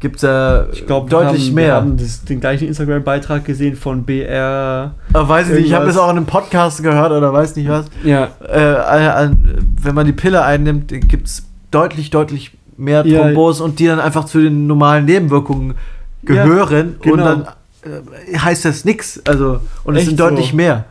[0.00, 1.66] gibt es ja Ich glaube, deutlich haben, mehr.
[1.68, 4.94] Wir haben das, den gleichen Instagram-Beitrag gesehen von BR.
[5.12, 7.68] Aber weiß ich nicht, ich habe das auch in einem Podcast gehört oder weiß nicht
[7.68, 7.86] was.
[8.04, 13.22] Ja, Äh, an- wenn man die Pille einnimmt, gibt es deutlich, deutlich mehr Ja.
[13.22, 15.74] Thrombosen und die dann einfach zu den normalen Nebenwirkungen
[16.22, 17.24] Ja, gehören und genau.
[17.24, 17.46] dann
[17.82, 19.20] äh, heißt das nichts.
[19.26, 20.56] Also, und es sind deutlich so.
[20.56, 20.84] mehr.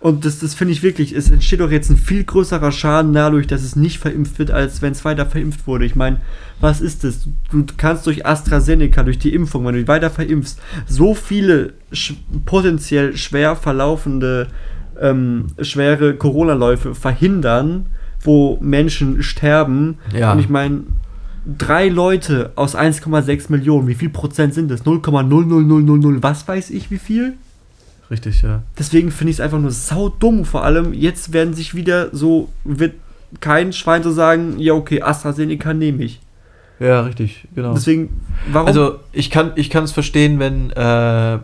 [0.00, 3.46] Und das, das finde ich wirklich, es entsteht doch jetzt ein viel größerer Schaden dadurch,
[3.46, 5.84] dass es nicht verimpft wird, als wenn es weiter verimpft wurde.
[5.84, 6.16] Ich meine,
[6.60, 7.28] was ist das?
[7.52, 10.56] Du kannst durch AstraZeneca, durch die Impfung, wenn du weiter verimpfst,
[10.88, 12.14] so viele sch
[12.44, 14.48] potenziell schwer verlaufende,
[15.00, 17.86] ähm, schwere Corona-Läufe verhindern,
[18.20, 19.98] wo Menschen sterben.
[20.12, 20.32] Ja.
[20.32, 20.82] Und ich meine,
[21.58, 24.84] drei Leute aus 1,6 Millionen, wie viel Prozent sind das?
[24.84, 27.34] 0,00000, was weiß ich wie viel?
[28.10, 28.62] Richtig, ja.
[28.78, 30.44] Deswegen finde ich es einfach nur saudumm.
[30.44, 32.94] Vor allem, jetzt werden sich wieder so, wird
[33.40, 36.20] kein Schwein so sagen, ja, okay, AstraZeneca nehme ich.
[36.78, 37.74] Ja, richtig, genau.
[37.74, 38.20] Deswegen,
[38.50, 38.66] warum?
[38.66, 41.38] Also ich kann es verstehen, wenn äh,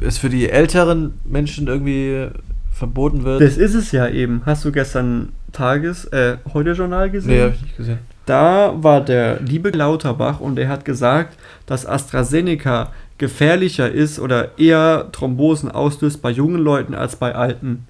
[0.00, 2.28] es für die älteren Menschen irgendwie
[2.72, 3.40] verboten wird.
[3.40, 4.42] das ist es ja eben.
[4.44, 7.30] Hast du gestern Tages, äh, heute Journal gesehen?
[7.30, 7.98] nee, habe ich nicht gesehen.
[8.28, 15.08] Da war der liebe Lauterbach und er hat gesagt, dass AstraZeneca gefährlicher ist oder eher
[15.12, 17.86] Thrombosen auslöst bei jungen Leuten als bei alten.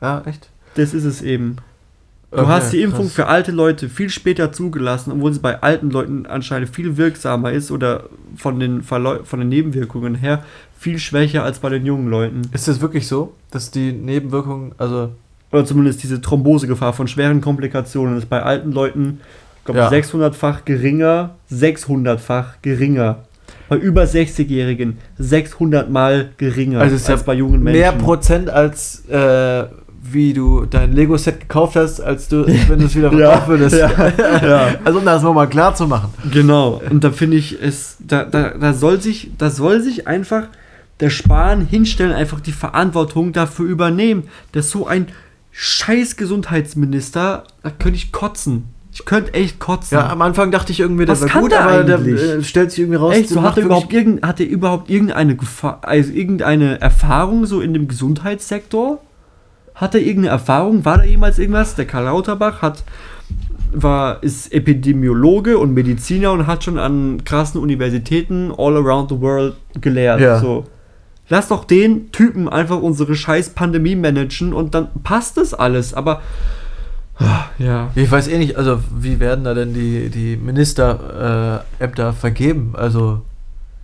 [0.00, 0.50] Ja, echt?
[0.76, 1.56] Das ist es eben.
[2.30, 3.14] Du Okay, hast die Impfung krass.
[3.14, 7.70] für alte Leute viel später zugelassen, obwohl sie bei alten Leuten anscheinend viel wirksamer ist
[7.72, 8.04] oder
[8.36, 10.44] von den, Verläu von den Nebenwirkungen her
[10.78, 12.42] viel schwächer als bei den jungen Leuten.
[12.52, 15.10] Ist das wirklich so, dass die Nebenwirkungen, also
[15.54, 19.20] Oder zumindest diese Thrombosegefahr von schweren Komplikationen ist bei alten Leuten,
[19.58, 19.88] ich glaube, Ja.
[19.88, 23.18] 600-fach geringer, 600-fach geringer.
[23.68, 27.80] Bei über 60-Jährigen 600 mal geringer Also ist als ja bei jungen Menschen.
[27.80, 29.64] mehr Prozent als äh,
[30.02, 33.76] wie du dein Lego-Set gekauft hast, als du, wenn du es wieder verkaufen würdest.
[33.76, 33.90] ja,
[34.46, 34.68] ja.
[34.84, 36.12] Also um das mal klar zu machen.
[36.30, 40.48] Genau, und da finde ich, es, da, da, da, soll sich, da soll sich einfach
[41.00, 44.24] der Spahn hinstellen, einfach die Verantwortung dafür übernehmen.
[44.52, 45.06] Ist so ein
[45.56, 48.64] scheiß Gesundheitsminister, da könnte ich kotzen.
[48.92, 49.98] Ich könnte echt kotzen.
[49.98, 52.70] Ja, am Anfang dachte ich irgendwie, der Was war gut, der aber der äh, stellt
[52.70, 53.14] sich irgendwie raus.
[53.14, 57.60] Echt, so hat er, überhaupt irgend, hat er überhaupt irgendeine Gefahr, also irgendeine Erfahrung so
[57.60, 59.00] in dem Gesundheitssektor?
[59.74, 60.84] Hat er irgendeine Erfahrung?
[60.84, 61.74] War da jemals irgendwas?
[61.76, 62.84] Der Karl Lauterbach hat,
[63.72, 69.54] war, ist Epidemiologe und Mediziner und hat schon an krassen Universitäten all around the world
[69.80, 70.20] gelehrt.
[70.20, 70.38] Ja.
[70.38, 70.64] So.
[71.28, 75.94] Lass doch den Typen einfach unsere scheiß Pandemie managen und dann passt das alles.
[75.94, 76.20] Aber
[77.18, 77.90] ah, ja.
[77.94, 82.74] Ich weiß eh nicht, also wie werden da denn die, die Ministerämter äh, vergeben?
[82.76, 83.22] Also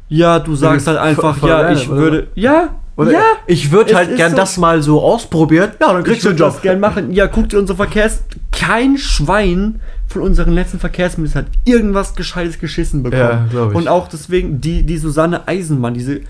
[0.09, 2.29] Ja, du sagst halt einfach, voll ja, ich würde.
[2.35, 3.23] Ja, oder ja.
[3.47, 5.71] ich würde halt gern so- das mal so ausprobieren.
[5.81, 6.53] Ja, dann Ich kriegst du einen würde Job.
[6.55, 7.13] das gern machen.
[7.13, 8.23] Ja, guck dir unsere Verkehrs...
[8.53, 13.23] Kein Schwein von unseren letzten Verkehrsministern hat irgendwas Gescheites geschissen bekommen.
[13.23, 13.77] Ja, glaub ich.
[13.77, 16.21] Und auch deswegen die, die Susanne Eisenmann, diese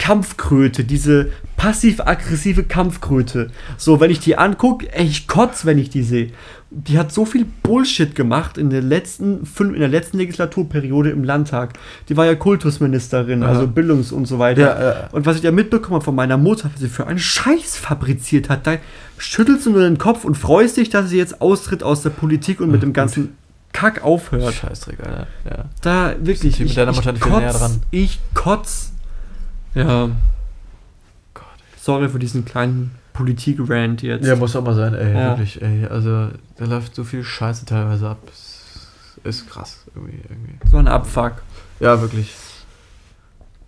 [0.00, 1.28] Kampfkröte, diese
[1.58, 3.50] passiv-aggressive Kampfkröte.
[3.76, 6.30] So, wenn ich die angucke, ich kotz, wenn ich die sehe.
[6.70, 11.22] Die hat so viel Bullshit gemacht in der letzten fünf, in der letzten Legislaturperiode im
[11.22, 11.74] Landtag.
[12.08, 13.50] Die war ja Kultusministerin, Aha.
[13.50, 14.60] also Bildungs- und so weiter.
[14.60, 15.08] Ja, ja.
[15.12, 18.48] Und was ich da mitbekommen habe von meiner Mutter, was sie für einen Scheiß fabriziert
[18.48, 18.76] hat, da
[19.18, 22.60] schüttelst du nur den Kopf und freust dich, dass sie jetzt austritt aus der Politik
[22.60, 23.36] und mit dem ganzen
[23.72, 24.54] Kack aufhört.
[24.54, 25.26] Scheißdreck, Alter.
[25.44, 25.64] Ja.
[25.82, 26.56] Da wirklich.
[26.56, 27.82] Die mit deiner Mutter näher dran?
[27.90, 28.92] Ich kotz.
[29.74, 30.10] Ja.
[31.34, 31.44] Gott.
[31.80, 34.26] Sorry für diesen kleinen Politik-Rant jetzt.
[34.26, 35.30] ja, muss auch mal sein, ey, Ja.
[35.30, 35.86] wirklich, ey.
[35.86, 38.18] Also, da läuft so viel Scheiße teilweise ab.
[39.24, 39.84] ist krass.
[39.94, 40.54] Irgendwie, irgendwie.
[40.70, 41.32] So ein Abfuck.
[41.78, 42.34] Ja, wirklich.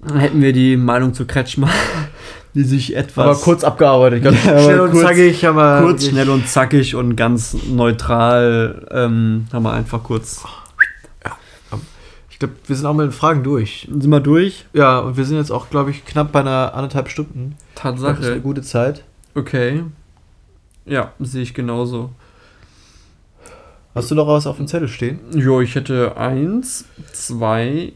[0.00, 1.68] Dann hätten wir die Meinung zu Kretschmer,
[2.54, 3.24] die sich etwas.
[3.24, 4.24] Aber kurz abgearbeitet.
[4.24, 5.82] Ganz Ja, schnell und kurz- zackig, aber.
[5.82, 8.86] kurz, schnell und zackig und ganz neutral.
[8.90, 10.38] Ähm, haben wir einfach kurz.
[10.38, 10.61] Ich
[12.42, 13.88] glaube, wir sind auch mit den Fragen durch.
[13.90, 14.66] Sind wir durch?
[14.72, 17.56] Ja, und wir sind jetzt auch, glaube ich, knapp bei einer anderthalb Stunden.
[17.74, 18.40] Glaub, Das ist eine Tatsache.
[18.40, 19.04] gute Zeit.
[19.34, 19.82] Okay.
[20.84, 22.10] Ja, sehe ich genauso.
[23.94, 25.20] Hast du noch was auf dem Zettel stehen?
[25.34, 27.92] Jo, ich hätte eins, zwei,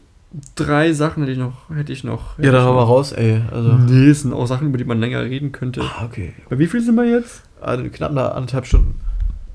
[0.55, 1.69] drei Sachen hätte ich noch.
[1.73, 2.37] Hätte ich noch.
[2.37, 3.41] Ja, dann hau mal raus, ey.
[3.51, 3.73] Also.
[3.73, 5.81] Nee, es sind auch Sachen, über die man länger reden könnte.
[5.81, 6.33] Ah, okay.
[6.49, 7.41] Bei wie viel sind wir jetzt?
[7.61, 8.99] Also knapp eine anderthalb Stunden.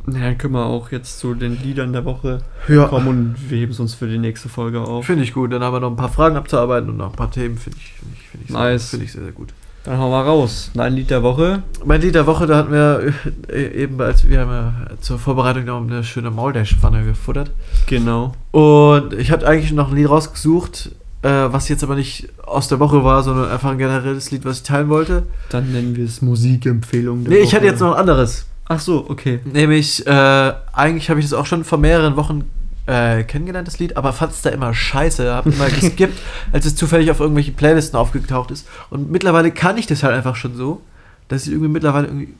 [0.06, 2.86] Na, dann können wir auch jetzt zu den Liedern der Woche Ja.
[2.86, 5.06] kommen und wir heben es uns für die nächste Folge auf.
[5.06, 5.52] Finde ich gut.
[5.52, 7.56] Dann haben wir noch ein paar Fragen abzuarbeiten und noch ein paar Themen.
[7.56, 8.82] Finde ich, finde ich, finde ich, Nice.
[8.82, 9.50] sehr, finde ich sehr, sehr gut.
[9.84, 10.70] Dann hauen wir raus.
[10.74, 11.62] Dein Lied der Woche.
[11.84, 13.12] Mein Lied der Woche, da hatten wir
[13.48, 17.50] äh, eben, als wir haben ja zur Vorbereitung noch eine schöne Mauldash-Pfanne gefuttert.
[17.86, 18.32] Genau.
[18.52, 20.92] Und ich habe eigentlich noch ein Lied rausgesucht,
[21.22, 24.58] äh, was jetzt aber nicht aus der Woche war, sondern einfach ein generelles Lied, was
[24.58, 25.24] ich teilen wollte.
[25.48, 27.44] Dann nennen wir es Musikempfehlung der Nee, Woche.
[27.46, 28.46] ich hatte jetzt noch ein anderes.
[28.68, 29.40] Ach so, okay.
[29.44, 32.44] Nämlich, äh, eigentlich habe ich das auch schon vor mehreren Wochen
[32.86, 35.32] äh, kennengelernt, das Lied, aber fand es da immer scheiße.
[35.32, 36.18] Habe immer geskippt,
[36.52, 38.66] als es zufällig auf irgendwelchen Playlisten aufgetaucht ist.
[38.90, 40.80] Und mittlerweile kann ich das halt einfach schon so,
[41.28, 42.34] dass ich irgendwie mittlerweile irgendwie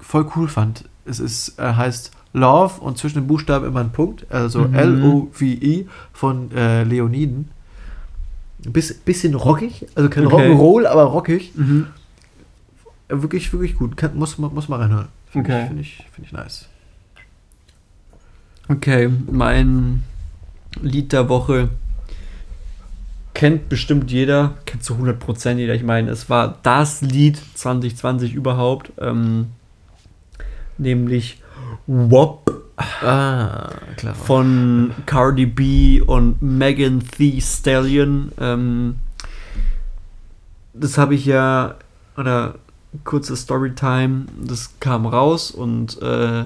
[0.00, 0.84] voll cool fand.
[1.04, 4.74] Es ist, äh, heißt Love und zwischen den Buchstaben immer ein Punkt, also Mhm.
[4.74, 7.50] L-O-V-I von äh, Leoniden.
[8.64, 10.50] Ein bisschen, rockig, also kein Okay.
[10.50, 11.52] Rock'n'Roll, aber rockig.
[11.54, 11.86] Mhm.
[13.08, 13.96] Wirklich, wirklich gut.
[13.96, 15.08] Kann, muss, man- muss mal reinhören.
[15.30, 15.62] Finde Okay.
[15.62, 16.68] ich, finde ich, finde ich nice.
[18.68, 20.02] Okay, mein
[20.80, 21.68] Lied der Woche
[23.34, 25.74] kennt bestimmt jeder, kennt zu 100% jeder.
[25.74, 29.48] Ich meine, es war das Lied 2020 überhaupt, ähm,
[30.78, 31.42] nämlich
[31.86, 32.50] WOP
[33.00, 33.70] Ah,
[34.26, 38.32] von Cardi B und Megan Thee Stallion.
[38.38, 38.96] Ähm,
[40.74, 41.76] das habe ich ja,
[42.18, 42.56] oder
[43.04, 46.44] kurze Storytime, das kam raus und äh,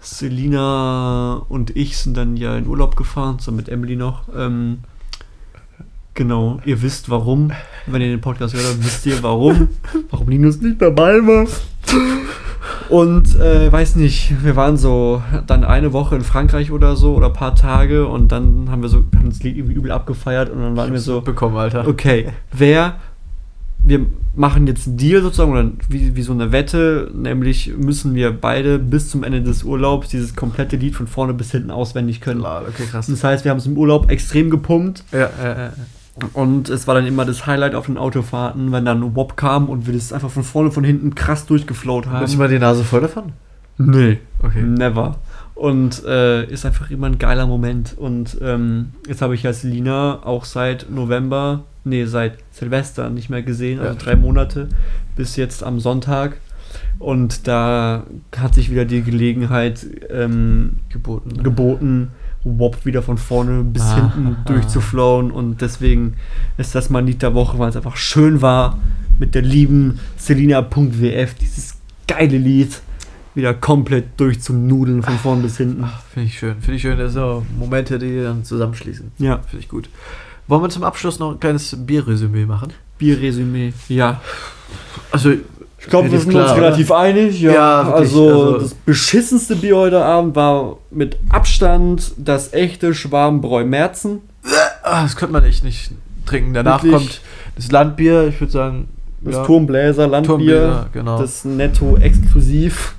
[0.00, 4.24] Selina und ich sind dann ja in Urlaub gefahren, zusammen mit Emily noch.
[4.36, 4.80] Ähm,
[6.14, 7.52] genau, ihr wisst warum.
[7.86, 9.68] Wenn ihr den Podcast hört, dann wisst ihr warum.
[10.10, 11.46] warum Linus nicht dabei war.
[12.88, 17.26] Und äh, weiß nicht, wir waren so dann eine Woche in Frankreich oder so oder
[17.26, 20.60] ein paar Tage und dann haben wir so haben das Lied irgendwie übel abgefeiert und
[20.60, 21.86] dann waren wir so, bekommen, Alter.
[21.86, 22.96] okay, wer,
[23.84, 28.32] wir machen jetzt einen Deal sozusagen oder wie, wie so eine Wette, nämlich müssen wir
[28.32, 32.40] beide bis zum Ende des Urlaubs dieses komplette Lied von vorne bis hinten auswendig können.
[32.40, 33.06] Lol, Okay, krass.
[33.06, 35.70] Das heißt, wir haben es im Urlaub extrem gepumpt Ja, äh, äh.
[36.32, 39.86] und es war dann immer das Highlight auf den Autofahrten, wenn dann WOP kam und
[39.86, 42.20] wir das einfach von vorne von hinten krass durchgeflowt haben.
[42.20, 43.32] Hast du mal die Nase voll davon?
[43.78, 44.18] Nee.
[44.40, 44.62] Okay.
[44.62, 45.18] Never.
[45.54, 47.94] Und äh, ist einfach immer ein geiler Moment.
[47.96, 53.42] Und ähm, jetzt habe ich ja Selina auch seit November, nee, seit Silvester nicht mehr
[53.42, 53.98] gesehen, also Ja.
[53.98, 54.68] drei Monate,
[55.16, 56.38] bis jetzt am Sonntag.
[56.98, 58.04] Und da
[58.36, 61.42] hat sich wieder die Gelegenheit ähm, Geboten.
[61.42, 62.08] geboten,
[62.44, 64.44] WOP wieder von vorne bis Ah, hinten ah.
[64.46, 65.30] durchzuflowen.
[65.30, 66.14] Und deswegen
[66.58, 68.78] ist das mein Lied der Woche, weil es einfach schön war,
[69.18, 71.76] mit der lieben Selina.wf, dieses
[72.08, 72.80] geile Lied,
[73.34, 75.84] wieder komplett durchzunudeln von vorn bis hinten.
[76.12, 76.56] Finde ich schön.
[76.60, 79.12] Finde ich schön, das sind so Momente, die dann zusammenschließen.
[79.18, 79.88] Ja, Finde ich gut.
[80.48, 82.72] Wollen wir zum Abschluss noch ein kleines Bierresümee machen?
[82.98, 83.72] Bierresümee.
[83.88, 84.20] Ja.
[85.10, 85.32] Also,
[85.78, 87.40] Ich glaube, wir sind klar, uns relativ einig.
[87.40, 92.94] Ja, Ja, wirklich, also, also- das beschissenste Bier heute Abend war mit Abstand das echte
[92.94, 94.20] Schwarmbräu Merzen.
[94.82, 95.90] ah, das könnte man echt nicht
[96.26, 96.54] trinken.
[96.54, 96.92] Danach Wirklich?
[96.92, 97.20] kommt
[97.56, 98.88] das Landbier, ich würde sagen.
[99.22, 100.34] Das ja, Turmbläser Landbier.
[100.36, 101.18] Turmbier, genau.
[101.20, 102.94] Das netto exklusiv.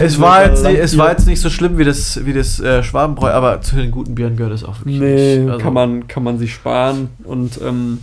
[0.00, 2.82] Es, war jetzt nicht, es war jetzt nicht so schlimm wie das, wie das äh,
[2.82, 5.48] Schwabenbräu, aber zu den guten Bieren gehört es auch wirklich Nee, nicht.
[5.50, 7.08] Also, kann, man, kann man sich sparen.
[7.24, 7.98] Und ähm,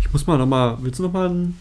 [0.00, 0.76] ich muss mal nochmal.
[0.80, 1.56] Willst du nochmal ein.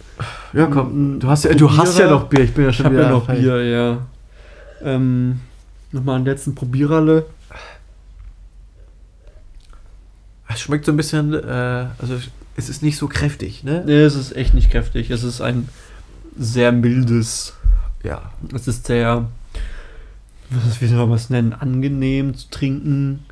[0.54, 1.20] Ja, komm.
[1.20, 2.42] Du hast ja, du hast ja noch Bier.
[2.42, 3.06] Ich bin ja Ich schon habe wieder.
[3.06, 3.28] ja noch.
[3.28, 3.98] Bier, ja.
[4.84, 5.40] Ähm,
[5.92, 7.26] nochmal einen letzten Probiererle.
[10.48, 12.16] Es schmeckt so ein bisschen, äh, also
[12.56, 13.84] es ist nicht so kräftig, ne?
[13.86, 15.10] Nee, es ist echt nicht kräftig.
[15.10, 15.68] Es ist ein
[16.38, 17.54] sehr mildes.
[18.06, 18.22] Ja.
[18.54, 19.28] Es ist sehr.
[20.80, 21.54] Wie soll man es nennen?
[21.54, 23.26] Angenehm zu trinken.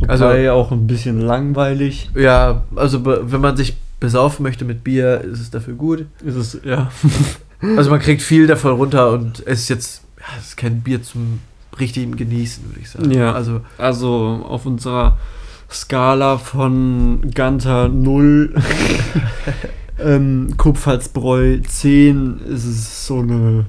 [0.00, 2.10] Wobei auch ein bisschen langweilig.
[2.14, 6.06] Ja, also wenn man sich besaufen möchte mit Bier, ist es dafür gut.
[6.26, 6.90] Es ist, ja.
[7.78, 11.02] Also man kriegt viel davon runter und es ist jetzt, ja, es ist kein Bier
[11.02, 11.40] zum
[11.80, 13.10] richtigen Genießen, würde ich sagen.
[13.10, 13.32] Ja.
[13.32, 15.16] Also Also auf unserer
[15.70, 18.54] Skala von Ganter 0,
[19.98, 23.66] ähm, Kupfersbräu 10 ist es so eine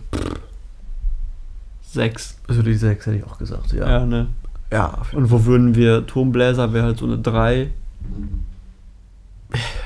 [1.92, 2.38] 6.
[2.48, 3.88] Also die 6 hätte ich auch gesagt, ja.
[3.90, 4.28] Ja, ne?
[4.72, 7.70] Ja, Und wo würden wir, Turmbläser wäre halt so eine 3,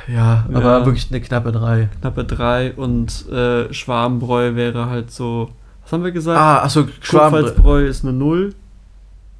[0.07, 0.85] ja, aber Ja.
[0.85, 1.89] wirklich eine knappe 3.
[1.99, 5.51] knappe 3 und äh, Schwarmbräu wäre halt so,
[5.83, 6.39] was haben wir gesagt?
[6.39, 7.31] Ah, achso, Schwarm.
[7.33, 8.55] Kurpfalzbräu ist eine 0.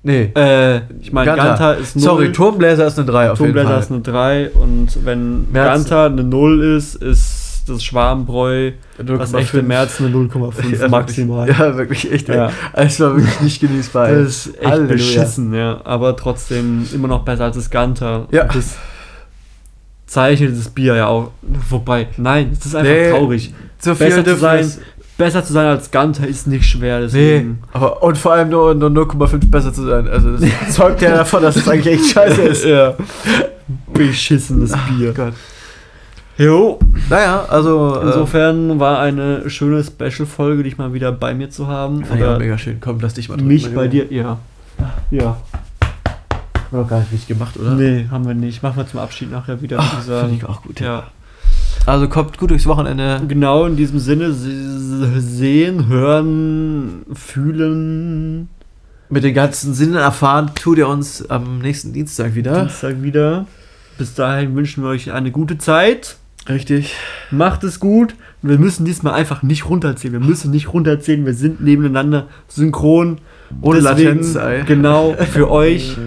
[0.04, 0.32] Nee.
[0.36, 1.44] Äh, ich meine, Ganter.
[1.46, 2.04] Ganter ist 0.
[2.04, 3.96] Sorry, Turmbläser ist eine 3 auf Turmbläser jeden ist Fall.
[3.98, 9.62] eine 3 und wenn Merz- Ganter eine 0 ist, ist das Schwarmbräu, das echte 0,5.
[9.62, 11.48] März eine 0,5 Ja, maximal.
[11.48, 12.28] Wirklich, ja, wirklich echt.
[12.30, 12.52] Ja.
[12.74, 14.10] Es war wirklich nicht genießbar.
[14.12, 14.94] Das ist echt Halleluja.
[14.94, 15.80] beschissen, ja.
[15.84, 18.28] Aber trotzdem immer noch besser als das Ganter.
[18.32, 18.44] Ja.
[18.44, 18.76] Und Das
[20.08, 21.32] zeichnet das Bier ja auch.
[21.70, 23.54] Wobei, nein, es ist einfach Nee, traurig.
[23.80, 24.72] So viel Besser zu, sein,
[25.22, 26.98] besser zu sein als Ganter ist nicht schwer.
[26.98, 27.60] Nee, Deswegen.
[27.74, 30.08] aber und vor allem nur, nur 0,5 besser zu sein.
[30.08, 32.66] Also das zeugt ja davon, dass es eigentlich echt scheiße ist.
[32.66, 32.96] ja.
[33.94, 35.14] Beschissenes Bier.
[35.14, 35.34] Gott.
[36.40, 36.80] Jo.
[37.08, 42.04] Naja, also äh, Insofern war eine schöne Special-Folge, dich mal wieder bei mir zu haben.
[42.12, 42.80] Oder mega schön.
[42.82, 44.12] Komm, lass dich mal drücken, mich bei dir.
[44.12, 44.40] Ja.
[45.12, 45.38] Ja.
[46.56, 47.76] Haben wir doch gar nicht richtig gemacht, oder?
[47.76, 48.64] Nee, haben wir nicht.
[48.64, 50.80] Machen wir zum Abschied nachher wieder, Ach, finde ich auch gut.
[50.80, 51.04] Ja.
[51.86, 53.22] Also kommt gut durchs Wochenende.
[53.28, 58.50] Genau in diesem Sinne se- sehen, hören, fühlen.
[59.10, 62.62] Mit den ganzen Sinnen erfahren, tut ihr uns am nächsten Dienstag wieder.
[62.62, 63.46] Dienstag wieder.
[63.98, 66.18] Bis dahin wünschen wir euch eine gute Zeit.
[66.48, 66.96] Richtig.
[67.30, 68.16] Macht es gut.
[68.42, 70.14] Wir müssen diesmal einfach nicht runterzählen.
[70.14, 71.26] Wir müssen nicht runterzählen.
[71.26, 73.18] Wir sind nebeneinander synchron.
[73.62, 74.64] Ohne Deswegen, Latenz, ey.
[74.66, 75.98] Genau, für euch.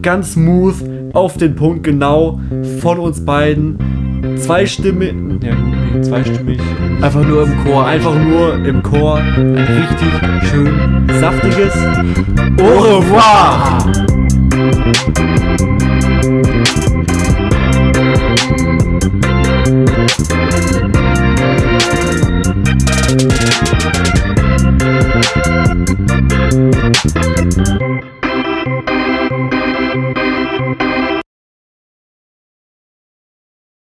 [0.00, 0.76] Ganz smooth,
[1.12, 2.40] auf den Punkt, genau.
[2.80, 4.03] Von uns beiden.
[4.36, 5.14] Zweistimmig.
[5.42, 6.60] Ja, gut, nee, zweistimmig.
[7.00, 7.86] Einfach nur im Chor.
[7.86, 9.18] Einfach nur im Chor.
[9.18, 10.70] Ein richtig schön
[11.20, 11.74] saftiges
[12.60, 13.78] Au revoir!